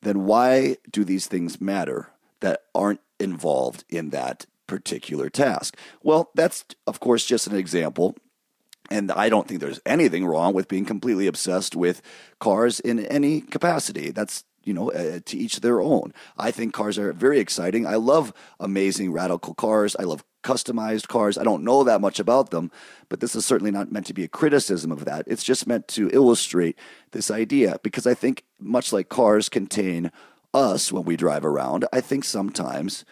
then 0.01 0.26
why 0.26 0.78
do 0.89 1.05
these 1.05 1.28
things 1.28 1.62
matter 1.62 2.10
that 2.41 2.64
aren't 2.76 3.01
involved 3.20 3.84
in 3.89 4.10
that 4.10 4.45
particular 4.70 5.30
task. 5.30 5.76
Well, 6.01 6.30
that's, 6.36 6.64
of 6.88 7.01
course, 7.01 7.26
just 7.26 7.47
an 7.47 7.55
example. 7.55 8.16
And 8.90 9.12
I 9.12 9.30
don't 9.30 9.48
think 9.48 9.60
there's 9.60 9.82
anything 9.86 10.26
wrong 10.26 10.54
with 10.54 10.68
being 10.68 10.86
completely 10.86 11.28
obsessed 11.28 11.76
with 11.76 12.02
cars 12.40 12.80
in 12.80 13.06
any 13.06 13.42
capacity. 13.42 14.12
That's 14.12 14.44
you 14.64 14.74
know, 14.74 14.92
uh, 14.92 15.20
to 15.26 15.38
each 15.38 15.62
their 15.62 15.82
own. 15.82 16.14
I 16.38 16.52
think 16.52 16.74
cars 16.74 16.98
are 16.98 17.14
very 17.14 17.40
exciting. 17.40 17.88
I 17.88 17.96
love 17.96 18.34
amazing, 18.60 19.12
radical 19.12 19.54
cars. 19.54 19.96
I 19.98 20.04
love 20.04 20.24
customized 20.44 21.08
cars. 21.08 21.38
I 21.38 21.44
don't 21.44 21.64
know 21.64 21.84
that 21.84 22.02
much 22.02 22.20
about 22.20 22.52
them, 22.52 22.72
but 23.08 23.20
this 23.20 23.36
is 23.36 23.46
certainly 23.46 23.72
not 23.72 23.92
meant 23.92 24.06
to 24.08 24.14
be 24.14 24.24
a 24.24 24.28
criticism 24.28 24.92
of 24.92 25.06
that. 25.06 25.24
It's 25.28 25.44
just 25.44 25.68
meant 25.68 25.88
to 25.90 26.10
illustrate 26.14 26.78
this 27.12 27.32
idea 27.32 27.80
because 27.84 28.06
I 28.06 28.14
think, 28.14 28.44
much 28.60 28.94
like 28.94 29.10
cars 29.10 29.50
contain 29.50 30.12
us 30.54 30.92
when 30.92 31.04
we 31.04 31.16
drive 31.16 31.46
around, 31.46 31.86
I 31.94 32.02
think 32.02 32.24
sometimes 32.24 33.06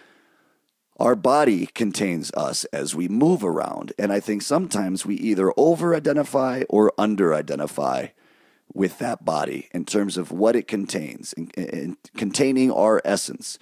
our 0.99 1.15
body 1.15 1.67
contains 1.67 2.31
us 2.33 2.65
as 2.65 2.95
we 2.95 3.07
move 3.07 3.43
around. 3.43 3.93
And 3.99 4.11
I 4.11 4.19
think 4.19 4.41
sometimes 4.41 5.05
we 5.05 5.15
either 5.15 5.53
over 5.55 5.95
identify 5.95 6.63
or 6.69 6.91
under 6.97 7.33
identify 7.33 8.07
with 8.73 8.99
that 8.99 9.23
body 9.23 9.69
in 9.73 9.85
terms 9.85 10.17
of 10.17 10.31
what 10.31 10.55
it 10.55 10.67
contains, 10.67 11.33
in, 11.33 11.49
in 11.51 11.97
containing 12.15 12.71
our 12.71 13.01
essence. 13.05 13.57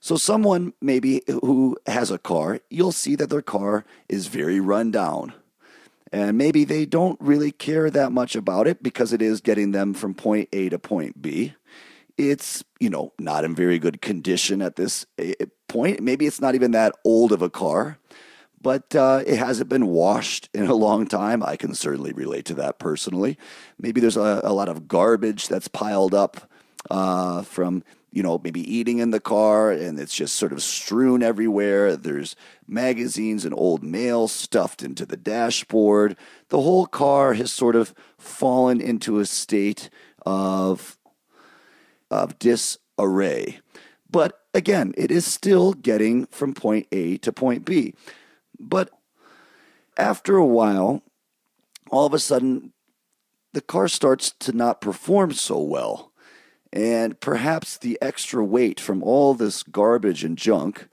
So, 0.00 0.16
someone 0.16 0.72
maybe 0.80 1.22
who 1.26 1.76
has 1.86 2.10
a 2.10 2.18
car, 2.18 2.60
you'll 2.70 2.92
see 2.92 3.16
that 3.16 3.30
their 3.30 3.42
car 3.42 3.84
is 4.08 4.28
very 4.28 4.60
run 4.60 4.90
down. 4.90 5.32
And 6.12 6.38
maybe 6.38 6.64
they 6.64 6.86
don't 6.86 7.20
really 7.20 7.50
care 7.50 7.90
that 7.90 8.12
much 8.12 8.36
about 8.36 8.68
it 8.68 8.82
because 8.82 9.12
it 9.12 9.20
is 9.20 9.40
getting 9.40 9.72
them 9.72 9.92
from 9.92 10.14
point 10.14 10.48
A 10.52 10.68
to 10.68 10.78
point 10.78 11.20
B. 11.20 11.54
It's, 12.16 12.64
you 12.78 12.88
know, 12.88 13.12
not 13.18 13.44
in 13.44 13.54
very 13.54 13.78
good 13.78 14.00
condition 14.00 14.62
at 14.62 14.76
this 14.76 15.04
eh, 15.18 15.34
point. 15.68 16.00
Maybe 16.00 16.26
it's 16.26 16.40
not 16.40 16.54
even 16.54 16.72
that 16.72 16.94
old 17.04 17.32
of 17.32 17.42
a 17.42 17.50
car, 17.50 17.98
but 18.60 18.94
uh, 18.94 19.22
it 19.26 19.38
hasn't 19.38 19.68
been 19.68 19.86
washed 19.86 20.48
in 20.54 20.66
a 20.66 20.74
long 20.74 21.06
time. 21.06 21.42
I 21.42 21.56
can 21.56 21.74
certainly 21.74 22.12
relate 22.12 22.44
to 22.46 22.54
that 22.54 22.78
personally. 22.78 23.38
Maybe 23.78 24.00
there's 24.00 24.16
a, 24.16 24.40
a 24.42 24.52
lot 24.52 24.68
of 24.68 24.88
garbage 24.88 25.48
that's 25.48 25.68
piled 25.68 26.14
up 26.14 26.50
uh, 26.90 27.42
from 27.42 27.82
you 28.16 28.22
know, 28.22 28.40
maybe 28.42 28.62
eating 28.62 28.98
in 28.98 29.10
the 29.10 29.20
car 29.20 29.70
and 29.70 30.00
it's 30.00 30.14
just 30.14 30.36
sort 30.36 30.52
of 30.52 30.62
strewn 30.62 31.22
everywhere. 31.22 31.96
There's 31.96 32.34
magazines 32.66 33.44
and 33.44 33.52
old 33.52 33.82
mail 33.82 34.26
stuffed 34.26 34.82
into 34.82 35.04
the 35.04 35.18
dashboard. 35.18 36.16
The 36.48 36.62
whole 36.62 36.86
car 36.86 37.34
has 37.34 37.52
sort 37.52 37.76
of 37.76 37.92
fallen 38.16 38.80
into 38.80 39.18
a 39.18 39.26
state 39.26 39.90
of, 40.24 40.96
of 42.10 42.38
disarray. 42.38 43.58
But 44.10 44.40
again, 44.56 44.94
it 44.96 45.10
is 45.10 45.26
still 45.26 45.74
getting 45.74 46.26
from 46.26 46.54
point 46.54 46.86
A 46.90 47.18
to 47.18 47.32
point 47.32 47.64
B. 47.64 47.94
But 48.58 48.90
after 49.98 50.36
a 50.36 50.46
while, 50.46 51.02
all 51.90 52.06
of 52.06 52.14
a 52.14 52.18
sudden, 52.18 52.72
the 53.52 53.60
car 53.60 53.86
starts 53.86 54.32
to 54.40 54.52
not 54.52 54.80
perform 54.80 55.32
so 55.32 55.60
well. 55.60 56.10
And 56.72 57.20
perhaps 57.20 57.76
the 57.76 57.98
extra 58.00 58.42
weight 58.42 58.80
from 58.80 59.02
all 59.02 59.34
this 59.34 59.62
garbage 59.62 60.24
and 60.24 60.36
junk 60.36 60.88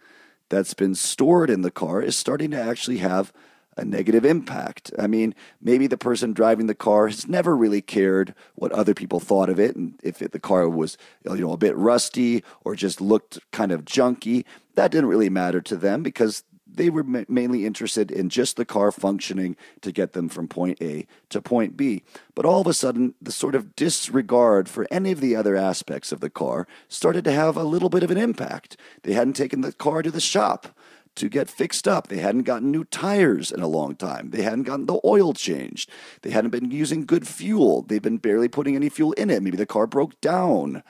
that's 0.50 0.74
been 0.74 0.94
stored 0.94 1.50
in 1.50 1.62
the 1.62 1.72
car 1.72 2.02
is 2.02 2.18
starting 2.18 2.52
to 2.52 2.62
actually 2.62 2.98
have 2.98 3.34
a 3.78 3.86
negative 3.86 4.26
impact. 4.26 4.92
I 4.98 5.08
mean, 5.08 5.34
maybe 5.62 5.88
the 5.88 5.98
person 5.98 6.34
driving 6.34 6.68
the 6.68 6.76
car 6.76 7.08
has 7.08 7.28
never 7.28 7.56
really 7.56 7.82
cared 7.82 8.34
what 8.56 8.72
other 8.72 8.94
people 8.94 9.20
thought 9.20 9.50
of 9.50 9.60
it, 9.60 9.76
and 9.76 10.00
if 10.04 10.22
it, 10.22 10.32
the 10.32 10.40
car 10.40 10.70
was 10.70 10.98
you 11.26 11.38
know 11.38 11.54
a 11.54 11.58
bit 11.58 11.76
rusty 11.76 12.44
or 12.64 12.76
just 12.76 13.02
looked 13.02 13.40
kind 13.52 13.72
of 13.72 13.86
junky, 13.86 14.46
that 14.76 14.92
didn't 14.92 15.10
really 15.10 15.30
matter 15.30 15.62
to 15.62 15.76
them 15.76 16.04
because 16.04 16.44
they 16.76 16.90
were 16.90 17.04
ma- 17.04 17.24
mainly 17.28 17.66
interested 17.66 18.12
in 18.12 18.30
just 18.30 18.58
the 18.58 18.66
car 18.66 18.92
functioning 18.92 19.56
to 19.82 19.92
get 19.92 20.14
them 20.14 20.30
from 20.30 20.48
point 20.48 20.82
A 20.82 21.06
to 21.30 21.42
point 21.42 21.78
B. 21.78 22.04
But 22.36 22.46
all 22.46 22.62
of 22.62 22.68
a 22.68 22.74
sudden, 22.74 23.14
the 23.22 23.32
sort 23.32 23.56
of 23.56 23.76
disregard 23.76 24.68
for 24.68 24.88
any 24.90 25.12
of 25.12 25.22
the 25.22 25.36
other 25.36 25.56
aspects 25.56 26.12
of 26.12 26.20
the 26.20 26.30
car 26.30 26.68
started 26.88 27.24
to 27.26 27.32
have 27.32 27.56
a 27.56 27.64
little 27.64 27.90
bit 27.90 28.04
of 28.04 28.12
an 28.12 28.18
impact. 28.18 28.78
They 29.04 29.14
hadn't 29.14 29.36
taken 29.36 29.62
the 29.62 29.74
car 29.74 30.02
to 30.02 30.12
the 30.12 30.22
shop 30.22 30.68
to 31.16 31.30
get 31.30 31.50
fixed 31.50 31.88
up. 31.88 32.08
They 32.08 32.18
hadn't 32.18 32.44
gotten 32.44 32.72
new 32.72 32.84
tires 32.84 33.52
in 33.52 33.62
a 33.62 33.68
long 33.68 33.96
time. 33.96 34.32
They 34.32 34.42
hadn't 34.42 34.64
gotten 34.64 34.86
the 34.86 35.00
oil 35.06 35.34
changed. 35.34 35.90
They 36.22 36.32
hadn't 36.32 36.52
been 36.52 36.72
using 36.72 37.06
good 37.06 37.28
fuel. 37.28 37.84
They've 37.84 38.02
been 38.02 38.18
barely 38.18 38.48
putting 38.48 38.76
any 38.76 38.90
fuel 38.90 39.14
in 39.14 39.30
it. 39.30 39.44
Maybe 39.44 39.58
the 39.58 39.66
car 39.66 39.88
broke 39.88 40.20
down 40.22 40.84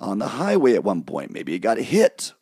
on 0.00 0.18
the 0.18 0.28
highway 0.28 0.74
at 0.74 0.84
one 0.84 1.02
point. 1.02 1.32
Maybe 1.32 1.54
it 1.54 1.60
got 1.60 1.78
hit 1.78 2.32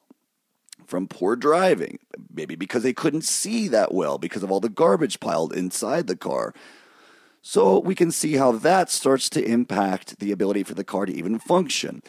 from 0.86 1.08
poor 1.08 1.36
driving, 1.36 1.98
maybe 2.32 2.54
because 2.54 2.82
they 2.82 2.92
couldn't 2.92 3.24
see 3.24 3.68
that 3.68 3.94
well 3.94 4.18
because 4.18 4.42
of 4.42 4.50
all 4.50 4.60
the 4.60 4.68
garbage 4.68 5.20
piled 5.20 5.54
inside 5.54 6.06
the 6.06 6.16
car. 6.16 6.52
So 7.40 7.78
we 7.78 7.94
can 7.94 8.10
see 8.12 8.34
how 8.34 8.52
that 8.52 8.90
starts 8.90 9.28
to 9.30 9.44
impact 9.44 10.20
the 10.20 10.32
ability 10.32 10.62
for 10.62 10.74
the 10.74 10.84
car 10.84 11.06
to 11.06 11.12
even 11.12 11.38
function. 11.38 12.02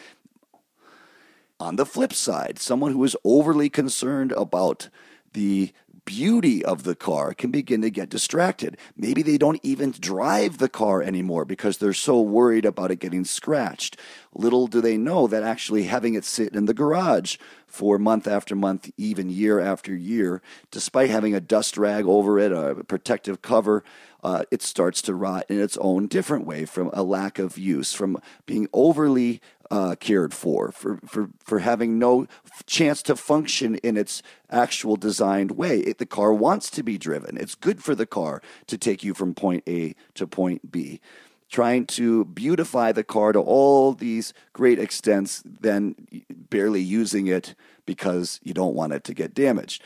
On 1.58 1.76
the 1.76 1.86
flip 1.86 2.12
side, 2.12 2.58
someone 2.58 2.92
who 2.92 3.02
is 3.04 3.16
overly 3.24 3.70
concerned 3.70 4.32
about 4.32 4.90
the 5.34 5.72
beauty 6.04 6.64
of 6.64 6.84
the 6.84 6.94
car 6.94 7.32
can 7.32 7.50
begin 7.50 7.80
to 7.82 7.90
get 7.90 8.08
distracted. 8.08 8.76
Maybe 8.96 9.22
they 9.22 9.38
don't 9.38 9.60
even 9.62 9.90
drive 9.92 10.58
the 10.58 10.68
car 10.68 11.02
anymore 11.02 11.44
because 11.44 11.78
they're 11.78 11.92
so 11.92 12.20
worried 12.20 12.64
about 12.64 12.90
it 12.90 12.96
getting 12.96 13.24
scratched. 13.24 13.98
Little 14.34 14.66
do 14.66 14.80
they 14.80 14.96
know 14.96 15.26
that 15.26 15.42
actually 15.42 15.84
having 15.84 16.14
it 16.14 16.24
sit 16.24 16.54
in 16.54 16.66
the 16.66 16.74
garage 16.74 17.36
for 17.66 17.98
month 17.98 18.26
after 18.26 18.54
month, 18.54 18.90
even 18.96 19.30
year 19.30 19.60
after 19.60 19.94
year, 19.94 20.42
despite 20.70 21.10
having 21.10 21.34
a 21.34 21.40
dust 21.40 21.76
rag 21.76 22.04
over 22.06 22.38
it, 22.38 22.52
a 22.52 22.84
protective 22.84 23.42
cover, 23.42 23.82
uh, 24.22 24.44
it 24.50 24.62
starts 24.62 25.02
to 25.02 25.14
rot 25.14 25.44
in 25.48 25.60
its 25.60 25.76
own 25.78 26.06
different 26.06 26.46
way 26.46 26.64
from 26.64 26.90
a 26.92 27.02
lack 27.02 27.38
of 27.38 27.58
use, 27.58 27.92
from 27.92 28.18
being 28.46 28.68
overly 28.72 29.40
uh, 29.70 29.96
cared 29.98 30.34
for, 30.34 30.72
for, 30.72 30.98
for, 31.06 31.30
for 31.38 31.58
having 31.60 31.98
no 31.98 32.26
chance 32.66 33.02
to 33.02 33.16
function 33.16 33.76
in 33.76 33.96
its 33.96 34.22
actual 34.50 34.96
designed 34.96 35.52
way. 35.52 35.80
It, 35.80 35.98
the 35.98 36.06
car 36.06 36.32
wants 36.32 36.70
to 36.70 36.82
be 36.82 36.98
driven. 36.98 37.36
It's 37.36 37.54
good 37.54 37.82
for 37.82 37.94
the 37.94 38.06
car 38.06 38.42
to 38.66 38.78
take 38.78 39.02
you 39.02 39.14
from 39.14 39.34
point 39.34 39.62
A 39.66 39.94
to 40.14 40.26
point 40.26 40.70
B 40.70 41.00
trying 41.54 41.86
to 41.86 42.24
beautify 42.24 42.90
the 42.90 43.04
car 43.04 43.30
to 43.30 43.38
all 43.38 43.92
these 43.92 44.34
great 44.52 44.76
extents, 44.80 45.40
then 45.44 45.94
barely 46.50 46.80
using 46.80 47.28
it 47.28 47.54
because 47.86 48.40
you 48.42 48.52
don't 48.52 48.74
want 48.74 48.92
it 48.92 49.04
to 49.04 49.14
get 49.14 49.34
damaged. 49.34 49.80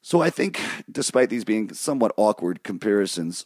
So 0.00 0.22
I 0.22 0.30
think, 0.30 0.58
despite 0.90 1.28
these 1.28 1.44
being 1.44 1.74
somewhat 1.74 2.14
awkward 2.16 2.62
comparisons, 2.62 3.44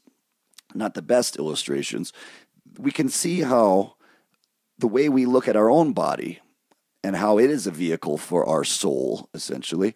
not 0.75 0.95
the 0.95 1.03
best 1.03 1.37
illustrations, 1.37 2.13
we 2.79 2.93
can 2.93 3.09
see 3.09 3.41
how 3.41 3.96
the 4.79 4.87
way 4.89 5.09
we 5.09 5.27
look 5.27 5.49
at 5.49 5.57
our 5.57 5.71
own 5.71 5.93
body 5.93 6.41
and 7.03 7.17
how 7.17 7.39
it 7.39 7.51
is 7.51 7.67
a 7.67 7.71
vehicle 7.71 8.19
for 8.19 8.45
our 8.47 8.65
soul, 8.65 9.29
essentially, 9.33 9.95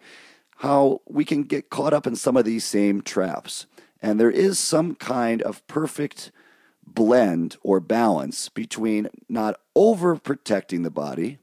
how 0.59 1.01
we 1.09 1.25
can 1.25 1.43
get 1.43 1.71
caught 1.71 1.93
up 1.93 2.07
in 2.07 2.15
some 2.15 2.37
of 2.37 2.45
these 2.45 2.65
same 2.65 3.01
traps. 3.01 3.67
And 4.03 4.19
there 4.19 4.31
is 4.31 4.59
some 4.59 4.95
kind 4.95 5.43
of 5.43 5.67
perfect 5.67 6.31
blend 6.87 7.57
or 7.63 7.81
balance 7.81 8.49
between 8.49 9.09
not 9.29 9.61
overprotecting 9.77 10.83
the 10.83 10.91
body 10.91 11.39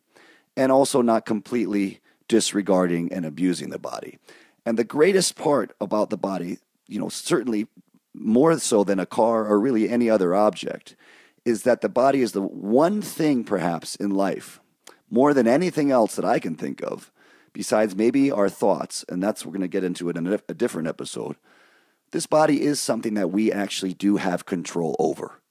and 0.56 0.72
also 0.72 1.02
not 1.02 1.26
completely 1.26 2.00
disregarding 2.28 3.12
and 3.12 3.26
abusing 3.26 3.70
the 3.70 3.80
body. 3.80 4.18
And 4.66 4.78
the 4.78 4.84
greatest 4.84 5.36
part 5.36 5.74
about 5.80 6.10
the 6.10 6.18
body, 6.18 6.58
you 6.88 7.00
know, 7.00 7.10
certainly 7.10 7.68
more 8.14 8.58
so 8.60 8.84
than 8.84 9.00
a 9.00 9.06
car 9.06 9.46
or 9.46 9.60
really 9.60 9.90
any 9.90 10.10
other 10.10 10.36
object, 10.36 10.96
is 11.48 11.64
that 11.64 11.82
the 11.82 11.90
body 11.90 12.22
is 12.22 12.34
the 12.34 12.42
one 12.42 13.02
thing 13.02 13.44
perhaps 13.44 13.96
in 13.96 14.12
life, 14.12 14.60
more 15.10 15.34
than 15.34 15.48
anything 15.48 15.92
else 15.92 16.16
that 16.16 16.26
I 16.26 16.40
can 16.40 16.56
think 16.56 16.82
of, 16.84 17.12
besides 17.54 17.96
maybe 17.96 18.32
our 18.32 18.50
thoughts, 18.50 19.06
and 19.10 19.24
that's 19.24 19.46
we're 19.46 19.52
going 19.52 19.62
to 19.62 19.68
get 19.68 19.84
into 19.84 20.10
it 20.10 20.18
in 20.18 20.28
a, 20.28 20.40
a 20.50 20.54
different 20.54 20.88
episode 20.88 21.38
this 22.12 22.26
body 22.26 22.62
is 22.62 22.80
something 22.80 23.16
that 23.16 23.32
we 23.32 23.52
actually 23.52 23.94
do 23.94 24.18
have 24.18 24.46
control 24.46 24.96
over. 25.00 25.42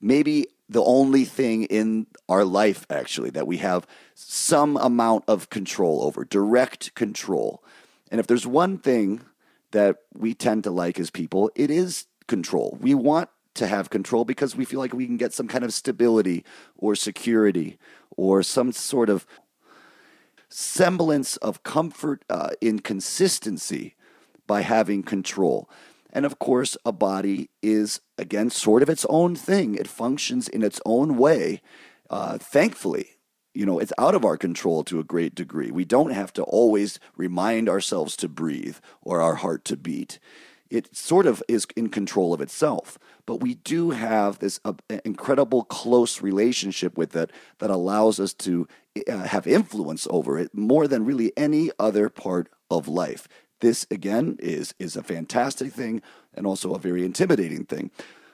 Maybe 0.00 0.46
the 0.68 0.82
only 0.82 1.24
thing 1.24 1.64
in 1.64 2.06
our 2.28 2.44
life, 2.44 2.86
actually, 2.90 3.30
that 3.30 3.46
we 3.46 3.58
have 3.58 3.86
some 4.14 4.76
amount 4.76 5.24
of 5.26 5.48
control 5.48 6.02
over, 6.02 6.24
direct 6.24 6.94
control. 6.94 7.64
And 8.10 8.20
if 8.20 8.26
there's 8.26 8.46
one 8.46 8.78
thing 8.78 9.22
that 9.70 9.96
we 10.12 10.34
tend 10.34 10.64
to 10.64 10.70
like 10.70 11.00
as 11.00 11.10
people, 11.10 11.50
it 11.54 11.70
is 11.70 12.06
control. 12.26 12.76
We 12.80 12.94
want 12.94 13.30
to 13.56 13.66
have 13.66 13.90
control 13.90 14.24
because 14.24 14.56
we 14.56 14.64
feel 14.64 14.80
like 14.80 14.92
we 14.92 15.06
can 15.06 15.16
get 15.16 15.32
some 15.32 15.48
kind 15.48 15.64
of 15.64 15.72
stability 15.72 16.44
or 16.76 16.94
security 16.94 17.78
or 18.16 18.42
some 18.42 18.72
sort 18.72 19.08
of 19.08 19.26
semblance 20.48 21.36
of 21.38 21.62
comfort 21.62 22.24
uh, 22.30 22.50
in 22.60 22.78
consistency 22.78 23.94
by 24.46 24.62
having 24.62 25.02
control. 25.02 25.68
And 26.12 26.24
of 26.24 26.38
course, 26.38 26.76
a 26.86 26.92
body 26.92 27.50
is, 27.62 28.00
again, 28.16 28.48
sort 28.50 28.82
of 28.82 28.88
its 28.88 29.04
own 29.10 29.34
thing. 29.36 29.74
It 29.74 29.88
functions 29.88 30.48
in 30.48 30.62
its 30.62 30.80
own 30.86 31.18
way. 31.18 31.60
Uh, 32.08 32.38
thankfully, 32.38 33.16
you 33.52 33.66
know, 33.66 33.78
it's 33.78 33.92
out 33.98 34.14
of 34.14 34.24
our 34.24 34.36
control 34.36 34.84
to 34.84 35.00
a 35.00 35.04
great 35.04 35.34
degree. 35.34 35.70
We 35.70 35.84
don't 35.84 36.12
have 36.12 36.32
to 36.34 36.42
always 36.42 36.98
remind 37.16 37.68
ourselves 37.68 38.16
to 38.16 38.28
breathe 38.28 38.76
or 39.02 39.20
our 39.20 39.36
heart 39.36 39.64
to 39.66 39.76
beat. 39.76 40.18
It 40.68 40.94
sort 40.94 41.26
of 41.26 41.42
is 41.48 41.66
in 41.76 41.88
control 41.88 42.34
of 42.34 42.40
itself, 42.40 42.98
but 43.26 43.40
we 43.40 43.54
do 43.54 43.90
have 43.90 44.38
this 44.38 44.60
uh, 44.64 44.72
incredible 45.04 45.64
close 45.64 46.22
relationship 46.22 46.96
with 46.96 47.14
it 47.16 47.30
that 47.58 47.70
allows 47.70 48.18
us 48.18 48.32
to 48.32 48.66
uh, 49.08 49.18
have 49.18 49.46
influence 49.46 50.06
over 50.10 50.38
it 50.38 50.54
more 50.54 50.86
than 50.88 51.04
really 51.04 51.32
any 51.36 51.70
other 51.78 52.08
part 52.08 52.48
of 52.70 52.88
life. 52.88 53.28
This 53.60 53.86
again 53.90 54.36
is 54.38 54.74
is 54.78 54.96
a 54.96 55.02
fantastic 55.02 55.72
thing 55.72 56.02
and 56.34 56.46
also 56.46 56.74
a 56.74 56.78
very 56.78 57.04
intimidating 57.04 57.64
thing. 57.64 57.90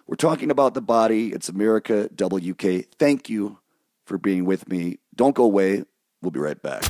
We're 0.07 0.17
talking 0.17 0.51
about 0.51 0.75
the 0.75 0.83
body. 0.83 1.33
It's 1.33 1.49
America 1.49 2.11
WK. 2.17 2.87
Thank 2.99 3.31
you 3.31 3.59
for 4.05 4.19
being 4.19 4.45
with 4.45 4.69
me. 4.69 4.99
Don't 5.15 5.35
go 5.35 5.45
away. 5.45 5.85
We'll 6.21 6.33
be 6.33 6.41
right 6.41 6.61
back. 6.61 6.83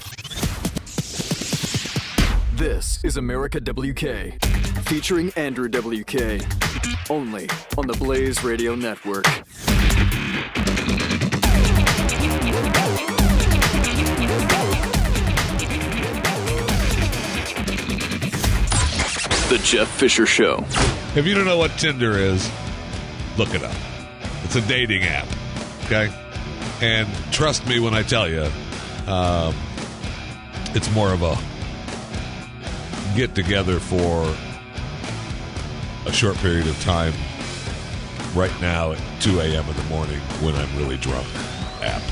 This 2.55 3.03
is 3.05 3.16
America 3.16 3.61
WK, 3.61 4.40
featuring 4.84 5.32
Andrew 5.36 5.68
WK, 5.68 6.42
only 7.11 7.48
on 7.76 7.86
the 7.86 7.94
Blaze 7.94 8.42
Radio 8.44 8.74
Network. 8.74 9.24
The 19.48 19.59
Jeff 19.64 19.88
Fisher 19.88 20.26
Show. 20.26 20.64
If 21.14 21.26
you 21.26 21.34
don't 21.34 21.44
know 21.44 21.59
what 21.59 21.72
Tinder 21.78 22.18
is, 22.18 22.50
look 23.36 23.55
it 23.55 23.62
up. 23.62 23.74
It's 24.44 24.57
a 24.57 24.62
dating 24.62 25.03
app, 25.03 25.28
okay? 25.84 26.11
And 26.80 27.09
trust 27.32 27.66
me 27.66 27.78
when 27.78 27.94
I 27.94 28.03
tell 28.03 28.28
you, 28.28 28.48
um, 29.07 29.55
it's 30.74 30.90
more 30.94 31.12
of 31.12 31.22
a 31.22 31.36
get 33.14 33.34
together 33.34 33.78
for 33.78 34.34
a 36.07 36.12
short 36.12 36.36
period 36.36 36.66
of 36.66 36.80
time 36.82 37.12
right 38.34 38.53
now 38.61 38.92
at 38.92 38.98
2 39.20 39.40
a.m. 39.40 39.64
in 39.68 39.76
the 39.76 39.84
morning 39.84 40.18
when 40.40 40.55
I'm 40.55 40.76
really 40.76 40.96
drunk 40.96 41.26
app. 41.80 42.03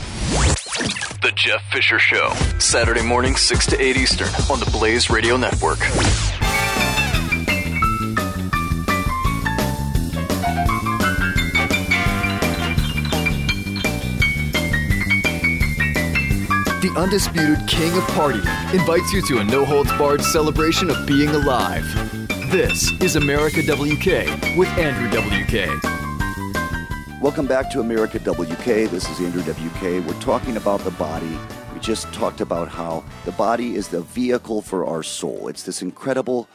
The 1.22 1.32
Jeff 1.34 1.62
Fisher 1.72 1.98
Show. 1.98 2.32
Saturday 2.58 3.02
morning, 3.02 3.36
6 3.36 3.66
to 3.66 3.80
8 3.80 3.96
Eastern 3.96 4.28
on 4.50 4.60
the 4.60 4.70
Blaze 4.70 5.10
Radio 5.10 5.36
Network. 5.36 5.78
The 16.80 16.94
undisputed 16.96 17.68
king 17.68 17.92
of 17.92 18.04
partying 18.14 18.74
invites 18.74 19.12
you 19.12 19.20
to 19.26 19.38
a 19.38 19.44
no 19.44 19.66
holds 19.66 19.92
barred 19.98 20.22
celebration 20.22 20.88
of 20.88 21.06
being 21.06 21.28
alive. 21.28 21.84
This 22.50 22.90
is 23.00 23.14
America 23.14 23.62
WK 23.62 24.26
with 24.56 24.66
Andrew 24.76 25.08
WK. 25.08 25.80
Welcome 27.22 27.46
back 27.46 27.70
to 27.70 27.78
America 27.78 28.18
WK. 28.18 28.90
This 28.90 29.08
is 29.08 29.20
Andrew 29.20 29.42
WK. 29.42 30.04
We're 30.04 30.20
talking 30.20 30.56
about 30.56 30.80
the 30.80 30.90
body. 30.90 31.38
We 31.72 31.78
just 31.78 32.12
talked 32.12 32.40
about 32.40 32.66
how 32.66 33.04
the 33.24 33.30
body 33.30 33.76
is 33.76 33.86
the 33.86 34.00
vehicle 34.00 34.62
for 34.62 34.84
our 34.84 35.04
soul. 35.04 35.46
It's 35.46 35.62
this 35.62 35.80
incredible, 35.80 36.48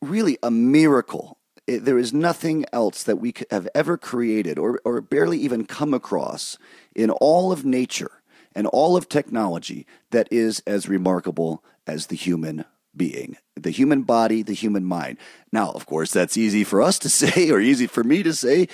really 0.00 0.38
a 0.40 0.52
miracle. 0.52 1.36
There 1.66 1.98
is 1.98 2.14
nothing 2.14 2.64
else 2.72 3.02
that 3.02 3.16
we 3.16 3.34
have 3.50 3.68
ever 3.74 3.98
created 3.98 4.56
or, 4.56 4.80
or 4.84 5.00
barely 5.00 5.38
even 5.38 5.66
come 5.66 5.94
across 5.94 6.58
in 6.94 7.10
all 7.10 7.50
of 7.50 7.64
nature 7.64 8.22
and 8.54 8.68
all 8.68 8.96
of 8.96 9.08
technology 9.08 9.84
that 10.12 10.28
is 10.30 10.62
as 10.64 10.88
remarkable 10.88 11.64
as 11.88 12.06
the 12.06 12.14
human 12.14 12.64
being, 12.98 13.38
the 13.54 13.70
human 13.70 14.02
body, 14.02 14.42
the 14.42 14.52
human 14.52 14.84
mind. 14.84 15.16
Now, 15.52 15.70
of 15.70 15.86
course, 15.86 16.12
that's 16.12 16.36
easy 16.36 16.64
for 16.64 16.82
us 16.82 16.98
to 17.00 17.08
say 17.20 17.50
or 17.50 17.60
easy 17.60 17.86
for 17.86 18.04
me 18.04 18.22
to 18.22 18.34
say 18.34 18.68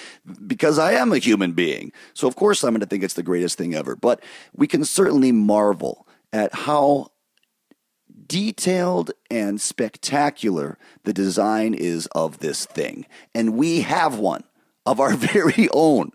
because 0.47 0.79
I 0.79 0.93
am 0.93 1.12
a 1.12 1.18
human 1.18 1.53
being. 1.53 1.93
So, 2.14 2.27
of 2.27 2.35
course, 2.35 2.64
I'm 2.64 2.72
going 2.72 2.81
to 2.81 2.87
think 2.87 3.05
it's 3.05 3.14
the 3.14 3.22
greatest 3.22 3.57
thing 3.57 3.75
ever. 3.75 3.95
But 3.95 4.22
we 4.55 4.66
can 4.66 4.85
certainly 4.85 5.31
marvel 5.31 6.09
at 6.33 6.53
how 6.53 7.12
detailed 8.27 9.12
and 9.31 9.61
spectacular 9.61 10.79
the 11.05 11.12
design 11.12 11.75
is 11.75 12.07
of 12.09 12.39
this 12.39 12.66
thing. 12.66 13.07
And 13.35 13.55
we 13.55 13.83
have 13.83 14.18
one 14.18 14.45
of 14.87 15.01
our 15.01 15.12
very 15.14 15.68
own. 15.72 16.11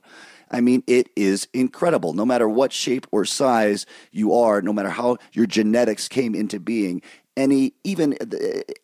I 0.51 0.61
mean, 0.61 0.83
it 0.87 1.09
is 1.15 1.47
incredible. 1.53 2.13
No 2.13 2.25
matter 2.25 2.49
what 2.49 2.73
shape 2.73 3.05
or 3.11 3.23
size 3.23 3.85
you 4.11 4.33
are, 4.33 4.61
no 4.61 4.73
matter 4.73 4.89
how 4.89 5.17
your 5.31 5.45
genetics 5.45 6.07
came 6.07 6.33
into 6.33 6.59
being, 6.59 7.01
any 7.39 7.73
even 7.83 8.17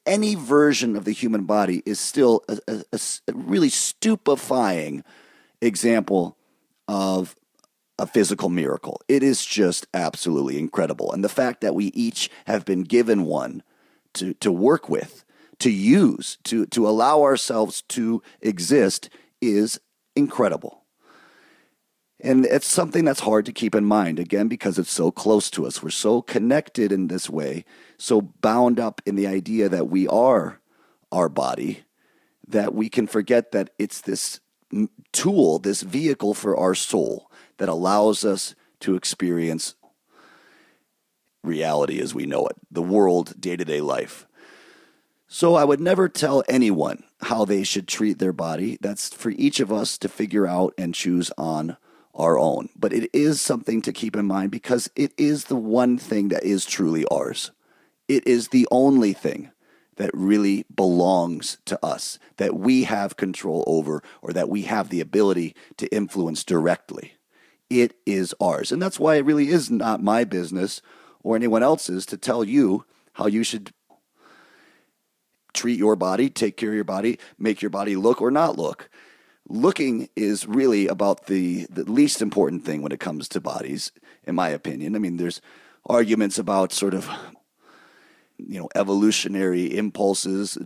any 0.06 0.36
version 0.36 0.95
of 0.95 1.06
the 1.06 1.12
human 1.12 1.43
body 1.43 1.84
is 1.86 1.99
still 1.99 2.43
a, 2.47 2.60
a, 2.68 2.99
a 3.28 3.34
really 3.34 3.70
stupefying 3.70 5.03
example 5.62 6.38
of 6.88 7.36
a 7.97 8.08
physical 8.08 8.49
miracle. 8.49 9.01
It 9.08 9.24
is 9.24 9.45
just 9.45 9.88
absolutely 9.93 10.58
incredible. 10.58 11.12
And 11.12 11.24
the 11.24 11.30
fact 11.30 11.62
that 11.62 11.76
we 11.76 11.86
each 11.88 12.30
have 12.45 12.66
been 12.66 12.84
given 12.84 13.26
one 13.26 13.64
to, 14.14 14.34
to 14.36 14.51
work 14.51 14.89
with, 14.89 15.24
to 15.60 15.72
use, 15.72 16.38
to, 16.43 16.66
to 16.68 16.88
allow 16.88 17.22
ourselves 17.22 17.82
to 17.89 18.22
exist 18.41 19.10
is 19.41 19.80
incredible. 20.16 20.84
And 22.22 22.45
it's 22.45 22.68
something 22.68 23.03
that's 23.03 23.20
hard 23.20 23.45
to 23.45 23.51
keep 23.51 23.76
in 23.76 23.86
mind, 23.86 24.20
again, 24.20 24.47
because 24.47 24.80
it's 24.80 24.91
so 24.91 25.11
close 25.11 25.49
to 25.51 25.66
us. 25.66 25.84
We're 25.84 25.89
so 25.89 26.22
connected 26.22 26.91
in 26.91 27.07
this 27.07 27.30
way, 27.30 27.66
so 27.97 28.22
bound 28.22 28.80
up 28.80 29.01
in 29.05 29.16
the 29.16 29.28
idea 29.28 29.68
that 29.68 29.89
we 29.89 30.07
are 30.07 30.61
our 31.11 31.28
body, 31.28 31.84
that 32.47 32.74
we 32.74 32.89
can 32.89 33.05
forget 33.05 33.51
that 33.51 33.72
it's 33.78 34.01
this 34.01 34.39
tool, 35.11 35.59
this 35.59 35.82
vehicle 35.82 36.34
for 36.34 36.55
our 36.55 36.74
soul 36.74 37.30
that 37.57 37.70
allows 37.70 38.24
us 38.24 38.55
to 38.82 38.95
experience 38.95 39.76
reality 41.43 41.99
as 41.99 42.16
we 42.16 42.26
know 42.26 42.47
it, 42.47 42.55
the 42.72 42.82
world, 42.82 43.39
day 43.39 43.55
to 43.55 43.66
day 43.66 43.82
life. 43.82 44.26
So 45.28 45.55
I 45.55 45.63
would 45.63 45.80
never 45.80 46.07
tell 46.07 46.43
anyone 46.47 47.03
how 47.22 47.45
they 47.45 47.63
should 47.63 47.88
treat 47.88 48.20
their 48.20 48.34
body. 48.34 48.78
That's 48.80 49.13
for 49.13 49.32
each 49.32 49.59
of 49.59 49.72
us 49.72 49.97
to 49.99 50.07
figure 50.07 50.47
out 50.47 50.74
and 50.78 50.93
choose 50.93 51.32
on 51.38 51.78
our 52.16 52.39
own. 52.39 52.70
But 52.76 52.93
it 52.93 53.09
is 53.13 53.41
something 53.41 53.82
to 53.84 53.93
keep 53.93 54.16
in 54.16 54.26
mind 54.26 54.51
because 54.51 54.89
it 54.95 55.13
is 55.18 55.45
the 55.45 55.55
one 55.55 55.97
thing 55.97 56.30
that 56.30 56.43
is 56.43 56.66
truly 56.66 57.05
ours. 57.05 57.51
It 58.07 58.26
is 58.28 58.49
the 58.49 58.68
only 58.72 59.13
thing 59.13 59.51
that 59.97 60.11
really 60.13 60.66
belongs 60.74 61.57
to 61.66 61.84
us, 61.84 62.20
that 62.38 62.55
we 62.55 62.84
have 62.84 63.16
control 63.16 63.63
over, 63.66 64.03
or 64.22 64.34
that 64.34 64.49
we 64.49 64.63
have 64.63 64.89
the 64.89 65.01
ability 65.01 65.55
to 65.78 65.88
influence 65.88 66.43
directly. 66.43 67.13
It 67.70 67.95
is 68.05 68.36
ours. 68.39 68.72
And 68.72 68.82
that's 68.82 68.99
why 68.99 69.16
it 69.16 69.26
really 69.26 69.49
is 69.49 69.72
not 69.72 70.03
my 70.03 70.24
business 70.24 70.82
or 71.24 71.36
anyone 71.36 71.63
else's 71.63 72.05
to 72.07 72.18
tell 72.18 72.43
you 72.43 72.86
how 73.13 73.28
you 73.28 73.43
should 73.43 73.72
treat 75.53 75.80
your 75.80 75.95
body, 75.95 76.30
take 76.30 76.57
care 76.57 76.70
of 76.70 76.76
your 76.76 76.84
body, 76.84 77.18
make 77.39 77.61
your 77.61 77.70
body 77.70 77.95
look 77.95 78.22
or 78.22 78.30
not 78.30 78.57
look 78.57 78.89
looking 79.47 80.09
is 80.15 80.47
really 80.47 80.87
about 80.87 81.27
the, 81.27 81.67
the 81.69 81.83
least 81.83 82.21
important 82.21 82.65
thing 82.65 82.81
when 82.81 82.91
it 82.91 82.99
comes 82.99 83.27
to 83.29 83.39
bodies, 83.39 83.91
in 84.23 84.35
my 84.35 84.49
opinion. 84.49 84.95
I 84.95 84.99
mean, 84.99 85.17
there's 85.17 85.41
arguments 85.85 86.39
about 86.39 86.71
sort 86.71 86.93
of 86.93 87.09
you 88.37 88.59
know 88.59 88.69
evolutionary 88.75 89.77
impulses, 89.77 90.57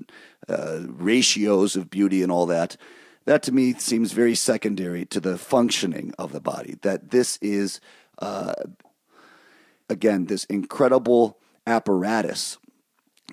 uh, 0.47 0.79
ratios 0.87 1.75
of 1.75 1.89
beauty, 1.89 2.23
and 2.23 2.31
all 2.31 2.45
that. 2.47 2.77
That 3.25 3.43
to 3.43 3.51
me 3.51 3.73
seems 3.73 4.11
very 4.11 4.35
secondary 4.35 5.05
to 5.07 5.19
the 5.19 5.37
functioning 5.37 6.13
of 6.17 6.31
the 6.31 6.39
body. 6.39 6.77
That 6.81 7.11
this 7.11 7.37
is 7.41 7.79
uh, 8.19 8.53
again 9.89 10.25
this 10.25 10.45
incredible 10.45 11.37
apparatus 11.67 12.57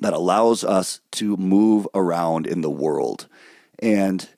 that 0.03 0.13
allows 0.13 0.63
us 0.63 1.01
to 1.11 1.37
move 1.39 1.89
around 1.95 2.47
in 2.47 2.61
the 2.61 2.71
world 2.71 3.29
and 3.79 4.29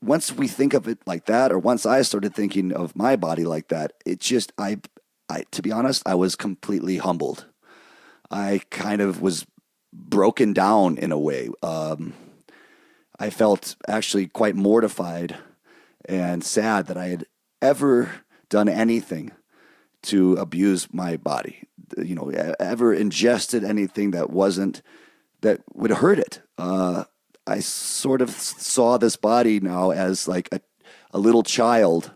once 0.00 0.32
we 0.32 0.48
think 0.48 0.74
of 0.74 0.88
it 0.88 0.98
like 1.06 1.26
that, 1.26 1.52
or 1.52 1.58
once 1.58 1.86
I 1.86 2.02
started 2.02 2.34
thinking 2.34 2.72
of 2.72 2.96
my 2.96 3.16
body 3.16 3.44
like 3.44 3.68
that, 3.68 3.92
it 4.04 4.20
just 4.20 4.52
I, 4.58 4.78
I 5.28 5.44
to 5.50 5.62
be 5.62 5.72
honest, 5.72 6.02
I 6.06 6.14
was 6.14 6.36
completely 6.36 6.98
humbled. 6.98 7.46
I 8.30 8.60
kind 8.70 9.00
of 9.00 9.22
was 9.22 9.46
broken 9.92 10.52
down 10.52 10.98
in 10.98 11.12
a 11.12 11.18
way. 11.18 11.48
Um, 11.62 12.14
I 13.18 13.30
felt 13.30 13.76
actually 13.88 14.26
quite 14.28 14.54
mortified 14.54 15.36
and 16.04 16.44
sad 16.44 16.86
that 16.86 16.96
I 16.96 17.08
had 17.08 17.24
ever 17.60 18.10
done 18.48 18.68
anything 18.68 19.32
to 20.02 20.34
abuse 20.34 20.92
my 20.92 21.16
body. 21.16 21.64
You 21.96 22.14
know, 22.14 22.30
ever 22.60 22.92
ingested 22.92 23.64
anything 23.64 24.12
that 24.12 24.30
wasn't 24.30 24.82
that 25.40 25.62
would 25.74 25.90
hurt 25.90 26.18
it. 26.18 26.40
Uh, 26.56 27.04
I 27.48 27.60
sort 27.60 28.20
of 28.20 28.30
saw 28.30 28.98
this 28.98 29.16
body 29.16 29.58
now 29.60 29.90
as 29.90 30.28
like 30.28 30.48
a, 30.52 30.60
a 31.12 31.18
little 31.18 31.42
child 31.42 32.12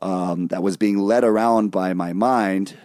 um, 0.00 0.46
that 0.48 0.62
was 0.62 0.76
being 0.76 0.98
led 0.98 1.24
around 1.24 1.70
by 1.70 1.92
my 1.94 2.12
mind, 2.12 2.76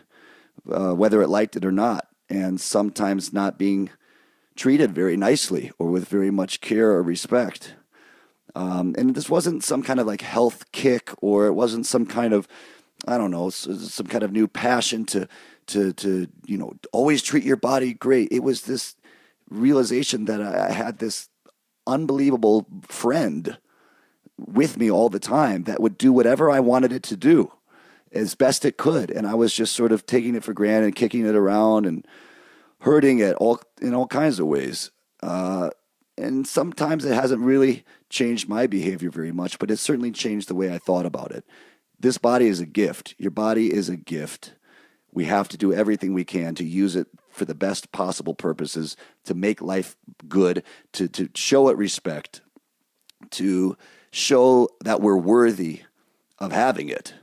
uh, 0.69 0.93
whether 0.93 1.21
it 1.21 1.29
liked 1.29 1.55
it 1.55 1.65
or 1.65 1.71
not, 1.71 2.07
and 2.29 2.59
sometimes 2.59 3.31
not 3.31 3.59
being 3.59 3.91
treated 4.55 4.93
very 4.93 5.15
nicely 5.15 5.71
or 5.77 5.89
with 5.89 6.07
very 6.07 6.31
much 6.31 6.61
care 6.61 6.91
or 6.91 7.03
respect. 7.03 7.75
Um, 8.55 8.95
and 8.97 9.15
this 9.15 9.29
wasn't 9.29 9.63
some 9.63 9.83
kind 9.83 9.99
of 9.99 10.07
like 10.07 10.21
health 10.21 10.71
kick, 10.71 11.11
or 11.21 11.47
it 11.47 11.53
wasn't 11.53 11.85
some 11.85 12.05
kind 12.05 12.33
of, 12.33 12.47
I 13.07 13.17
don't 13.17 13.31
know, 13.31 13.49
some 13.49 14.07
kind 14.07 14.23
of 14.23 14.31
new 14.31 14.47
passion 14.47 15.05
to 15.05 15.27
to 15.67 15.93
to 15.93 16.27
you 16.45 16.57
know 16.57 16.73
always 16.91 17.23
treat 17.23 17.43
your 17.43 17.55
body 17.57 17.93
great. 17.93 18.31
It 18.31 18.43
was 18.43 18.63
this 18.63 18.95
realization 19.49 20.25
that 20.25 20.41
I 20.41 20.71
had 20.71 20.99
this 20.99 21.29
unbelievable 21.87 22.65
friend 22.83 23.57
with 24.37 24.77
me 24.77 24.89
all 24.89 25.09
the 25.09 25.19
time 25.19 25.63
that 25.63 25.81
would 25.81 25.97
do 25.97 26.11
whatever 26.11 26.49
I 26.49 26.59
wanted 26.59 26.91
it 26.91 27.03
to 27.03 27.15
do 27.15 27.51
as 28.11 28.35
best 28.35 28.65
it 28.65 28.77
could. 28.77 29.09
And 29.09 29.27
I 29.27 29.33
was 29.35 29.53
just 29.53 29.75
sort 29.75 29.91
of 29.91 30.05
taking 30.05 30.35
it 30.35 30.43
for 30.43 30.53
granted 30.53 30.85
and 30.85 30.95
kicking 30.95 31.25
it 31.25 31.35
around 31.35 31.85
and 31.85 32.05
hurting 32.81 33.19
it 33.19 33.35
all 33.35 33.61
in 33.81 33.93
all 33.93 34.07
kinds 34.07 34.39
of 34.39 34.47
ways. 34.47 34.91
Uh, 35.21 35.69
and 36.17 36.47
sometimes 36.47 37.05
it 37.05 37.13
hasn't 37.13 37.41
really 37.41 37.83
changed 38.09 38.47
my 38.47 38.67
behavior 38.67 39.09
very 39.09 39.31
much, 39.31 39.57
but 39.57 39.71
it 39.71 39.77
certainly 39.77 40.11
changed 40.11 40.47
the 40.47 40.55
way 40.55 40.71
I 40.71 40.77
thought 40.77 41.05
about 41.05 41.31
it. 41.31 41.43
This 41.99 42.17
body 42.17 42.47
is 42.47 42.59
a 42.59 42.65
gift. 42.65 43.15
Your 43.17 43.31
body 43.31 43.73
is 43.73 43.89
a 43.89 43.95
gift. 43.95 44.53
We 45.11 45.25
have 45.25 45.47
to 45.49 45.57
do 45.57 45.73
everything 45.73 46.13
we 46.13 46.25
can 46.25 46.53
to 46.55 46.63
use 46.63 46.95
it 46.95 47.07
for 47.33 47.45
the 47.45 47.55
best 47.55 47.91
possible 47.91 48.33
purposes, 48.33 48.95
to 49.25 49.33
make 49.33 49.61
life 49.61 49.95
good, 50.27 50.63
to, 50.93 51.07
to 51.09 51.29
show 51.35 51.69
it 51.69 51.77
respect, 51.77 52.41
to 53.31 53.75
show 54.11 54.69
that 54.83 55.01
we're 55.01 55.17
worthy 55.17 55.81
of 56.39 56.51
having 56.51 56.89
it. 56.89 57.13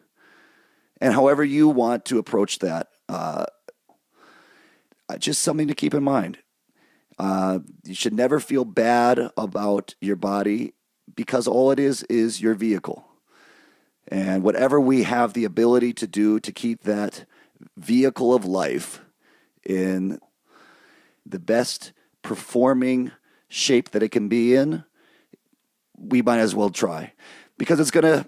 And 1.01 1.15
however 1.15 1.45
you 1.45 1.69
want 1.69 2.05
to 2.07 2.19
approach 2.19 2.59
that, 2.59 2.89
uh, 3.09 3.47
just 5.19 5.43
something 5.43 5.69
to 5.69 5.75
keep 5.75 5.95
in 5.95 6.03
mind. 6.03 6.39
Uh, 7.19 7.61
you 7.85 7.95
should 7.95 8.15
never 8.15 8.41
feel 8.41 8.65
bad 8.65 9.31
about 9.37 9.95
your 10.01 10.17
body 10.17 10.73
because 11.15 11.47
all 11.47 11.71
it 11.71 11.79
is 11.79 12.03
is 12.05 12.41
your 12.41 12.55
vehicle. 12.55 13.05
And 14.09 14.43
whatever 14.43 14.81
we 14.81 15.03
have 15.03 15.35
the 15.35 15.45
ability 15.45 15.93
to 15.95 16.07
do 16.07 16.41
to 16.41 16.53
keep 16.53 16.83
that 16.83 17.27
vehicle 17.77 18.35
of 18.35 18.45
life 18.45 19.03
in 19.65 20.19
the 21.27 21.39
best 21.39 21.93
performing 22.23 23.13
shape 23.49 23.91
that 23.91 24.03
it 24.03 24.11
can 24.11 24.29
be 24.29 24.55
in, 24.55 24.85
we 25.97 26.23
might 26.23 26.39
as 26.39 26.55
well 26.55 26.71
try 26.71 27.13
because 27.59 27.79
it's 27.79 27.91
going 27.91 28.05
to 28.05 28.27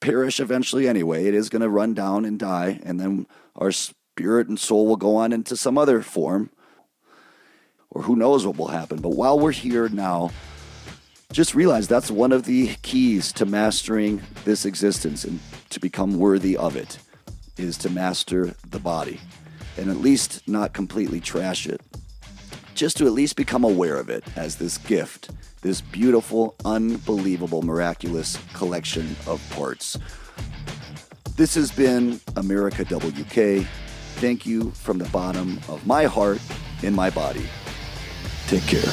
perish 0.00 0.40
eventually 0.40 0.88
anyway. 0.88 1.26
It 1.26 1.34
is 1.34 1.48
going 1.48 1.62
to 1.62 1.68
run 1.68 1.94
down 1.94 2.24
and 2.24 2.38
die, 2.38 2.80
and 2.84 2.98
then 2.98 3.26
our 3.56 3.72
spirit 3.72 4.48
and 4.48 4.58
soul 4.58 4.86
will 4.86 4.96
go 4.96 5.16
on 5.16 5.32
into 5.32 5.56
some 5.56 5.76
other 5.76 6.02
form, 6.02 6.50
or 7.90 8.02
who 8.02 8.16
knows 8.16 8.46
what 8.46 8.56
will 8.56 8.68
happen. 8.68 9.00
But 9.00 9.10
while 9.10 9.38
we're 9.38 9.52
here 9.52 9.88
now, 9.88 10.30
just 11.32 11.54
realize 11.54 11.88
that's 11.88 12.10
one 12.10 12.32
of 12.32 12.44
the 12.44 12.74
keys 12.82 13.32
to 13.32 13.44
mastering 13.44 14.22
this 14.44 14.64
existence 14.64 15.24
and 15.24 15.40
to 15.70 15.80
become 15.80 16.18
worthy 16.18 16.56
of 16.56 16.76
it 16.76 16.98
is 17.58 17.76
to 17.78 17.90
master 17.90 18.54
the 18.70 18.78
body 18.78 19.20
and 19.78 19.90
at 19.90 19.98
least 19.98 20.46
not 20.48 20.72
completely 20.72 21.20
trash 21.20 21.66
it. 21.66 21.80
Just 22.74 22.96
to 22.98 23.06
at 23.06 23.12
least 23.12 23.36
become 23.36 23.64
aware 23.64 23.96
of 23.96 24.10
it 24.10 24.24
as 24.36 24.56
this 24.56 24.78
gift, 24.78 25.30
this 25.62 25.80
beautiful, 25.80 26.54
unbelievable, 26.64 27.62
miraculous 27.62 28.38
collection 28.52 29.16
of 29.26 29.42
parts. 29.50 29.98
This 31.36 31.54
has 31.54 31.70
been 31.70 32.20
America 32.36 32.84
WK. 32.84 33.66
Thank 34.16 34.44
you 34.44 34.72
from 34.72 34.98
the 34.98 35.08
bottom 35.10 35.60
of 35.68 35.86
my 35.86 36.04
heart 36.04 36.40
and 36.82 36.94
my 36.94 37.10
body. 37.10 37.46
Take 38.48 38.64
care. 38.64 38.92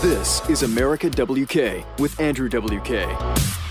This 0.00 0.48
is 0.48 0.62
America 0.62 1.10
WK 1.10 1.84
with 1.98 2.18
Andrew 2.20 2.48
WK. 2.48 2.92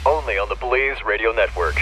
Only 0.05 0.37
on 0.37 0.49
the 0.49 0.57
Blaze 0.59 1.01
Radio 1.03 1.31
Network. 1.31 1.75